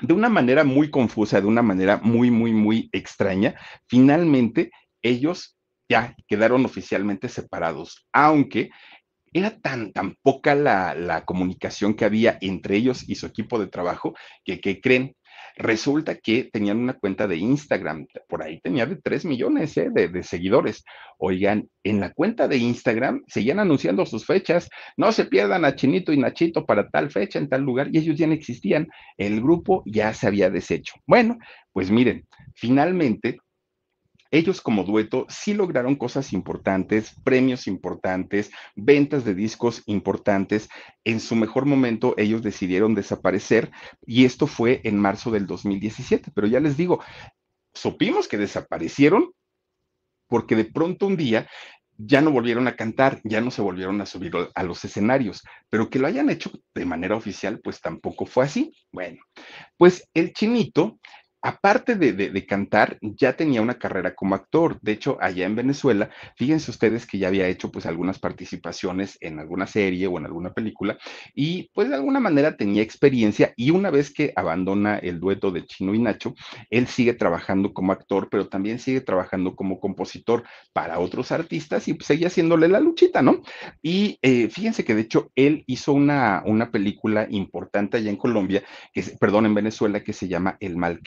de 0.02 0.14
una 0.14 0.30
manera 0.30 0.64
muy 0.64 0.90
confusa, 0.90 1.42
de 1.42 1.48
una 1.48 1.62
manera 1.62 2.00
muy, 2.02 2.32
muy, 2.32 2.54
muy 2.54 2.90
extraña, 2.92 3.56
finalmente 3.88 4.72
ellos 5.02 5.58
ya 5.90 6.16
quedaron 6.28 6.66
oficialmente 6.66 7.28
separados, 7.30 8.08
aunque 8.14 8.70
era 9.34 9.58
tan, 9.60 9.92
tan 9.92 10.16
poca 10.22 10.56
la, 10.56 11.24
comunicación 11.26 11.94
que 11.94 12.06
había 12.06 12.38
entre 12.42 12.76
ellos 12.76 13.08
y 13.08 13.16
su 13.16 13.26
equipo 13.26 13.60
de 13.60 13.68
trabajo 13.68 14.16
que, 14.44 14.60
¿qué 14.60 14.82
creen? 14.82 15.16
Resulta 15.56 16.16
que 16.16 16.46
tenían 16.46 16.78
una 16.78 16.94
cuenta 16.94 17.28
de 17.28 17.36
Instagram, 17.36 18.08
por 18.30 18.42
ahí 18.42 18.62
tenía 18.62 18.86
de 18.86 18.96
3 18.96 19.26
millones 19.26 19.76
¿eh? 19.78 19.90
de, 19.92 20.08
de, 20.08 20.24
seguidores. 20.24 20.86
Oigan, 21.18 21.68
en 21.84 22.00
la 22.00 22.14
cuenta 22.14 22.48
de 22.48 22.58
Instagram 22.58 23.24
seguían 23.28 23.60
anunciando 23.60 24.06
sus 24.06 24.26
fechas. 24.26 24.70
No 24.96 25.12
se 25.12 25.26
pierdan 25.26 25.66
a 25.66 25.76
Chinito 25.76 26.14
y 26.14 26.18
Nachito 26.18 26.66
para 26.66 26.90
tal 26.90 27.12
fecha 27.12 27.40
en 27.40 27.50
tal 27.50 27.62
lugar 27.62 27.90
y 27.92 27.98
ellos 27.98 28.18
ya 28.18 28.28
no 28.28 28.34
existían. 28.34 28.88
El 29.18 29.42
grupo 29.42 29.84
ya 29.86 30.14
se 30.14 30.28
había 30.28 30.50
deshecho. 30.50 30.94
Bueno, 31.06 31.38
pues 31.74 31.92
miren, 31.92 32.26
finalmente 32.56 33.40
ellos 34.32 34.62
como 34.62 34.84
dueto 34.84 35.26
sí 35.30 35.54
lograron 35.54 35.96
cosas 35.96 36.34
importantes, 36.34 37.16
premios 37.24 37.68
importantes, 37.68 38.52
ventas 38.76 39.26
de 39.26 39.34
discos 39.34 39.84
importantes. 39.86 40.70
En 41.04 41.20
su 41.20 41.36
mejor 41.36 41.66
momento 41.66 42.14
ellos 42.18 42.44
decidieron 42.44 42.96
desaparecer 42.96 43.72
y 44.06 44.26
esto 44.26 44.48
fue 44.48 44.82
en 44.84 45.00
marzo 45.00 45.32
del 45.32 45.48
2017, 45.48 46.32
pero 46.34 46.48
ya 46.48 46.60
les 46.60 46.78
digo, 46.78 47.02
supimos 47.74 48.28
que 48.28 48.38
desaparecieron 48.38 49.32
porque 50.28 50.56
de 50.56 50.66
pronto 50.66 51.08
un 51.08 51.18
día 51.18 51.48
ya 51.98 52.22
no 52.22 52.32
volvieron 52.32 52.68
a 52.68 52.78
cantar, 52.78 53.20
ya 53.26 53.42
no 53.42 53.52
se 53.52 53.62
volvieron 53.62 54.00
a 54.00 54.06
subir 54.06 54.32
a 54.56 54.64
los 54.64 54.86
escenarios, 54.86 55.44
pero 55.70 55.90
que 55.90 56.00
lo 56.00 56.08
hayan 56.08 56.30
hecho 56.30 56.50
de 56.74 56.86
manera 56.86 57.16
oficial, 57.16 57.60
pues 57.62 57.82
tampoco 57.82 58.26
fue 58.26 58.46
así. 58.46 58.74
Bueno, 58.92 59.22
pues 59.76 60.08
el 60.14 60.32
chinito 60.32 60.98
aparte 61.42 61.96
de, 61.96 62.46
cantar, 62.46 62.98
ya 63.02 63.36
tenía 63.36 63.62
una 63.62 63.78
carrera 63.78 64.16
como 64.16 64.36
actor. 64.36 64.80
De 64.82 64.92
hecho, 64.92 65.18
allá 65.22 65.46
en 65.46 65.56
Venezuela, 65.56 66.10
fíjense 66.36 66.72
ustedes 66.72 67.06
que 67.06 67.18
ya 67.18 67.28
había 67.28 67.48
hecho 67.48 67.72
pues 67.72 67.86
algunas 67.86 68.20
participaciones 68.20 69.18
en 69.22 69.40
alguna 69.40 69.68
serie 69.68 70.08
o 70.08 70.18
en 70.18 70.26
alguna 70.26 70.54
película 70.54 70.98
y 71.36 71.70
pues 71.74 71.90
de 71.90 71.96
alguna 71.96 72.20
manera 72.20 72.58
tenía 72.58 72.82
experiencia 72.82 73.54
y 73.56 73.72
una 73.72 73.90
vez 73.90 74.12
que 74.12 74.34
abandona 74.36 74.98
el 74.98 75.20
dueto 75.20 75.52
de 75.52 75.66
Chino 75.66 75.94
y 75.94 76.00
Nacho, 76.00 76.34
él 76.70 76.88
sigue 76.88 77.14
trabajando 77.14 77.74
como 77.74 77.92
actor, 77.92 78.30
pero 78.30 78.48
también 78.48 78.80
sigue 78.80 79.02
trabajando 79.02 79.56
como 79.56 79.80
compositor 79.80 80.44
para 80.74 81.00
otros 81.00 81.32
artistas 81.32 81.88
y 81.88 81.94
pues, 81.94 82.08
sigue 82.08 82.28
haciéndole 82.28 82.68
la 82.68 82.80
luchita, 82.80 83.22
¿no? 83.22 83.42
Y 83.82 84.18
eh, 84.22 84.50
fíjense 84.50 84.84
que 84.84 84.96
de 84.96 85.02
hecho 85.02 85.32
él 85.36 85.64
hizo 85.68 85.94
una, 85.94 86.44
una 86.46 86.72
película 86.72 87.28
importante 87.30 87.98
allá 87.98 88.10
en 88.10 88.18
Colombia, 88.18 88.64
que, 88.94 89.04
perdón, 89.20 89.46
en 89.46 89.54
Venezuela, 89.54 90.04
que 90.04 90.14
se 90.14 90.28
llama 90.28 90.58
El 90.60 90.78
Mal 90.78 91.00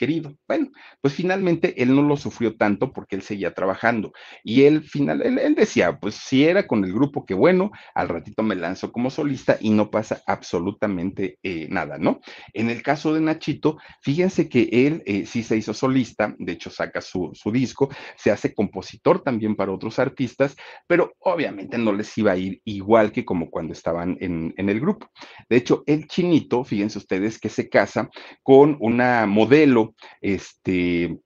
Bueno, 0.46 0.70
pues 1.00 1.14
finalmente 1.14 1.82
él 1.82 1.94
no 1.94 2.02
lo 2.02 2.16
sufrió 2.16 2.56
tanto 2.56 2.92
porque 2.92 3.16
él 3.16 3.22
seguía 3.22 3.54
trabajando 3.54 4.12
y 4.44 4.64
él, 4.64 4.82
final, 4.82 5.22
él, 5.22 5.54
decía, 5.54 5.98
pues 5.98 6.14
si 6.14 6.44
era 6.44 6.66
con 6.66 6.84
el 6.84 6.92
grupo, 6.92 7.24
que 7.24 7.34
bueno, 7.34 7.70
al 7.94 8.08
ratito 8.08 8.42
me 8.42 8.54
lanzo 8.54 8.92
como 8.92 9.10
solista 9.10 9.58
y 9.60 9.70
no 9.70 9.90
pasa 9.90 10.22
absolutamente 10.26 11.38
eh, 11.42 11.66
nada, 11.70 11.98
¿no? 11.98 12.20
En 12.52 12.70
el 12.70 12.82
caso 12.82 13.14
de 13.14 13.20
Nachito, 13.20 13.78
fíjense 14.00 14.48
que 14.48 14.68
él 14.72 15.02
eh, 15.06 15.26
sí 15.26 15.42
se 15.42 15.56
hizo 15.56 15.74
solista, 15.74 16.34
de 16.38 16.52
hecho 16.52 16.70
saca 16.70 17.00
su, 17.00 17.30
su 17.34 17.50
disco, 17.50 17.88
se 18.16 18.30
hace 18.30 18.54
compositor 18.54 19.22
también 19.22 19.56
para 19.56 19.72
otros 19.72 19.98
artistas, 19.98 20.56
pero 20.86 21.14
obviamente 21.20 21.78
no 21.78 21.92
les 21.92 22.16
iba 22.18 22.32
a 22.32 22.36
ir 22.36 22.60
igual 22.64 23.12
que 23.12 23.24
como 23.24 23.50
cuando 23.50 23.72
estaban 23.72 24.16
en, 24.20 24.54
en 24.56 24.68
el 24.68 24.80
grupo. 24.80 25.10
De 25.48 25.56
hecho, 25.56 25.82
el 25.86 26.06
chinito, 26.06 26.64
fíjense 26.64 26.98
ustedes 26.98 27.38
que 27.38 27.48
se 27.48 27.68
casa 27.68 28.10
con 28.42 28.76
una 28.80 29.26
modelo 29.26 29.94
este, 30.22 31.20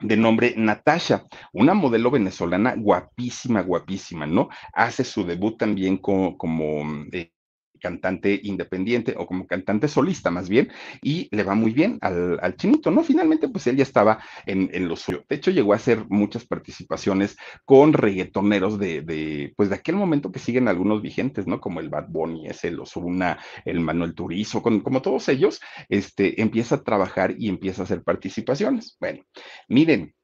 de 0.00 0.16
nombre 0.16 0.54
Natasha, 0.56 1.26
una 1.52 1.74
modelo 1.74 2.10
venezolana 2.10 2.74
guapísima, 2.76 3.60
guapísima, 3.62 4.26
¿no? 4.26 4.48
Hace 4.72 5.04
su 5.04 5.24
debut 5.24 5.58
también 5.58 5.98
como, 5.98 6.38
como 6.38 6.82
eh, 7.12 7.32
cantante 7.80 8.38
independiente 8.42 9.14
o 9.16 9.26
como 9.26 9.46
cantante 9.46 9.88
solista 9.88 10.30
más 10.30 10.48
bien, 10.48 10.70
y 11.02 11.28
le 11.34 11.42
va 11.42 11.54
muy 11.54 11.72
bien 11.72 11.98
al, 12.00 12.54
chinito, 12.56 12.90
¿no? 12.90 13.02
Finalmente, 13.02 13.48
pues 13.48 13.66
él 13.66 13.76
ya 13.76 13.82
estaba 13.82 14.22
en, 14.46 14.70
en, 14.72 14.88
lo 14.88 14.96
suyo. 14.96 15.24
De 15.28 15.36
hecho, 15.36 15.50
llegó 15.50 15.72
a 15.72 15.76
hacer 15.76 16.04
muchas 16.08 16.44
participaciones 16.44 17.36
con 17.64 17.92
reggaetoneros 17.92 18.78
de, 18.78 19.02
de, 19.02 19.52
pues 19.56 19.70
de 19.70 19.76
aquel 19.76 19.96
momento 19.96 20.30
que 20.30 20.38
siguen 20.38 20.68
algunos 20.68 21.02
vigentes, 21.02 21.46
¿no? 21.46 21.60
Como 21.60 21.80
el 21.80 21.88
Bad 21.88 22.08
Bunny, 22.08 22.46
ese, 22.46 22.68
el 22.68 22.80
Osuna, 22.80 23.38
el 23.64 23.80
Manuel 23.80 24.14
Turizo, 24.14 24.62
con, 24.62 24.80
como 24.80 25.02
todos 25.02 25.28
ellos, 25.28 25.60
este, 25.88 26.40
empieza 26.40 26.76
a 26.76 26.82
trabajar 26.82 27.34
y 27.38 27.48
empieza 27.48 27.82
a 27.82 27.84
hacer 27.84 28.02
participaciones. 28.02 28.96
Bueno, 29.00 29.24
miren, 29.68 30.14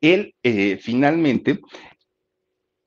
él 0.00 0.34
eh, 0.42 0.78
finalmente 0.80 1.60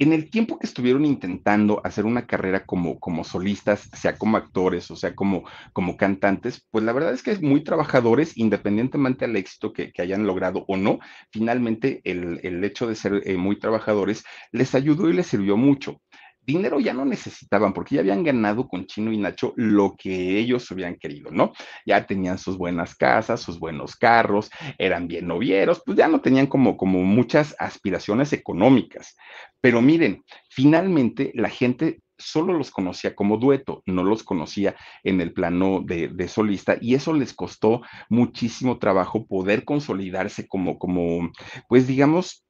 en 0.03 0.13
el 0.13 0.29
tiempo 0.29 0.59
que 0.59 0.67
estuvieron 0.67 1.05
intentando 1.05 1.81
hacer 1.83 2.05
una 2.05 2.27
carrera 2.27 2.65
como, 2.65 2.99
como 2.99 3.23
solistas, 3.23 3.89
sea 3.93 4.17
como 4.17 4.37
actores 4.37 4.91
o 4.91 4.95
sea 4.95 5.15
como, 5.15 5.43
como 5.73 5.97
cantantes, 5.97 6.65
pues 6.71 6.83
la 6.85 6.93
verdad 6.93 7.13
es 7.13 7.23
que 7.23 7.31
es 7.31 7.41
muy 7.41 7.63
trabajadores, 7.63 8.37
independientemente 8.37 9.25
del 9.25 9.35
éxito 9.35 9.73
que, 9.73 9.91
hayan 10.03 10.27
logrado 10.27 10.65
o 10.67 10.75
no, 10.75 10.99
finalmente 11.31 12.01
el, 12.03 12.41
el 12.43 12.63
hecho 12.63 12.87
de 12.87 12.95
ser 12.95 13.21
eh, 13.25 13.37
muy 13.37 13.57
trabajadores 13.57 14.25
les 14.51 14.75
ayudó 14.75 15.09
y 15.09 15.13
les 15.13 15.27
sirvió 15.27 15.55
mucho 15.55 16.01
dinero 16.45 16.79
ya 16.79 16.93
no 16.93 17.05
necesitaban 17.05 17.73
porque 17.73 17.95
ya 17.95 18.01
habían 18.01 18.23
ganado 18.23 18.67
con 18.67 18.85
Chino 18.85 19.11
y 19.11 19.17
Nacho 19.17 19.53
lo 19.55 19.95
que 19.97 20.37
ellos 20.39 20.69
hubieran 20.71 20.95
querido, 20.95 21.31
¿no? 21.31 21.53
Ya 21.85 22.05
tenían 22.05 22.37
sus 22.37 22.57
buenas 22.57 22.95
casas, 22.95 23.41
sus 23.41 23.59
buenos 23.59 23.95
carros, 23.95 24.49
eran 24.77 25.07
bien 25.07 25.27
novieros, 25.27 25.81
pues 25.85 25.97
ya 25.97 26.07
no 26.07 26.21
tenían 26.21 26.47
como, 26.47 26.77
como 26.77 27.03
muchas 27.03 27.55
aspiraciones 27.59 28.33
económicas. 28.33 29.15
Pero 29.61 29.81
miren, 29.81 30.23
finalmente 30.49 31.31
la 31.35 31.49
gente 31.49 31.99
solo 32.17 32.53
los 32.53 32.71
conocía 32.71 33.15
como 33.15 33.37
dueto, 33.37 33.83
no 33.85 34.03
los 34.03 34.23
conocía 34.23 34.75
en 35.03 35.21
el 35.21 35.33
plano 35.33 35.81
de, 35.83 36.27
solista 36.27 36.77
y 36.79 36.95
eso 36.95 37.13
les 37.13 37.33
costó 37.33 37.81
muchísimo 38.09 38.79
trabajo 38.79 39.25
poder 39.27 39.65
consolidarse 39.65 40.47
como, 40.47 40.79
como, 40.79 41.31
pues 41.67 41.87
digamos, 41.87 42.42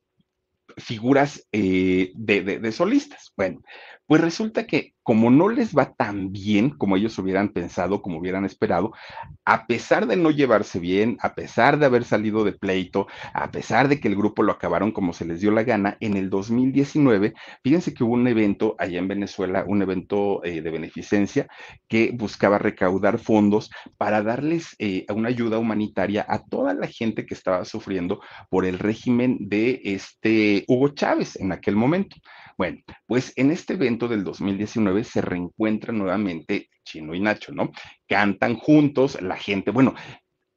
figuras 0.77 1.47
eh, 1.51 2.11
de, 2.15 2.71
solistas. 2.71 3.31
Bueno, 3.35 3.61
pues 4.07 4.21
resulta 4.21 4.65
que 4.65 4.93
como 5.03 5.29
no 5.29 5.49
les 5.49 5.75
va 5.75 5.93
tan 5.93 6.31
bien 6.31 6.69
como 6.69 6.95
ellos 6.95 7.17
hubieran 7.19 7.49
pensado, 7.49 8.01
como 8.01 8.19
hubieran 8.19 8.45
esperado, 8.45 8.93
a 9.45 9.67
pesar 9.67 10.07
de 10.07 10.15
no 10.15 10.31
llevarse 10.31 10.79
bien, 10.79 11.17
a 11.21 11.35
pesar 11.35 11.77
de 11.77 11.85
haber 11.85 12.05
salido 12.05 12.43
de 12.45 12.53
pleito, 12.53 13.07
a 13.33 13.51
pesar 13.51 13.89
de 13.89 13.99
que 13.99 14.07
el 14.07 14.15
grupo 14.15 14.43
lo 14.43 14.53
acabaron 14.53 14.91
como 14.91 15.13
se 15.13 15.25
les 15.25 15.41
dio 15.41 15.51
la 15.51 15.63
gana, 15.63 15.97
en 15.99 16.15
el 16.15 16.29
2019, 16.29 17.33
fíjense 17.63 17.93
que 17.93 18.03
hubo 18.03 18.13
un 18.13 18.27
evento 18.27 18.75
allá 18.79 18.99
en 18.99 19.09
Venezuela, 19.09 19.65
un 19.67 19.81
evento 19.81 20.43
eh, 20.43 20.61
de 20.61 20.71
beneficencia 20.71 21.47
que 21.89 22.11
buscaba 22.13 22.57
recaudar 22.57 23.19
fondos 23.19 23.69
para 23.97 24.23
darles 24.23 24.75
eh, 24.79 25.05
una 25.13 25.29
ayuda 25.29 25.57
humanitaria 25.57 26.25
a 26.27 26.39
toda 26.39 26.73
la 26.73 26.87
gente 26.87 27.25
que 27.25 27.33
estaba 27.33 27.65
sufriendo 27.65 28.21
por 28.49 28.65
el 28.65 28.79
régimen 28.79 29.37
de 29.41 29.81
este 29.83 30.63
Hugo 30.67 30.89
Chávez 30.89 31.35
en 31.35 31.51
aquel 31.51 31.75
momento. 31.75 32.15
Bueno, 32.57 32.79
pues 33.07 33.33
en 33.35 33.51
este 33.51 33.73
evento 33.73 34.07
del 34.07 34.23
2019 34.23 35.03
se 35.03 35.21
reencuentran 35.21 35.97
nuevamente 35.97 36.69
Chino 36.83 37.15
y 37.15 37.19
Nacho, 37.19 37.53
¿no? 37.53 37.71
Cantan 38.07 38.55
juntos, 38.55 39.21
la 39.21 39.37
gente, 39.37 39.71
bueno, 39.71 39.95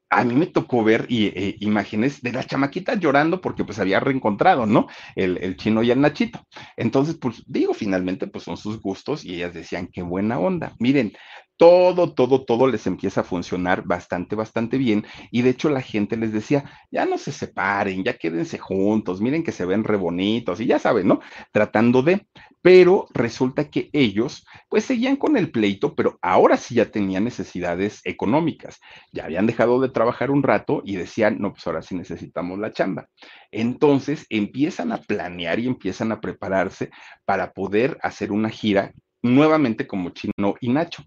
a 0.09 0.25
mí 0.25 0.35
me 0.35 0.47
tocó 0.47 0.85
ver 0.85 1.07
y, 1.09 1.27
eh, 1.27 1.57
imágenes 1.61 2.23
de 2.23 2.33
las 2.33 2.47
chamaquitas 2.47 2.99
llorando 3.01 3.41
porque 3.41 3.65
pues 3.65 3.79
había 3.79 4.01
reencontrado, 4.01 4.65
¿no? 4.65 4.87
El, 5.17 5.39
el, 5.39 5.57
chino 5.57 5.83
y 5.83 5.91
el 5.91 6.01
Nachito. 6.01 6.47
Entonces, 6.77 7.17
pues 7.21 7.43
digo, 7.47 7.75
finalmente 7.75 8.27
pues 8.27 8.45
son 8.45 8.57
sus 8.57 8.81
gustos 8.81 9.25
y 9.25 9.35
ellas 9.35 9.55
decían, 9.55 9.89
qué 9.93 10.03
buena 10.03 10.39
onda. 10.39 10.75
Miren, 10.79 11.13
todo, 11.57 12.13
todo, 12.13 12.45
todo 12.45 12.67
les 12.67 12.87
empieza 12.87 13.23
a 13.23 13.25
funcionar 13.25 13.85
bastante, 13.85 14.37
bastante 14.37 14.79
bien. 14.79 15.07
Y 15.31 15.43
de 15.43 15.51
hecho 15.51 15.71
la 15.71 15.81
gente 15.81 16.17
les 16.17 16.33
decía, 16.33 16.65
ya 16.91 17.07
no 17.07 17.19
se 17.19 17.33
separen, 17.33 18.05
ya 18.05 18.19
quédense 18.19 18.59
juntos, 18.59 19.21
miren 19.21 19.43
que 19.43 19.53
se 19.53 19.65
ven 19.65 19.85
re 19.85 19.97
bonitos 19.97 20.61
y 20.61 20.67
ya 20.67 20.79
saben, 20.79 21.09
¿no? 21.09 21.21
Tratando 21.53 22.03
de, 22.03 22.27
pero 22.63 23.07
resulta 23.15 23.71
que 23.71 23.91
ellos 23.93 24.45
pues 24.69 24.85
seguían 24.85 25.17
con 25.17 25.37
el 25.37 25.51
pleito, 25.51 25.95
pero 25.95 26.19
ahora 26.21 26.57
sí 26.57 26.75
ya 26.75 26.91
tenían 26.91 27.25
necesidades 27.25 28.01
económicas. 28.05 28.81
Ya 29.13 29.25
habían 29.25 29.47
dejado 29.47 29.81
de 29.81 29.89
trabajar 29.89 30.31
un 30.31 30.43
rato 30.43 30.83
y 30.85 30.97
decían, 30.97 31.39
no, 31.39 31.53
pues 31.53 31.67
ahora 31.67 31.83
sí 31.83 31.95
necesitamos 31.95 32.59
la 32.59 32.73
chamba. 32.73 33.09
Entonces 33.51 34.27
empiezan 34.31 34.93
a 34.93 34.99
planear 34.99 35.59
y 35.59 35.67
empiezan 35.67 36.13
a 36.13 36.21
prepararse 36.21 36.91
para 37.25 37.53
poder 37.53 37.99
hacer 38.03 38.33
una 38.33 38.51
gira 38.51 38.93
nuevamente 39.23 39.87
como 39.87 40.11
Chino 40.11 40.55
y 40.61 40.69
Nacho. 40.69 41.05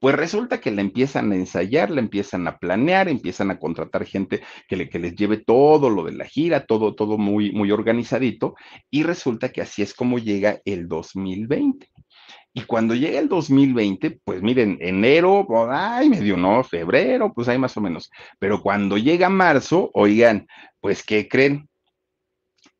Pues 0.00 0.14
resulta 0.14 0.60
que 0.60 0.70
la 0.70 0.80
empiezan 0.80 1.32
a 1.32 1.36
ensayar, 1.36 1.90
la 1.90 2.00
empiezan 2.00 2.46
a 2.46 2.58
planear, 2.58 3.08
empiezan 3.08 3.50
a 3.50 3.58
contratar 3.58 4.04
gente 4.04 4.42
que, 4.68 4.76
le, 4.76 4.88
que 4.88 4.98
les 4.98 5.14
lleve 5.16 5.38
todo 5.38 5.90
lo 5.90 6.04
de 6.04 6.12
la 6.12 6.24
gira, 6.24 6.66
todo, 6.66 6.94
todo 6.94 7.18
muy, 7.18 7.50
muy 7.50 7.72
organizadito, 7.72 8.54
y 8.90 9.02
resulta 9.02 9.50
que 9.50 9.60
así 9.60 9.82
es 9.82 9.94
como 9.94 10.18
llega 10.18 10.60
el 10.64 10.86
2020. 10.86 11.88
Y 12.54 12.62
cuando 12.62 12.94
llega 12.94 13.18
el 13.18 13.28
2020, 13.28 14.20
pues 14.24 14.42
miren, 14.42 14.78
enero, 14.80 15.46
ay, 15.70 16.08
medio, 16.08 16.36
no, 16.36 16.64
febrero, 16.64 17.32
pues 17.32 17.48
hay 17.48 17.58
más 17.58 17.76
o 17.76 17.80
menos. 17.80 18.10
Pero 18.38 18.62
cuando 18.62 18.98
llega 18.98 19.28
marzo, 19.28 19.90
oigan, 19.94 20.46
pues, 20.80 21.04
¿qué 21.04 21.28
creen? 21.28 21.68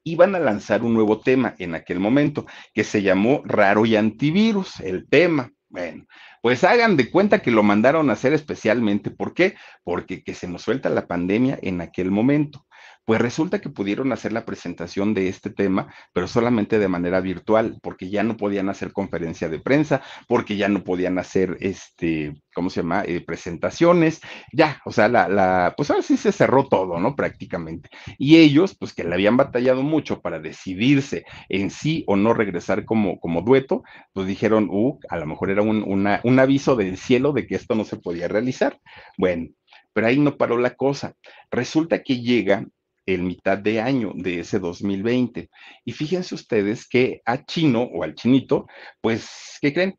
Iban 0.05 0.35
a 0.35 0.41
lanzar 0.41 0.83
un 0.83 0.95
nuevo 0.95 1.21
tema 1.21 1.55
en 1.59 1.75
aquel 1.75 2.01
momento 2.01 2.47
que 2.73 2.83
se 2.83 3.03
llamó 3.03 3.43
Raro 3.45 3.87
y 3.87 3.95
Antivirus, 3.97 4.81
el 4.81 5.07
tema. 5.09 5.53
Bueno, 5.71 6.07
pues 6.41 6.65
hagan 6.65 6.97
de 6.97 7.11
cuenta 7.11 7.43
que 7.43 7.51
lo 7.51 7.63
mandaron 7.63 8.09
a 8.09 8.15
hacer 8.15 8.33
especialmente. 8.33 9.11
¿Por 9.11 9.35
qué? 9.35 9.57
Porque 9.85 10.23
que 10.23 10.35
se 10.35 10.49
nos 10.49 10.63
suelta 10.63 10.89
la 10.89 11.07
pandemia 11.07 11.59
en 11.61 11.81
aquel 11.83 12.11
momento. 12.11 12.67
Pues 13.09 13.23
resulta 13.23 13.63
que 13.63 13.71
pudieron 13.71 14.13
hacer 14.13 14.35
la 14.35 14.45
presentación 14.45 15.15
de 15.15 15.29
este 15.29 15.49
tema, 15.49 15.91
pero 16.13 16.29
solamente 16.29 16.79
de 16.79 16.89
manera 16.89 17.23
virtual, 17.23 17.79
porque 17.83 18.11
ya 18.11 18.23
no 18.23 18.37
podían 18.37 18.69
hacer 18.69 18.93
conferencia 18.93 19.49
de 19.49 19.59
prensa, 19.61 20.03
porque 20.27 20.59
ya 20.59 20.69
no 20.69 20.85
podían 20.85 21.19
hacer, 21.19 21.57
este, 21.61 22.35
¿cómo 22.55 22.69
se 22.69 22.83
llama? 22.83 23.05
Eh, 23.07 23.25
presentaciones, 23.25 24.21
ya, 24.53 24.83
o 24.85 24.93
sea, 24.93 25.09
la, 25.09 25.27
la, 25.27 25.73
pues 25.75 25.89
ahora 25.91 26.03
sí 26.03 26.19
se 26.19 26.33
cerró 26.33 26.69
todo, 26.69 27.01
¿no? 27.01 27.17
Prácticamente. 27.17 27.89
Y 28.19 28.37
ellos, 28.37 28.77
pues 28.79 28.93
que 28.93 29.05
le 29.05 29.15
habían 29.15 29.39
batallado 29.39 29.83
mucho 29.83 30.21
para 30.21 30.39
decidirse 30.39 31.25
en 31.49 31.71
sí 31.71 32.05
o 32.09 32.15
no 32.15 32.35
regresar 32.35 32.85
como, 32.85 33.19
como 33.21 33.41
dueto, 33.41 33.85
pues 34.13 34.27
dijeron, 34.27 34.69
uh, 34.71 34.99
a 35.09 35.17
lo 35.17 35.25
mejor 35.25 35.49
era 35.49 35.63
un, 35.63 35.83
un 36.23 36.39
aviso 36.39 36.77
del 36.77 36.99
cielo 36.99 37.33
de 37.33 37.47
que 37.47 37.55
esto 37.55 37.75
no 37.75 37.85
se 37.85 37.97
podía 37.97 38.29
realizar. 38.29 38.79
Bueno, 39.17 39.49
pero 39.95 40.09
ahí 40.09 40.19
no 40.19 40.37
paró 40.37 40.59
la 40.59 40.77
cosa. 40.77 41.15
Resulta 41.51 42.03
que 42.03 42.21
llega 42.21 42.67
el 43.15 43.23
mitad 43.23 43.57
de 43.57 43.81
año 43.81 44.13
de 44.15 44.41
ese 44.41 44.59
2020. 44.59 45.49
Y 45.85 45.93
fíjense 45.93 46.35
ustedes 46.35 46.87
que 46.87 47.23
a 47.25 47.45
Chino 47.45 47.83
o 47.83 48.05
al 48.05 48.15
Chinito, 48.15 48.67
pues, 49.01 49.59
¿qué 49.63 49.73
creen? 49.73 49.99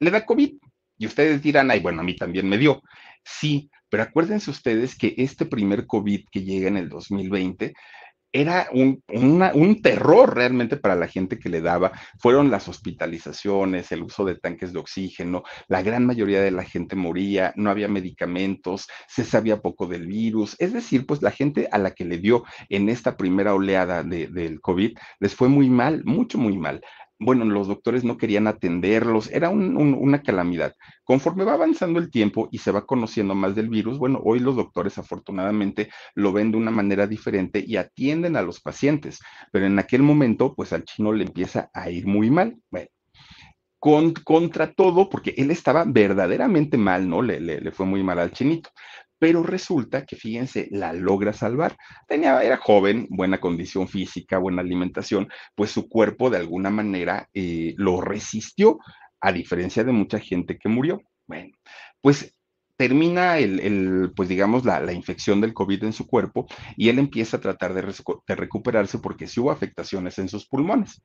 Le 0.00 0.10
da 0.10 0.26
COVID. 0.26 0.54
Y 0.98 1.06
ustedes 1.06 1.42
dirán, 1.42 1.70
ay, 1.70 1.80
bueno, 1.80 2.00
a 2.00 2.04
mí 2.04 2.16
también 2.16 2.48
me 2.48 2.58
dio. 2.58 2.82
Sí, 3.24 3.70
pero 3.88 4.02
acuérdense 4.02 4.50
ustedes 4.50 4.96
que 4.96 5.14
este 5.16 5.46
primer 5.46 5.86
COVID 5.86 6.24
que 6.30 6.42
llega 6.42 6.66
en 6.66 6.76
el 6.76 6.88
2020 6.88 7.72
era 8.34 8.68
un, 8.72 9.00
un, 9.06 9.80
terror 9.80 10.34
realmente 10.34 10.76
para 10.76 10.96
la 10.96 11.06
gente 11.06 11.38
que 11.38 11.48
le 11.48 11.60
daba. 11.60 11.92
Fueron 12.18 12.50
las 12.50 12.68
hospitalizaciones, 12.68 13.92
el 13.92 14.02
uso 14.02 14.24
de 14.24 14.34
tanques 14.34 14.72
de 14.72 14.80
oxígeno, 14.80 15.44
la 15.68 15.82
gran 15.82 16.04
mayoría 16.04 16.42
de 16.42 16.50
la 16.50 16.64
gente 16.64 16.96
moría, 16.96 17.52
no 17.54 17.70
había 17.70 17.86
medicamentos, 17.86 18.88
se 19.06 19.24
sabía 19.24 19.62
poco 19.62 19.86
del 19.86 20.08
virus. 20.08 20.56
Es 20.58 20.72
decir, 20.72 21.06
pues 21.06 21.22
la 21.22 21.30
gente 21.30 21.68
a 21.70 21.78
la 21.78 21.92
que 21.92 22.04
le 22.04 22.18
dio 22.18 22.42
en 22.68 22.88
esta 22.88 23.16
primera 23.16 23.54
oleada 23.54 24.02
de, 24.02 24.26
del 24.26 24.60
COVID 24.60 24.98
les 25.20 25.34
fue 25.34 25.48
muy 25.48 25.70
mal, 25.70 26.02
mucho, 26.04 26.36
muy 26.36 26.58
mal 26.58 26.80
bueno, 27.18 27.44
los 27.44 27.68
doctores 27.68 28.04
no 28.04 28.16
querían 28.16 28.46
atenderlos, 28.46 29.30
era 29.30 29.50
una 29.50 30.22
calamidad. 30.22 30.74
Conforme 31.04 31.44
va 31.44 31.54
avanzando 31.54 31.98
el 31.98 32.10
tiempo 32.10 32.48
y 32.50 32.58
se 32.58 32.72
va 32.72 32.86
conociendo 32.86 33.34
más 33.34 33.54
del 33.54 33.68
virus, 33.68 33.98
bueno, 33.98 34.20
hoy 34.24 34.40
los 34.40 34.56
doctores 34.56 34.98
afortunadamente 34.98 35.90
lo 36.14 36.32
ven 36.32 36.50
de 36.50 36.58
una 36.58 36.70
manera 36.70 37.06
diferente 37.06 37.64
y 37.66 37.76
atienden 37.76 38.36
a 38.36 38.42
los 38.42 38.60
pacientes, 38.60 39.20
pero 39.52 39.66
en 39.66 39.78
aquel 39.78 40.02
momento, 40.02 40.54
pues 40.54 40.72
al 40.72 40.84
chino 40.84 41.12
le 41.12 41.24
empieza 41.24 41.70
a 41.72 41.90
ir 41.90 42.06
muy 42.06 42.30
mal. 42.30 42.56
Bueno, 42.70 42.88
contra 44.24 44.72
todo, 44.72 45.10
porque 45.10 45.34
él 45.36 45.50
estaba 45.50 45.84
verdaderamente 45.86 46.78
mal, 46.78 47.06
¿no? 47.06 47.20
Le, 47.20 47.38
le, 47.38 47.70
fue 47.70 47.84
muy 47.84 48.02
mal 48.02 48.18
al 48.18 48.32
chinito 48.32 48.70
pero 49.18 49.42
resulta 49.42 50.04
que, 50.04 50.16
fíjense, 50.16 50.68
la 50.70 50.92
logra 50.92 51.32
salvar. 51.32 51.76
Tenía, 52.08 52.42
era 52.42 52.56
joven, 52.56 53.06
buena 53.10 53.40
condición 53.40 53.88
física, 53.88 54.38
buena 54.38 54.62
alimentación, 54.62 55.28
pues 55.54 55.70
su 55.70 55.88
cuerpo 55.88 56.30
de 56.30 56.38
alguna 56.38 56.70
manera 56.70 57.28
eh, 57.32 57.74
lo 57.76 58.00
resistió, 58.00 58.78
a 59.20 59.32
diferencia 59.32 59.84
de 59.84 59.92
mucha 59.92 60.18
gente 60.20 60.58
que 60.58 60.68
murió. 60.68 61.00
Bueno, 61.26 61.54
pues 62.00 62.34
termina 62.76 63.38
el, 63.38 64.12
pues 64.14 64.28
digamos, 64.28 64.64
la, 64.64 64.92
infección 64.92 65.40
del 65.40 65.54
COVID 65.54 65.84
en 65.84 65.92
su 65.92 66.06
cuerpo 66.06 66.46
y 66.76 66.88
él 66.88 66.98
empieza 66.98 67.36
a 67.36 67.40
tratar 67.40 67.72
de, 67.72 67.82
de, 67.82 68.34
recuperarse 68.34 68.98
porque 68.98 69.26
sí 69.26 69.40
hubo 69.40 69.50
afectaciones 69.50 70.18
en 70.18 70.28
sus 70.28 70.46
pulmones. 70.46 71.00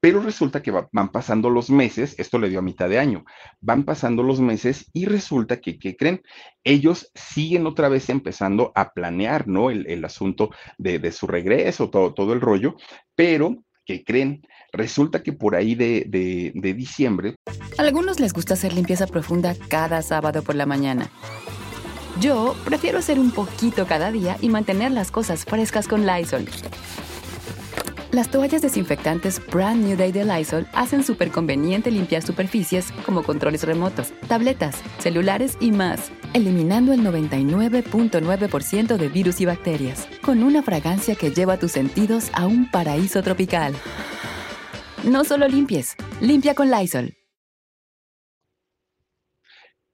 Pero 0.00 0.20
resulta 0.20 0.62
que 0.62 0.70
van 0.70 1.10
pasando 1.10 1.50
los 1.50 1.70
meses, 1.70 2.14
esto 2.18 2.38
le 2.38 2.48
dio 2.48 2.58
a 2.58 2.62
mitad 2.62 2.88
de 2.88 2.98
año, 2.98 3.24
van 3.60 3.84
pasando 3.84 4.22
los 4.22 4.40
meses 4.40 4.90
y 4.92 5.06
resulta 5.06 5.60
que, 5.60 5.78
¿qué 5.78 5.96
creen? 5.96 6.22
Ellos 6.64 7.10
siguen 7.14 7.66
otra 7.66 7.88
vez 7.88 8.08
empezando 8.10 8.72
a 8.74 8.92
planear, 8.92 9.48
¿no? 9.48 9.70
El, 9.70 10.04
asunto 10.04 10.50
de, 10.78 11.10
su 11.12 11.26
regreso, 11.26 11.90
todo, 11.90 12.14
todo 12.14 12.32
el 12.34 12.40
rollo, 12.40 12.76
pero 13.14 13.56
¿qué 13.84 14.04
creen? 14.04 14.42
Resulta 14.72 15.22
que 15.22 15.32
por 15.32 15.54
ahí 15.54 15.74
de, 15.74 16.04
de, 16.06 16.74
diciembre... 16.74 17.36
A 17.78 17.82
algunos 17.82 18.20
les 18.20 18.32
gusta 18.32 18.54
hacer 18.54 18.74
limpieza 18.74 19.06
profunda 19.06 19.54
cada 19.68 20.02
sábado 20.02 20.42
por 20.42 20.54
la 20.54 20.66
mañana. 20.66 21.10
Yo 22.20 22.54
prefiero 22.64 22.98
hacer 22.98 23.18
un 23.18 23.30
poquito 23.30 23.86
cada 23.86 24.10
día 24.10 24.36
y 24.40 24.48
mantener 24.48 24.90
las 24.92 25.10
cosas 25.10 25.44
frescas 25.44 25.86
con 25.88 26.06
Lysol. 26.06 26.46
Las 28.16 28.30
toallas 28.30 28.62
desinfectantes 28.62 29.42
Brand 29.52 29.84
New 29.84 29.94
Day 29.94 30.10
de 30.10 30.24
Lysol 30.24 30.66
hacen 30.72 31.04
súper 31.04 31.30
conveniente 31.30 31.90
limpiar 31.90 32.22
superficies 32.22 32.90
como 33.04 33.22
controles 33.22 33.62
remotos, 33.64 34.14
tabletas, 34.26 34.82
celulares 35.00 35.58
y 35.60 35.70
más, 35.70 36.10
eliminando 36.32 36.94
el 36.94 37.00
99.9% 37.00 38.96
de 38.96 39.08
virus 39.10 39.42
y 39.42 39.44
bacterias, 39.44 40.08
con 40.22 40.42
una 40.42 40.62
fragancia 40.62 41.14
que 41.14 41.30
lleva 41.30 41.58
tus 41.58 41.72
sentidos 41.72 42.30
a 42.32 42.46
un 42.46 42.70
paraíso 42.70 43.22
tropical. 43.22 43.74
No 45.04 45.22
solo 45.24 45.46
limpies, 45.46 45.94
limpia 46.22 46.54
con 46.54 46.70
Lysol. 46.70 47.12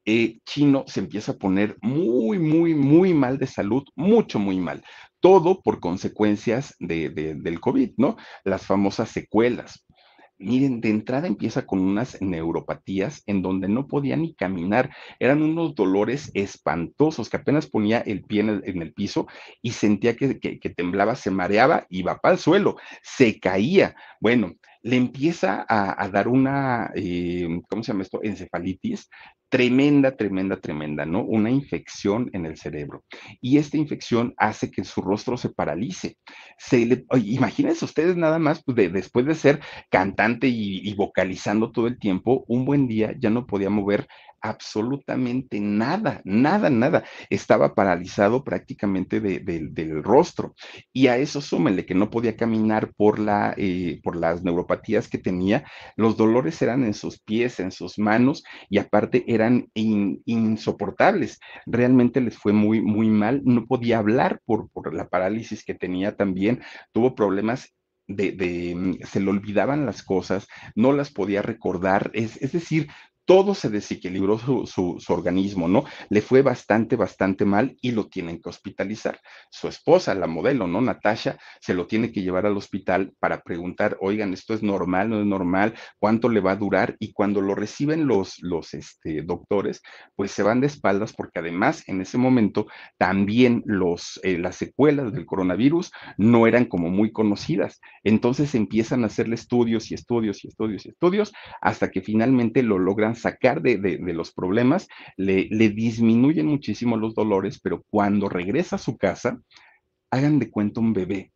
Eh, 0.05 0.39
chino 0.47 0.85
se 0.87 1.01
empieza 1.01 1.33
a 1.33 1.37
poner 1.39 1.77
muy, 1.83 2.39
muy, 2.39 2.73
muy 2.77 3.15
mal 3.15 3.37
de 3.39 3.49
salud, 3.49 3.83
mucho, 3.97 4.39
muy 4.39 4.61
mal 4.61 4.85
todo 5.23 5.63
por 5.63 5.79
consecuencias 5.79 6.75
de, 6.81 7.09
del 7.09 7.61
COVID, 7.61 7.93
¿no? 7.97 8.17
Las 8.43 8.67
famosas 8.67 9.09
secuelas. 9.09 9.87
Miren, 10.37 10.81
de 10.81 10.91
entrada 10.91 11.29
empieza 11.29 11.65
con 11.65 11.79
unas 11.79 12.21
neuropatías 12.21 13.23
en 13.27 13.41
donde 13.41 13.69
no 13.69 13.87
podía 13.87 14.17
ni 14.17 14.35
caminar. 14.35 14.91
Eran 15.21 15.41
unos 15.41 15.77
dolores 15.77 16.33
espantosos 16.35 17.31
que 17.31 17.37
apenas 17.37 17.69
ponía 17.69 17.99
el 18.01 18.25
pie 18.25 18.41
en 18.41 18.83
el, 18.83 18.93
piso 18.93 19.29
y 19.63 19.71
sentía 19.71 20.17
que, 20.17 20.35
temblaba, 20.77 21.15
se 21.15 21.31
mareaba 21.31 21.87
va 22.05 22.19
para 22.19 22.35
el 22.35 22.41
suelo, 22.41 22.77
se 23.03 23.39
caía. 23.39 23.95
Bueno, 24.21 24.55
le 24.83 24.97
empieza 24.97 25.65
a, 25.69 26.09
dar 26.09 26.29
una, 26.29 26.91
eh, 26.95 27.47
¿cómo 27.69 27.83
se 27.83 27.93
llama 27.93 28.03
esto? 28.03 28.21
Encefalitis 28.23 29.09
tremenda, 29.53 30.17
tremenda, 30.17 30.57
tremenda, 30.57 31.05
¿no? 31.05 31.23
Una 31.23 31.51
infección 31.51 32.31
en 32.33 32.47
el 32.47 32.57
cerebro. 32.57 33.05
Y 33.43 33.59
esta 33.59 33.77
infección 33.77 34.33
hace 34.39 34.71
que 34.71 34.83
su 34.83 35.03
rostro 35.03 35.37
se 35.37 35.51
paralice. 35.51 36.17
Se 36.57 36.87
le, 36.87 37.05
imagínense 37.23 37.85
ustedes 37.85 38.17
nada 38.17 38.39
más, 38.39 38.65
pues 38.65 38.91
después 38.91 39.27
de 39.27 39.35
ser 39.35 39.61
cantante 39.91 40.49
y, 40.49 40.79
y 40.89 40.95
vocalizando 40.95 41.71
todo 41.71 41.87
el 41.87 41.99
tiempo, 41.99 42.47
un 42.49 42.65
buen 42.65 42.89
día 42.89 43.15
ya 43.19 43.29
no 43.29 43.47
podía 43.47 43.69
mover 43.69 44.09
absolutamente 44.43 45.61
nada, 45.61 46.21
nada, 46.25 46.71
nada. 46.71 47.05
Estaba 47.31 47.75
paralizado 47.75 48.45
prácticamente 48.45 49.21
del 49.21 50.03
rostro. 50.03 50.55
Y 50.93 51.09
a 51.09 51.19
eso 51.19 51.41
súmenle 51.41 51.87
que 51.87 51.95
no 51.95 52.11
podía 52.11 52.37
caminar 52.37 52.93
por, 52.97 53.19
la, 53.19 53.55
eh, 53.57 54.01
por 54.03 54.17
las 54.17 54.43
neuropatías 54.43 55.09
que 55.09 55.19
tenía. 55.19 55.65
Los 55.97 56.17
dolores 56.17 56.61
eran 56.63 56.85
en 56.85 56.95
sus 56.95 57.21
pies, 57.21 57.61
en 57.61 57.71
sus 57.71 57.99
manos 57.99 58.43
y 58.71 58.79
aparte 58.79 59.25
era 59.27 59.43
eran 59.43 59.69
insoportables. 59.75 61.41
Realmente 61.67 62.21
les 62.21 62.39
fue 62.39 62.53
muy, 62.53 62.81
muy 62.81 63.09
mal. 63.09 63.43
No 63.45 63.67
podía 63.67 63.99
hablar 63.99 64.41
por, 64.45 64.71
por 64.71 64.95
la 64.95 65.09
parálisis 65.09 65.65
que 65.65 65.75
tenía 65.75 66.17
también. 66.17 66.63
Tuvo 66.93 67.15
problemas 67.15 67.75
de, 68.07 68.33
de, 68.33 68.75
mm, 68.75 68.95
se 69.05 69.21
le 69.21 69.31
olvidaban 69.31 69.87
las 69.87 70.03
cosas, 70.03 70.47
no 70.75 70.93
las 70.93 71.11
podía 71.11 71.41
recordar, 71.41 72.11
es, 72.15 72.37
es 72.43 72.53
decir, 72.53 72.89
todo 73.25 73.55
se 73.55 73.71
desequilibró 73.71 74.39
su, 74.39 74.99
organismo, 75.09 75.69
¿no? 75.69 75.85
Le 76.09 76.23
fue 76.23 76.43
bastante, 76.43 76.97
bastante 76.97 77.45
mal 77.45 77.77
y 77.81 77.93
lo 77.93 78.09
tienen 78.09 78.41
que 78.41 78.49
hospitalizar. 78.49 79.21
Su 79.51 79.69
esposa, 79.69 80.15
la 80.15 80.27
modelo, 80.27 80.67
¿no? 80.67 80.81
Natasha, 80.81 81.39
se 81.61 81.75
lo 81.75 81.87
tiene 81.87 82.11
que 82.11 82.23
llevar 82.23 82.47
al 82.47 82.57
hospital 82.57 83.13
para 83.21 83.43
preguntar, 83.43 83.97
oigan, 84.01 84.33
¿esto 84.33 84.55
es 84.55 84.63
normal, 84.63 85.11
no 85.11 85.21
es 85.21 85.27
normal? 85.27 85.75
¿Cuánto 85.99 86.29
le 86.29 86.41
va 86.41 86.53
a 86.53 86.57
durar? 86.57 86.97
Y 86.99 87.13
cuando 87.13 87.41
lo 87.41 87.55
reciben 87.55 88.07
los, 88.07 88.41
los 88.41 88.75
este, 88.75 89.23
doctores, 89.23 89.83
pues 90.17 90.33
se 90.33 90.43
van 90.43 90.61
de 90.61 90.67
espaldas 90.67 91.13
porque 91.13 91.39
además 91.39 91.89
en 91.89 92.01
ese 92.01 92.19
momento 92.19 92.67
también 92.99 93.63
los, 93.67 94.19
eh, 94.25 94.39
las 94.39 94.57
secuelas 94.57 95.13
del 95.13 95.27
coronavirus 95.27 95.93
no 96.19 96.47
eran 96.47 96.65
como 96.65 96.91
muy 96.91 97.13
conocidas. 97.13 97.81
Entonces 98.03 98.55
empiezan 98.55 99.05
a 99.05 99.07
hacerle 99.07 99.37
estudios 99.37 99.91
y 99.91 99.95
estudios 99.95 100.45
y 100.45 100.49
estudios 100.49 100.87
y 100.87 100.91
estudios 100.91 101.33
hasta 101.61 101.91
que 101.91 102.03
finalmente 102.03 102.63
lo 102.63 102.79
logran 102.79 103.12
sacar 103.15 103.63
de, 103.63 103.99
los 104.13 104.33
problemas, 104.33 104.89
le, 105.17 105.45
disminuyen 105.71 106.47
muchísimo 106.47 106.97
los 106.97 107.15
dolores, 107.15 107.61
pero 107.61 107.85
cuando 107.91 108.29
regresa 108.29 108.77
a 108.77 108.79
su 108.81 108.97
casa, 108.97 109.41
hagan 110.11 110.39
de 110.39 110.51
cuenta 110.51 110.81
un 110.81 110.93
bebé. 110.93 111.33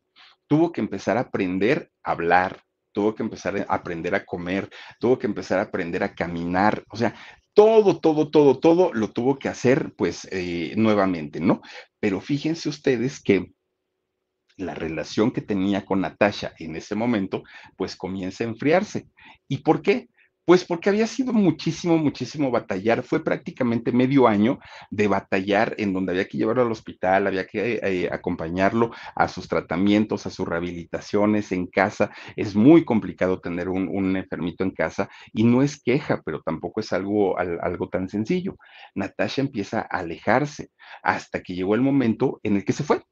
Tuvo 0.47 0.73
que 0.73 0.81
empezar 0.81 1.17
a 1.17 1.23
aprender 1.23 1.91
a 2.03 2.13
hablar, 2.13 2.63
tuvo 2.93 3.15
que 3.15 3.23
empezar 3.23 3.57
a 3.57 3.75
aprender 3.75 4.15
a 4.15 4.25
comer, 4.25 4.71
tuvo 5.01 5.19
que 5.19 5.27
empezar 5.27 5.59
a 5.59 5.63
aprender 5.63 6.03
a 6.03 6.15
caminar, 6.15 6.85
o 6.91 6.97
sea, 6.97 7.15
todo, 7.53 8.01
todo, 8.01 8.31
todo, 8.31 8.59
todo 8.59 8.93
lo 8.93 9.13
tuvo 9.13 9.39
que 9.39 9.49
hacer 9.49 9.95
pues 9.97 10.29
eh, 10.31 10.75
nuevamente, 10.77 11.41
¿no? 11.41 11.63
Pero 11.99 12.21
fíjense 12.21 12.69
ustedes 12.69 13.23
que 13.23 13.53
la 14.57 14.75
relación 14.75 15.31
que 15.31 15.41
tenía 15.41 15.85
con 15.85 16.01
Natasha 16.01 16.53
en 16.59 16.77
ese 16.77 16.95
momento 16.95 17.45
pues 17.77 17.97
comienza 17.97 18.45
a 18.45 18.49
enfriarse. 18.49 19.09
¿Y 19.49 19.59
por 19.59 19.83
qué? 19.83 20.09
Pues 20.47 20.65
porque 20.65 20.91
había 20.91 21.09
sido 21.09 21.33
muchísimo, 21.33 21.99
muchísimo 21.99 22.53
batallar. 22.53 23.03
Fue 23.03 23.25
prácticamente 23.25 23.91
medio 23.91 24.29
año 24.29 24.61
de 24.91 25.09
batallar 25.09 25.75
en 25.77 25.93
donde 25.93 26.13
había 26.13 26.29
que 26.29 26.39
llevarlo 26.39 26.63
al 26.63 26.71
hospital, 26.71 27.27
había 27.27 27.49
que 27.49 27.81
eh, 27.83 28.09
acompañarlo 28.13 28.93
a 29.17 29.27
sus 29.27 29.49
tratamientos, 29.49 30.25
a 30.25 30.31
sus 30.31 30.47
rehabilitaciones 30.47 31.51
en 31.51 31.67
casa. 31.67 32.13
Es 32.37 32.55
muy 32.55 32.85
complicado 32.85 33.41
tener 33.41 33.69
un, 33.69 34.17
enfermito 34.17 34.63
en 34.63 34.71
casa 34.71 35.09
y 35.33 35.43
no 35.43 35.63
es 35.63 35.83
queja, 35.83 36.23
pero 36.25 36.41
tampoco 36.43 36.79
es 36.79 36.93
algo, 36.93 37.37
algo 37.39 37.89
tan 37.89 38.09
sencillo. 38.09 38.57
Natasha 38.95 39.43
empieza 39.43 39.81
a 39.81 39.99
alejarse 39.99 40.71
hasta 41.03 41.43
que 41.43 41.57
llegó 41.57 41.75
el 41.75 41.81
momento 41.81 42.39
en 42.45 42.55
el 42.55 42.65
que 42.65 42.73
se 42.73 42.85
fue. 42.85 43.03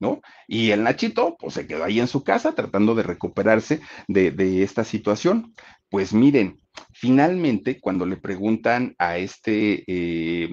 ¿No? 0.00 0.20
Y 0.48 0.72
el 0.72 0.82
Nachito, 0.82 1.36
pues 1.38 1.54
se 1.54 1.66
quedó 1.68 1.84
ahí 1.84 2.00
en 2.00 2.08
su 2.08 2.24
casa 2.24 2.52
tratando 2.52 2.96
de 2.96 3.04
recuperarse 3.04 3.80
de, 4.08 4.32
de 4.32 4.62
esta 4.64 4.84
situación. 4.84 5.54
Pues 5.94 6.12
miren, 6.12 6.58
Finalmente, 6.92 7.78
cuando 7.80 8.04
le 8.04 8.16
preguntan 8.16 8.96
a 8.98 9.16
este, 9.16 9.84
eh, 9.86 10.48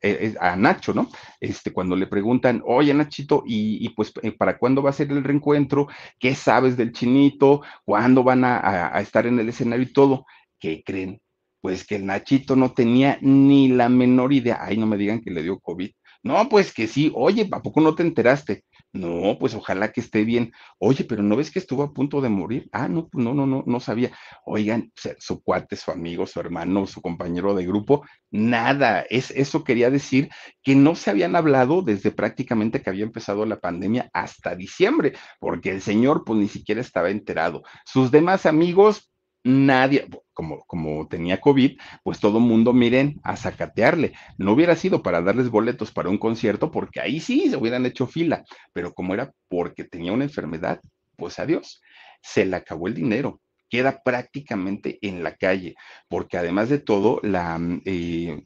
eh, 0.00 0.34
a 0.40 0.56
Nacho, 0.56 0.94
¿no? 0.94 1.10
Este, 1.38 1.70
cuando 1.70 1.96
le 1.96 2.06
preguntan, 2.06 2.62
oye, 2.64 2.94
Nachito, 2.94 3.42
y, 3.46 3.86
pues, 3.90 4.10
eh, 4.22 4.32
¿para 4.32 4.56
cuándo 4.56 4.82
va 4.82 4.88
a 4.88 4.94
ser 4.94 5.10
el 5.12 5.22
reencuentro? 5.22 5.88
¿Qué 6.18 6.34
sabes 6.34 6.78
del 6.78 6.92
chinito? 6.92 7.60
¿Cuándo 7.84 8.24
van 8.24 8.44
a, 8.44 8.96
a 8.96 9.00
estar 9.02 9.26
en 9.26 9.38
el 9.38 9.50
escenario 9.50 9.84
y 9.84 9.92
todo? 9.92 10.24
¿Qué 10.58 10.82
creen? 10.82 11.20
Pues 11.60 11.86
que 11.86 11.96
el 11.96 12.06
Nachito 12.06 12.56
no 12.56 12.72
tenía 12.72 13.18
ni 13.20 13.68
la 13.68 13.90
menor 13.90 14.32
idea. 14.32 14.58
Ay, 14.62 14.78
no 14.78 14.86
me 14.86 14.96
digan 14.96 15.20
que 15.20 15.30
le 15.30 15.42
dio 15.42 15.58
COVID. 15.60 15.90
No, 16.22 16.48
pues 16.48 16.72
que 16.72 16.86
sí. 16.86 17.12
Oye, 17.14 17.46
¿a 17.52 17.62
poco 17.62 17.82
no 17.82 17.94
te 17.94 18.02
enteraste? 18.02 18.64
No, 18.96 19.36
pues 19.38 19.54
ojalá 19.54 19.92
que 19.92 20.00
esté 20.00 20.24
bien. 20.24 20.52
Oye, 20.78 21.04
pero 21.04 21.22
¿no 21.22 21.36
ves 21.36 21.50
que 21.50 21.58
estuvo 21.58 21.82
a 21.82 21.92
punto 21.92 22.20
de 22.20 22.30
morir? 22.30 22.68
Ah, 22.72 22.88
no, 22.88 23.08
pues 23.08 23.22
no, 23.22 23.34
no, 23.34 23.46
no, 23.46 23.62
no 23.66 23.80
sabía. 23.80 24.10
Oigan, 24.44 24.90
su 25.18 25.42
cuate, 25.42 25.76
su 25.76 25.90
amigo, 25.90 26.26
su 26.26 26.40
hermano, 26.40 26.86
su 26.86 27.02
compañero 27.02 27.54
de 27.54 27.66
grupo, 27.66 28.06
nada. 28.30 29.04
Es, 29.10 29.30
eso 29.32 29.64
quería 29.64 29.90
decir 29.90 30.30
que 30.62 30.74
no 30.74 30.94
se 30.94 31.10
habían 31.10 31.36
hablado 31.36 31.82
desde 31.82 32.10
prácticamente 32.10 32.80
que 32.80 32.88
había 32.90 33.04
empezado 33.04 33.44
la 33.44 33.60
pandemia 33.60 34.08
hasta 34.14 34.56
diciembre, 34.56 35.12
porque 35.40 35.70
el 35.70 35.82
señor 35.82 36.24
pues 36.24 36.38
ni 36.40 36.48
siquiera 36.48 36.80
estaba 36.80 37.10
enterado. 37.10 37.62
Sus 37.84 38.10
demás 38.10 38.46
amigos, 38.46 39.10
nadie, 39.46 40.06
como, 40.34 40.64
como 40.66 41.08
tenía 41.08 41.40
COVID, 41.40 41.78
pues 42.02 42.20
todo 42.20 42.40
mundo, 42.40 42.72
miren, 42.72 43.20
a 43.22 43.36
zacatearle. 43.36 44.12
No 44.38 44.52
hubiera 44.52 44.76
sido 44.76 45.02
para 45.02 45.22
darles 45.22 45.50
boletos 45.50 45.92
para 45.92 46.10
un 46.10 46.18
concierto, 46.18 46.70
porque 46.70 47.00
ahí 47.00 47.20
sí 47.20 47.48
se 47.48 47.56
hubieran 47.56 47.86
hecho 47.86 48.06
fila, 48.06 48.44
pero 48.72 48.92
como 48.92 49.14
era 49.14 49.32
porque 49.48 49.84
tenía 49.84 50.12
una 50.12 50.24
enfermedad, 50.24 50.80
pues 51.16 51.38
adiós, 51.38 51.80
se 52.20 52.44
le 52.44 52.56
acabó 52.56 52.88
el 52.88 52.94
dinero 52.94 53.40
queda 53.68 54.02
prácticamente 54.02 54.98
en 55.02 55.22
la 55.22 55.34
calle, 55.36 55.74
porque 56.08 56.38
además 56.38 56.68
de 56.68 56.78
todo, 56.78 57.20
la, 57.22 57.58
eh, 57.84 58.44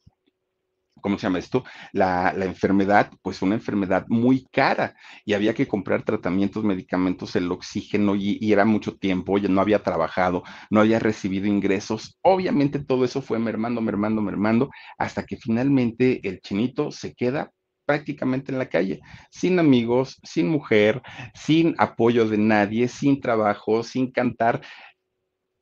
¿cómo 1.01 1.19
se 1.19 1.27
llama 1.27 1.39
esto? 1.39 1.65
La, 1.93 2.35
enfermedad, 2.41 3.11
pues 3.23 3.43
una 3.43 3.55
enfermedad 3.55 4.07
muy 4.09 4.47
cara 4.53 4.95
y 5.25 5.35
había 5.35 5.55
que 5.55 5.69
comprar 5.69 6.03
tratamientos, 6.03 6.65
medicamentos, 6.65 7.37
el 7.37 7.51
oxígeno 7.51 8.17
y, 8.17 8.39
y, 8.41 8.53
era 8.53 8.65
mucho 8.65 8.97
tiempo, 8.97 9.33
oye, 9.33 9.49
no 9.49 9.61
había 9.61 9.83
trabajado, 9.83 10.43
no 10.71 10.81
había 10.81 10.99
recibido 10.99 11.47
ingresos. 11.47 12.19
Obviamente 12.23 12.79
todo 12.79 13.05
eso 13.05 13.23
fue 13.23 13.39
mermando, 13.39 13.81
mermando, 13.81 14.23
mermando, 14.23 14.71
hasta 14.99 15.25
que 15.25 15.37
finalmente 15.37 16.21
el 16.29 16.41
chinito 16.41 16.91
se 16.91 17.15
queda 17.15 17.51
prácticamente 17.91 18.53
en 18.53 18.59
la 18.59 18.69
calle, 18.69 19.01
sin 19.33 19.59
amigos, 19.59 20.21
sin 20.23 20.49
mujer, 20.49 21.03
sin 21.35 21.75
apoyo 21.77 22.29
de 22.29 22.39
nadie, 22.39 22.87
sin 22.87 23.21
trabajo, 23.21 23.83
sin 23.83 24.13
cantar, 24.13 24.61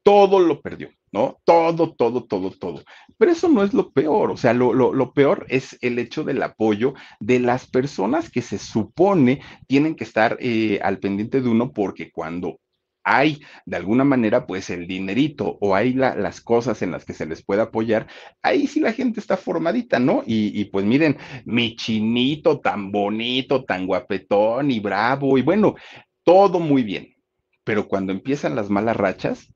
todo 0.02 0.38
lo 0.38 0.60
perdió. 0.60 0.90
¿No? 1.12 1.38
Todo, 1.44 1.94
todo, 1.94 2.24
todo, 2.24 2.50
todo. 2.50 2.82
Pero 3.16 3.32
eso 3.32 3.48
no 3.48 3.62
es 3.62 3.72
lo 3.74 3.90
peor, 3.92 4.30
o 4.30 4.36
sea, 4.36 4.54
lo, 4.54 4.72
lo, 4.72 5.12
peor 5.12 5.46
es 5.48 5.76
el 5.80 5.98
hecho 5.98 6.24
del 6.24 6.42
apoyo 6.42 6.94
de 7.20 7.40
las 7.40 7.66
personas 7.66 8.30
que 8.30 8.42
se 8.42 8.58
supone 8.58 9.40
tienen 9.66 9.94
que 9.94 10.04
estar 10.04 10.36
eh, 10.40 10.80
al 10.82 10.98
pendiente 10.98 11.40
de 11.40 11.48
uno 11.48 11.72
porque 11.72 12.10
cuando 12.12 12.58
hay 13.08 13.40
de 13.64 13.76
alguna 13.76 14.04
manera 14.04 14.46
pues 14.46 14.68
el 14.68 14.86
dinerito 14.86 15.56
o 15.60 15.74
hay 15.74 15.94
las 15.94 16.40
cosas 16.42 16.82
en 16.82 16.90
las 16.90 17.06
que 17.06 17.14
se 17.14 17.24
les 17.24 17.42
puede 17.42 17.62
apoyar, 17.62 18.06
ahí 18.42 18.66
sí 18.66 18.80
la 18.80 18.92
gente 18.92 19.18
está 19.18 19.38
formadita, 19.38 19.98
¿no? 19.98 20.22
Y, 20.26 20.60
y, 20.60 20.66
pues 20.66 20.84
miren, 20.84 21.16
mi 21.46 21.74
chinito 21.74 22.60
tan 22.60 22.92
bonito, 22.92 23.64
tan 23.64 23.86
guapetón 23.86 24.70
y 24.70 24.80
bravo 24.80 25.38
y 25.38 25.42
bueno, 25.42 25.74
todo 26.22 26.60
muy 26.60 26.82
bien. 26.82 27.14
Pero 27.64 27.88
cuando 27.88 28.12
empiezan 28.12 28.54
las 28.54 28.68
malas 28.68 28.96
rachas, 28.96 29.48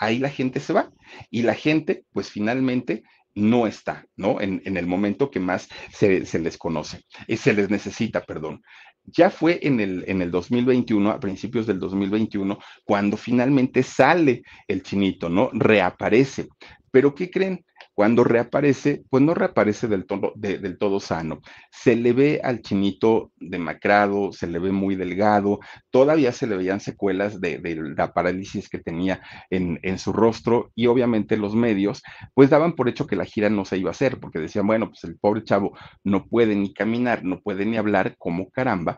ahí 0.00 0.18
la 0.18 0.30
gente 0.30 0.58
se 0.58 0.72
va 0.72 0.90
y 1.30 1.42
la 1.42 1.54
gente, 1.54 2.04
pues 2.12 2.30
finalmente 2.30 3.04
no 3.34 3.68
está, 3.68 4.06
¿no? 4.16 4.40
En, 4.40 4.60
el 4.64 4.86
momento 4.86 5.30
que 5.30 5.38
más 5.38 5.68
se, 5.92 6.20
les 6.40 6.58
conoce, 6.58 7.04
y 7.28 7.36
se 7.36 7.52
les 7.52 7.70
necesita, 7.70 8.22
perdón. 8.24 8.62
Ya 9.04 9.30
fue 9.30 9.60
en 9.62 9.78
el, 9.78 10.04
en 10.08 10.20
el 10.20 10.30
2021, 10.30 11.10
a 11.10 11.20
principios 11.20 11.66
del 11.66 11.78
2021, 11.78 12.58
cuando 12.84 13.16
finalmente 13.16 13.82
sale 13.82 14.42
el 14.66 14.82
chinito, 14.82 15.28
¿no? 15.28 15.50
Reaparece. 15.52 16.48
Pero 16.90 17.14
¿qué 17.14 17.30
creen? 17.30 17.64
Cuando 18.00 18.24
reaparece, 18.24 19.04
pues 19.10 19.22
no 19.22 19.34
reaparece 19.34 19.86
del 19.86 20.06
todo, 20.06 20.32
del 20.34 20.78
todo 20.78 21.00
sano. 21.00 21.42
Se 21.70 21.96
le 21.96 22.14
ve 22.14 22.40
al 22.42 22.62
chinito 22.62 23.30
demacrado, 23.36 24.32
se 24.32 24.46
le 24.46 24.58
ve 24.58 24.72
muy 24.72 24.96
delgado, 24.96 25.60
todavía 25.90 26.32
se 26.32 26.46
le 26.46 26.56
veían 26.56 26.80
secuelas 26.80 27.42
de, 27.42 27.60
la 27.94 28.14
parálisis 28.14 28.70
que 28.70 28.78
tenía 28.78 29.20
en, 29.50 29.78
en, 29.82 29.98
su 29.98 30.14
rostro 30.14 30.72
y 30.74 30.86
obviamente 30.86 31.36
los 31.36 31.54
medios 31.54 32.02
pues 32.32 32.48
daban 32.48 32.72
por 32.72 32.88
hecho 32.88 33.06
que 33.06 33.16
la 33.16 33.26
gira 33.26 33.50
no 33.50 33.66
se 33.66 33.76
iba 33.76 33.90
a 33.90 33.92
hacer 33.92 34.18
porque 34.18 34.38
decían, 34.38 34.66
bueno, 34.66 34.88
pues 34.88 35.04
el 35.04 35.18
pobre 35.18 35.44
chavo 35.44 35.76
no 36.02 36.24
puede 36.24 36.56
ni 36.56 36.72
caminar, 36.72 37.22
no 37.22 37.42
puede 37.42 37.66
ni 37.66 37.76
hablar, 37.76 38.14
como 38.16 38.48
caramba, 38.48 38.96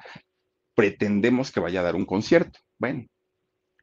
pretendemos 0.76 1.50
que 1.50 1.58
vaya 1.58 1.80
a 1.80 1.82
dar 1.82 1.96
un 1.96 2.06
concierto. 2.06 2.60
Bueno, 2.78 3.06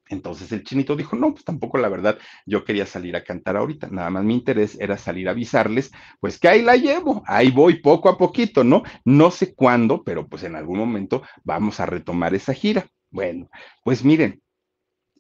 entonces 0.10 0.52
el 0.52 0.64
chinito 0.64 0.96
dijo, 0.96 1.16
no, 1.16 1.32
pues 1.34 1.46
tampoco 1.46 1.78
la 1.78 1.88
verdad, 1.90 2.18
yo 2.46 2.66
quería 2.66 2.86
salir 2.86 3.16
a 3.16 3.24
cantar 3.24 3.56
ahorita, 3.56 3.88
nada 3.90 4.10
más 4.10 4.24
mi 4.24 4.34
interés 4.34 4.78
era 4.80 4.98
salir 4.98 5.28
a 5.28 5.32
avisarles, 5.32 5.92
pues 6.20 6.40
que 6.40 6.50
ahí 6.50 6.62
la 6.62 6.76
llevo, 6.76 7.24
ahí 7.28 7.52
voy 7.52 7.82
poco 7.82 8.10
a 8.10 8.18
poquito, 8.18 8.64
¿no? 8.64 8.84
No 9.06 9.32
sé 9.32 9.54
cuándo, 9.54 10.04
pero 10.04 10.28
pues 10.28 10.44
en 10.44 10.56
algún 10.56 10.80
momento 10.80 11.22
vamos 11.44 11.80
a 11.80 11.86
retomar 11.86 12.34
esa 12.36 12.54
gira. 12.54 12.88
Bueno, 13.12 13.50
pues 13.84 14.04
miren, 14.04 14.42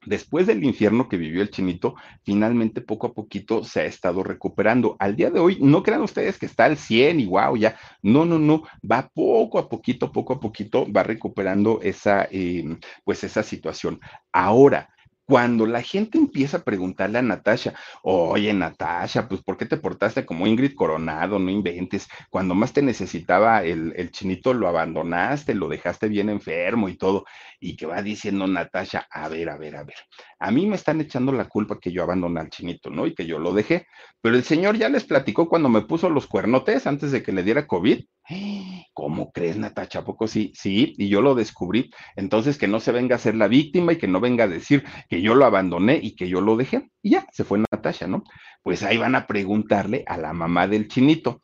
Después 0.05 0.47
del 0.47 0.63
infierno 0.63 1.09
que 1.09 1.17
vivió 1.17 1.41
el 1.41 1.49
chinito, 1.49 1.95
finalmente 2.23 2.81
poco 2.81 3.07
a 3.07 3.13
poquito 3.13 3.63
se 3.63 3.81
ha 3.81 3.85
estado 3.85 4.23
recuperando. 4.23 4.95
Al 4.99 5.15
día 5.15 5.29
de 5.29 5.39
hoy, 5.39 5.57
no 5.61 5.83
crean 5.83 6.01
ustedes 6.01 6.37
que 6.37 6.45
está 6.45 6.65
al 6.65 6.77
100 6.77 7.19
y 7.19 7.25
wow, 7.25 7.57
ya. 7.57 7.77
No, 8.01 8.25
no, 8.25 8.39
no. 8.39 8.63
Va 8.89 9.09
poco 9.13 9.59
a 9.59 9.67
poquito, 9.67 10.11
poco 10.11 10.33
a 10.33 10.39
poquito, 10.39 10.91
va 10.91 11.03
recuperando 11.03 11.79
esa, 11.81 12.27
eh, 12.31 12.63
pues 13.03 13.23
esa 13.23 13.43
situación. 13.43 13.99
Ahora, 14.31 14.89
cuando 15.29 15.67
la 15.67 15.83
gente 15.83 16.17
empieza 16.17 16.57
a 16.57 16.63
preguntarle 16.63 17.19
a 17.19 17.21
Natasha, 17.21 17.75
oye 18.01 18.51
Natasha, 18.51 19.27
pues 19.27 19.43
¿por 19.43 19.57
qué 19.57 19.67
te 19.67 19.77
portaste 19.77 20.25
como 20.25 20.47
Ingrid 20.47 20.73
Coronado? 20.73 21.37
No 21.37 21.51
inventes, 21.51 22.07
cuando 22.31 22.55
más 22.55 22.73
te 22.73 22.81
necesitaba 22.81 23.63
el, 23.63 23.93
el 23.95 24.09
chinito 24.09 24.55
lo 24.55 24.67
abandonaste, 24.67 25.53
lo 25.53 25.69
dejaste 25.69 26.07
bien 26.07 26.29
enfermo 26.29 26.89
y 26.89 26.97
todo, 26.97 27.25
y 27.59 27.75
que 27.75 27.85
va 27.85 28.01
diciendo 28.01 28.47
Natasha, 28.47 29.05
a 29.11 29.29
ver, 29.29 29.49
a 29.49 29.57
ver, 29.57 29.75
a 29.75 29.83
ver, 29.83 29.97
a 30.39 30.49
mí 30.49 30.65
me 30.65 30.75
están 30.75 30.99
echando 30.99 31.31
la 31.31 31.45
culpa 31.45 31.77
que 31.79 31.91
yo 31.91 32.01
abandoné 32.01 32.39
al 32.39 32.49
chinito, 32.49 32.89
¿no? 32.89 33.05
Y 33.05 33.13
que 33.13 33.27
yo 33.27 33.37
lo 33.37 33.53
dejé, 33.53 33.85
pero 34.21 34.35
el 34.35 34.43
señor 34.43 34.79
ya 34.79 34.89
les 34.89 35.03
platicó 35.03 35.47
cuando 35.47 35.69
me 35.69 35.81
puso 35.81 36.09
los 36.09 36.25
cuernotes 36.25 36.87
antes 36.87 37.11
de 37.11 37.21
que 37.21 37.33
le 37.33 37.43
diera 37.43 37.67
COVID. 37.67 38.03
¿Cómo 38.93 39.31
crees, 39.31 39.57
Natacha? 39.57 39.99
¿A 39.99 40.05
poco 40.05 40.27
sí? 40.27 40.51
Sí, 40.55 40.93
y 40.97 41.09
yo 41.09 41.21
lo 41.21 41.35
descubrí. 41.35 41.89
Entonces, 42.15 42.57
que 42.57 42.67
no 42.67 42.79
se 42.79 42.91
venga 42.91 43.15
a 43.15 43.19
ser 43.19 43.35
la 43.35 43.47
víctima 43.47 43.93
y 43.93 43.97
que 43.97 44.07
no 44.07 44.19
venga 44.19 44.43
a 44.43 44.47
decir 44.47 44.83
que 45.09 45.21
yo 45.21 45.35
lo 45.35 45.45
abandoné 45.45 45.99
y 46.01 46.15
que 46.15 46.29
yo 46.29 46.41
lo 46.41 46.55
dejé. 46.55 46.89
Y 47.01 47.11
ya, 47.11 47.25
se 47.31 47.43
fue 47.43 47.59
Natasha, 47.71 48.07
¿no? 48.07 48.23
Pues 48.61 48.83
ahí 48.83 48.97
van 48.97 49.15
a 49.15 49.25
preguntarle 49.25 50.03
a 50.07 50.17
la 50.17 50.33
mamá 50.33 50.67
del 50.67 50.87
chinito. 50.87 51.41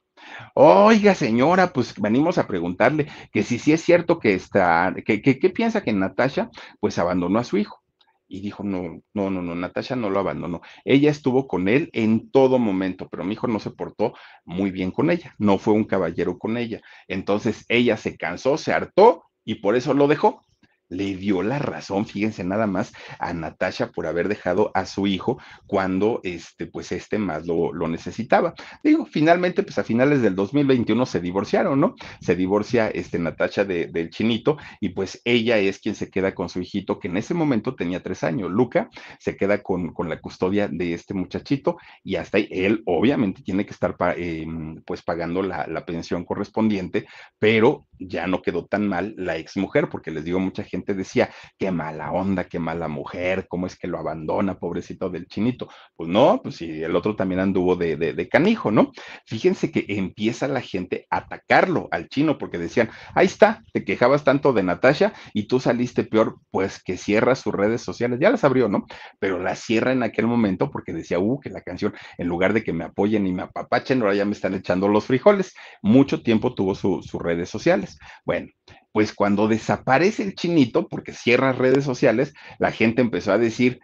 Oiga, 0.53 1.15
señora, 1.15 1.71
pues 1.73 1.93
venimos 1.99 2.37
a 2.37 2.47
preguntarle 2.47 3.07
que 3.31 3.43
si 3.43 3.59
sí 3.59 3.73
es 3.73 3.81
cierto 3.81 4.19
que 4.19 4.33
está, 4.33 4.93
que, 5.05 5.21
que, 5.21 5.49
piensa 5.49 5.83
que 5.83 5.93
Natasha, 5.93 6.49
pues 6.79 6.97
abandonó 6.99 7.39
a 7.39 7.43
su 7.43 7.57
hijo. 7.57 7.81
Y 8.27 8.41
dijo, 8.41 8.63
no, 8.63 9.01
no, 9.13 9.29
no, 9.29 9.41
no, 9.41 9.55
Natasha 9.55 9.95
no 9.95 10.09
lo 10.09 10.19
abandonó. 10.19 10.61
Ella 10.83 11.11
estuvo 11.11 11.47
con 11.47 11.67
él 11.67 11.89
en 11.93 12.31
todo 12.31 12.59
momento, 12.59 13.07
pero 13.09 13.23
mi 13.23 13.33
hijo 13.33 13.47
no 13.47 13.59
se 13.59 13.71
portó 13.71 14.13
muy 14.43 14.71
bien 14.71 14.91
con 14.91 15.11
ella, 15.11 15.35
no 15.37 15.57
fue 15.57 15.73
un 15.73 15.85
caballero 15.85 16.37
con 16.37 16.57
ella. 16.57 16.81
Entonces 17.07 17.65
ella 17.69 17.97
se 17.97 18.17
cansó, 18.17 18.57
se 18.57 18.73
hartó 18.73 19.23
y 19.43 19.55
por 19.55 19.75
eso 19.75 19.93
lo 19.93 20.07
dejó 20.07 20.44
le 20.89 21.15
dio 21.15 21.41
la 21.41 21.59
razón, 21.59 22.05
fíjense 22.05 22.43
nada 22.43 22.67
más, 22.67 22.93
a 23.19 23.33
Natasha 23.33 23.91
por 23.91 24.07
haber 24.07 24.27
dejado 24.27 24.71
a 24.73 24.85
su 24.85 25.07
hijo 25.07 25.39
cuando 25.65 26.19
este, 26.23 26.67
pues 26.67 26.91
este 26.91 27.17
más 27.17 27.45
lo, 27.45 27.73
lo, 27.73 27.87
necesitaba. 27.87 28.53
Digo, 28.83 29.05
finalmente, 29.05 29.63
pues 29.63 29.77
a 29.77 29.83
finales 29.83 30.21
del 30.21 30.35
2021 30.35 31.05
se 31.05 31.19
divorciaron, 31.19 31.79
¿no? 31.79 31.95
Se 32.21 32.35
divorcia 32.35 32.89
este 32.89 33.19
Natasha 33.19 33.65
de, 33.65 33.87
del 33.87 34.09
chinito 34.09 34.57
y 34.79 34.89
pues 34.89 35.21
ella 35.25 35.57
es 35.57 35.79
quien 35.79 35.95
se 35.95 36.09
queda 36.09 36.33
con 36.33 36.49
su 36.49 36.59
hijito 36.61 36.99
que 36.99 37.07
en 37.07 37.17
ese 37.17 37.33
momento 37.33 37.75
tenía 37.75 38.03
tres 38.03 38.23
años. 38.23 38.51
Luca 38.51 38.89
se 39.19 39.35
queda 39.35 39.63
con, 39.63 39.93
con 39.93 40.09
la 40.09 40.19
custodia 40.19 40.67
de 40.67 40.93
este 40.93 41.13
muchachito 41.13 41.77
y 42.03 42.15
hasta 42.15 42.37
ahí 42.37 42.47
él 42.51 42.83
obviamente 42.85 43.41
tiene 43.41 43.65
que 43.65 43.71
estar 43.71 43.95
eh, 44.17 44.45
pues 44.85 45.01
pagando 45.01 45.41
la, 45.41 45.67
la 45.67 45.85
pensión 45.85 46.25
correspondiente, 46.25 47.07
pero 47.39 47.87
ya 47.99 48.27
no 48.27 48.41
quedó 48.41 48.65
tan 48.65 48.87
mal 48.87 49.13
la 49.17 49.37
ex 49.37 49.57
mujer 49.57 49.89
porque 49.89 50.11
les 50.11 50.23
digo 50.25 50.39
mucha 50.39 50.63
gente 50.63 50.74
gente 50.75 50.93
decía, 50.93 51.29
qué 51.57 51.71
mala 51.71 52.11
onda, 52.11 52.45
qué 52.45 52.59
mala 52.59 52.87
mujer, 52.87 53.47
cómo 53.47 53.67
es 53.67 53.77
que 53.77 53.87
lo 53.87 53.97
abandona, 53.97 54.59
pobrecito 54.59 55.09
del 55.09 55.27
chinito. 55.27 55.69
Pues 55.95 56.09
no, 56.09 56.41
pues 56.43 56.57
sí, 56.57 56.83
el 56.83 56.95
otro 56.95 57.15
también 57.15 57.39
anduvo 57.39 57.75
de, 57.75 58.29
canijo, 58.31 58.71
¿no? 58.71 58.91
Fíjense 59.25 59.71
que 59.71 59.85
empieza 59.87 60.47
la 60.47 60.61
gente 60.61 61.07
a 61.09 61.17
atacarlo 61.17 61.87
al 61.91 62.09
chino 62.09 62.37
porque 62.37 62.57
decían, 62.57 62.89
ahí 63.13 63.27
está, 63.27 63.63
te 63.71 63.83
quejabas 63.85 64.23
tanto 64.23 64.51
de 64.53 64.63
Natasha 64.63 65.13
y 65.33 65.47
tú 65.47 65.59
saliste 65.59 66.03
peor, 66.03 66.37
pues 66.51 66.81
que 66.83 66.97
cierra 66.97 67.35
sus 67.35 67.53
redes 67.53 67.81
sociales, 67.81 68.19
ya 68.19 68.29
las 68.29 68.43
abrió, 68.43 68.67
¿no? 68.67 68.85
Pero 69.19 69.39
las 69.39 69.59
cierra 69.59 69.91
en 69.91 70.03
aquel 70.03 70.27
momento 70.27 70.71
porque 70.71 70.93
decía, 70.93 71.19
uh, 71.19 71.39
que 71.39 71.49
la 71.49 71.61
canción, 71.61 71.93
en 72.17 72.27
lugar 72.27 72.53
de 72.53 72.63
que 72.63 72.73
me 72.73 72.83
apoyen 72.83 73.27
y 73.27 73.31
me 73.31 73.43
apapachen, 73.43 74.01
ahora 74.01 74.15
ya 74.15 74.25
me 74.25 74.33
están 74.33 74.53
echando 74.53 74.87
los 74.87 75.05
frijoles. 75.05 75.53
Mucho 75.81 76.21
tiempo 76.21 76.53
tuvo 76.53 76.75
sus 76.75 77.13
redes 77.13 77.49
sociales. 77.49 77.97
Bueno, 78.25 78.47
pues 78.95 79.11
cuando 79.13 79.49
desaparece 79.49 80.23
el 80.23 80.35
chinito, 80.35 80.87
porque 80.87 81.11
cierra 81.11 81.51
redes 81.51 81.83
sociales, 81.83 82.33
la 82.59 82.71
gente 82.71 83.01
empezó 83.01 83.33
a 83.33 83.37
decir, 83.37 83.81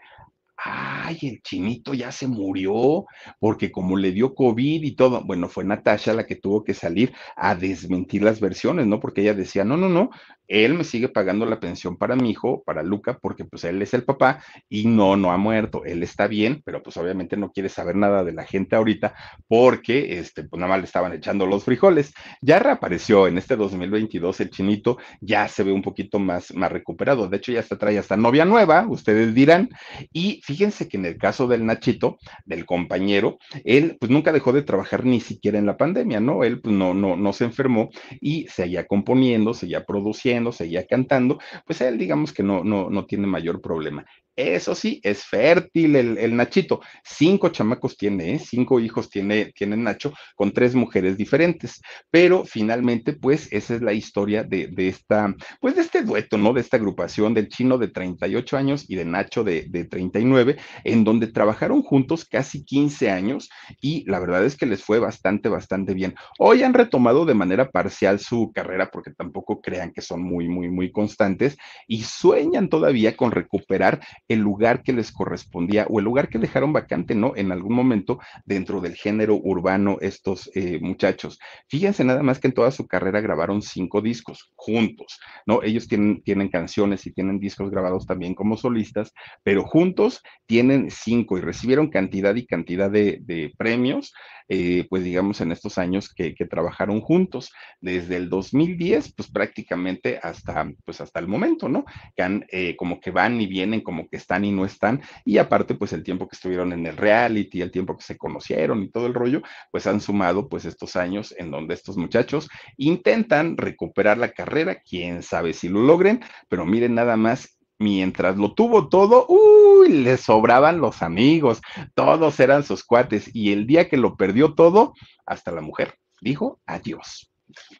ay, 0.55 1.17
el 1.23 1.41
chinito 1.41 1.93
ya 1.93 2.13
se 2.13 2.27
murió, 2.27 3.03
porque 3.37 3.73
como 3.73 3.97
le 3.97 4.13
dio 4.13 4.33
COVID 4.33 4.81
y 4.81 4.95
todo, 4.95 5.21
bueno, 5.25 5.49
fue 5.49 5.65
Natasha 5.65 6.13
la 6.13 6.25
que 6.25 6.37
tuvo 6.37 6.63
que 6.63 6.73
salir 6.73 7.13
a 7.35 7.55
desmentir 7.55 8.23
las 8.23 8.39
versiones, 8.39 8.87
¿no? 8.87 9.01
Porque 9.01 9.19
ella 9.19 9.33
decía, 9.33 9.65
no, 9.65 9.75
no, 9.75 9.89
no, 9.89 10.11
él 10.51 10.73
me 10.73 10.83
sigue 10.83 11.07
pagando 11.07 11.45
la 11.45 11.61
pensión 11.61 11.95
para 11.95 12.17
mi 12.17 12.29
hijo, 12.31 12.61
para 12.65 12.83
Luca, 12.83 13.17
porque 13.21 13.45
pues 13.45 13.63
él 13.63 13.81
es 13.81 13.93
el 13.93 14.03
papá 14.03 14.43
y 14.67 14.85
no, 14.85 15.15
no 15.15 15.31
ha 15.31 15.37
muerto, 15.37 15.85
él 15.85 16.03
está 16.03 16.27
bien, 16.27 16.61
pero 16.65 16.83
pues 16.83 16.97
obviamente 16.97 17.37
no 17.37 17.53
quiere 17.53 17.69
saber 17.69 17.95
nada 17.95 18.25
de 18.25 18.33
la 18.33 18.43
gente 18.43 18.75
ahorita 18.75 19.13
porque, 19.47 20.19
este, 20.19 20.43
pues 20.43 20.59
nada 20.59 20.71
más 20.71 20.79
le 20.79 20.85
estaban 20.85 21.13
echando 21.13 21.45
los 21.45 21.63
frijoles. 21.63 22.13
Ya 22.41 22.59
reapareció 22.59 23.27
en 23.27 23.37
este 23.37 23.55
2022 23.55 24.41
el 24.41 24.49
chinito, 24.49 24.97
ya 25.21 25.47
se 25.47 25.63
ve 25.63 25.71
un 25.71 25.81
poquito 25.81 26.19
más, 26.19 26.53
más 26.53 26.69
recuperado, 26.69 27.29
de 27.29 27.37
hecho 27.37 27.53
ya 27.53 27.61
está 27.61 27.77
trae 27.77 27.97
hasta 27.97 28.17
novia 28.17 28.43
nueva, 28.43 28.85
ustedes 28.89 29.33
dirán, 29.33 29.69
y 30.11 30.41
fíjense 30.43 30.89
que 30.89 30.97
en 30.97 31.05
el 31.05 31.17
caso 31.17 31.47
del 31.47 31.65
Nachito, 31.65 32.17
del 32.45 32.65
compañero, 32.65 33.39
él 33.63 33.95
pues 33.99 34.11
nunca 34.11 34.33
dejó 34.33 34.51
de 34.51 34.63
trabajar 34.63 35.05
ni 35.05 35.21
siquiera 35.21 35.57
en 35.57 35.65
la 35.65 35.77
pandemia, 35.77 36.19
¿no? 36.19 36.43
Él 36.43 36.59
pues 36.59 36.75
no, 36.75 36.93
no, 36.93 37.15
no 37.15 37.31
se 37.31 37.45
enfermó 37.45 37.89
y 38.19 38.47
seguía 38.47 38.85
componiendo, 38.85 39.53
seguía 39.53 39.85
produciendo, 39.85 40.40
seguía 40.51 40.87
cantando, 40.87 41.39
pues 41.65 41.81
él 41.81 41.97
digamos 41.97 42.33
que 42.33 42.41
no, 42.43 42.63
no, 42.63 42.89
no 42.89 43.05
tiene 43.05 43.27
mayor 43.27 43.61
problema. 43.61 44.05
Eso 44.35 44.75
sí, 44.75 45.01
es 45.03 45.25
fértil 45.25 45.95
el, 45.95 46.35
Nachito. 46.35 46.81
Cinco 47.03 47.49
chamacos 47.49 47.97
tiene, 47.97 48.35
¿eh? 48.35 48.39
cinco 48.39 48.79
hijos 48.79 49.09
tiene, 49.09 49.51
tiene 49.53 49.75
Nacho 49.75 50.13
con 50.35 50.51
tres 50.53 50.73
mujeres 50.73 51.17
diferentes. 51.17 51.81
Pero 52.09 52.45
finalmente, 52.45 53.13
pues 53.13 53.51
esa 53.51 53.75
es 53.75 53.81
la 53.81 53.93
historia 53.93 54.43
de, 54.43 54.67
de, 54.67 54.87
esta, 54.87 55.35
pues 55.59 55.75
de 55.75 55.81
este 55.81 56.01
dueto, 56.03 56.37
¿no? 56.37 56.53
De 56.53 56.61
esta 56.61 56.77
agrupación 56.77 57.33
del 57.33 57.49
chino 57.49 57.77
de 57.77 57.89
38 57.89 58.57
años 58.57 58.85
y 58.87 58.95
de 58.95 59.05
Nacho 59.05 59.43
de, 59.43 59.65
de 59.69 59.85
39, 59.85 60.57
en 60.85 61.03
donde 61.03 61.27
trabajaron 61.27 61.81
juntos 61.81 62.25
casi 62.25 62.63
15 62.63 63.11
años 63.11 63.49
y 63.81 64.09
la 64.09 64.19
verdad 64.19 64.45
es 64.45 64.55
que 64.55 64.65
les 64.65 64.83
fue 64.83 64.99
bastante, 64.99 65.49
bastante 65.49 65.93
bien. 65.93 66.15
Hoy 66.39 66.63
han 66.63 66.73
retomado 66.73 67.25
de 67.25 67.33
manera 67.33 67.69
parcial 67.69 68.19
su 68.19 68.51
carrera 68.53 68.89
porque 68.91 69.11
tampoco 69.11 69.61
crean 69.61 69.91
que 69.91 70.01
son 70.01 70.21
muy, 70.21 70.47
muy, 70.47 70.69
muy 70.69 70.91
constantes 70.91 71.57
y 71.87 72.03
sueñan 72.03 72.69
todavía 72.69 73.15
con 73.15 73.31
recuperar 73.31 74.01
el 74.27 74.39
lugar 74.39 74.83
que 74.83 74.93
les 74.93 75.11
correspondía 75.11 75.85
o 75.89 75.99
el 75.99 76.05
lugar 76.05 76.29
que 76.29 76.39
dejaron 76.39 76.73
vacante, 76.73 77.15
¿no? 77.15 77.33
En 77.35 77.51
algún 77.51 77.73
momento 77.73 78.19
dentro 78.45 78.79
del 78.79 78.95
género 78.95 79.35
urbano 79.35 79.97
estos 80.01 80.49
eh, 80.55 80.79
muchachos. 80.81 81.39
Fíjense 81.67 82.03
nada 82.03 82.23
más 82.23 82.39
que 82.39 82.47
en 82.47 82.53
toda 82.53 82.71
su 82.71 82.87
carrera 82.87 83.21
grabaron 83.21 83.61
cinco 83.61 84.01
discos 84.01 84.51
juntos, 84.55 85.19
¿no? 85.45 85.63
Ellos 85.63 85.87
tienen, 85.87 86.21
tienen 86.21 86.49
canciones 86.49 87.05
y 87.05 87.11
tienen 87.11 87.39
discos 87.39 87.69
grabados 87.69 88.05
también 88.05 88.35
como 88.35 88.57
solistas, 88.57 89.13
pero 89.43 89.63
juntos 89.63 90.21
tienen 90.45 90.89
cinco 90.91 91.37
y 91.37 91.41
recibieron 91.41 91.89
cantidad 91.89 92.35
y 92.35 92.45
cantidad 92.45 92.89
de, 92.89 93.53
premios 93.57 94.13
eh, 94.53 94.85
pues 94.89 95.05
digamos, 95.05 95.39
en 95.39 95.53
estos 95.53 95.77
años 95.77 96.13
que, 96.13 96.35
trabajaron 96.49 96.99
juntos, 96.99 97.53
desde 97.79 98.17
el 98.17 98.27
2010, 98.27 99.13
pues 99.13 99.31
prácticamente 99.31 100.19
hasta, 100.21 100.69
pues 100.83 100.99
hasta 100.99 101.21
el 101.21 101.27
momento, 101.29 101.69
¿no? 101.69 101.85
Que 102.17 102.23
han, 102.23 102.45
eh, 102.51 102.75
como 102.75 102.99
que 102.99 103.11
van 103.11 103.39
y 103.39 103.47
vienen, 103.47 103.79
como 103.79 104.09
que 104.09 104.17
están 104.21 104.45
y 104.45 104.51
no 104.51 104.65
están, 104.65 105.01
y 105.25 105.37
aparte, 105.37 105.75
pues 105.75 105.93
el 105.93 106.03
tiempo 106.03 106.27
que 106.27 106.35
estuvieron 106.35 106.71
en 106.73 106.85
el 106.85 106.95
reality, 106.95 107.61
el 107.61 107.71
tiempo 107.71 107.97
que 107.97 108.03
se 108.03 108.17
conocieron 108.17 108.83
y 108.83 108.89
todo 108.89 109.07
el 109.07 109.13
rollo, 109.13 109.41
pues 109.71 109.87
han 109.87 109.99
sumado, 109.99 110.47
pues 110.47 110.65
estos 110.65 110.95
años 110.95 111.33
en 111.37 111.51
donde 111.51 111.73
estos 111.73 111.97
muchachos 111.97 112.49
intentan 112.77 113.57
recuperar 113.57 114.17
la 114.17 114.31
carrera, 114.31 114.81
quién 114.81 115.23
sabe 115.23 115.53
si 115.53 115.69
lo 115.69 115.81
logren, 115.81 116.21
pero 116.47 116.65
miren 116.65 116.95
nada 116.95 117.17
más 117.17 117.57
mientras 117.79 118.37
lo 118.37 118.53
tuvo 118.53 118.89
todo, 118.89 119.25
uy, 119.27 119.89
le 119.89 120.17
sobraban 120.17 120.79
los 120.79 121.01
amigos, 121.01 121.61
todos 121.95 122.39
eran 122.39 122.63
sus 122.63 122.83
cuates, 122.83 123.33
y 123.33 123.51
el 123.51 123.65
día 123.65 123.89
que 123.89 123.97
lo 123.97 124.15
perdió 124.15 124.53
todo, 124.53 124.93
hasta 125.25 125.51
la 125.51 125.61
mujer 125.61 125.95
dijo 126.21 126.61
adiós. 126.65 127.31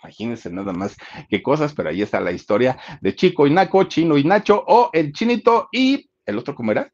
Imagínense 0.01 0.49
nada 0.49 0.73
más 0.73 0.97
qué 1.29 1.41
cosas, 1.41 1.73
pero 1.73 1.89
ahí 1.89 2.01
está 2.01 2.19
la 2.19 2.31
historia 2.31 2.77
de 2.99 3.15
Chico 3.15 3.47
y 3.47 3.51
Naco, 3.51 3.85
Chino 3.85 4.17
y 4.17 4.23
Nacho, 4.23 4.63
o 4.67 4.89
el 4.91 5.13
Chinito 5.13 5.69
y 5.71 6.09
el 6.31 6.39
otro, 6.39 6.55
¿cómo 6.55 6.71
era? 6.71 6.91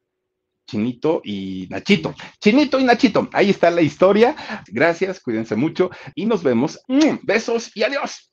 Chinito 0.67 1.21
y 1.23 1.67
Nachito. 1.69 2.13
Chinito 2.41 2.79
y 2.79 2.83
Nachito. 2.83 3.29
Ahí 3.31 3.49
está 3.49 3.71
la 3.71 3.81
historia. 3.81 4.35
Gracias, 4.67 5.21
cuídense 5.21 5.55
mucho 5.55 5.89
y 6.13 6.25
nos 6.25 6.43
vemos. 6.43 6.79
Mm, 6.87 7.19
besos 7.23 7.71
y 7.73 7.83
adiós. 7.83 8.29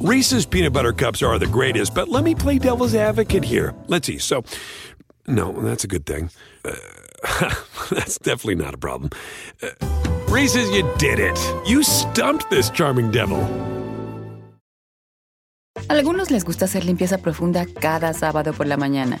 Reese's 0.00 0.44
peanut 0.44 0.72
butter 0.72 0.92
cups 0.92 1.22
are 1.22 1.38
the 1.38 1.46
greatest, 1.46 1.94
but 1.94 2.08
let 2.08 2.24
me 2.24 2.34
play 2.34 2.58
devil's 2.58 2.94
advocate 2.94 3.42
here. 3.42 3.74
Let's 3.86 4.06
see. 4.06 4.18
So, 4.18 4.44
no, 5.26 5.52
that's 5.52 5.84
a 5.84 5.86
good 5.86 6.04
thing. 6.04 6.28
Uh, 6.62 6.74
that's 7.90 8.18
definitely 8.18 8.56
not 8.56 8.74
a 8.74 8.78
problem. 8.78 9.10
Uh, 9.62 9.70
Reese's, 10.28 10.70
you 10.72 10.82
did 10.98 11.18
it. 11.18 11.38
You 11.64 11.82
stumped 11.82 12.50
this 12.50 12.68
charming 12.68 13.12
devil. 13.12 13.38
Algunos 15.88 16.30
les 16.30 16.44
gusta 16.44 16.66
hacer 16.66 16.84
limpieza 16.84 17.18
profunda 17.18 17.66
cada 17.66 18.12
sábado 18.12 18.52
por 18.52 18.66
la 18.66 18.76
mañana. 18.76 19.20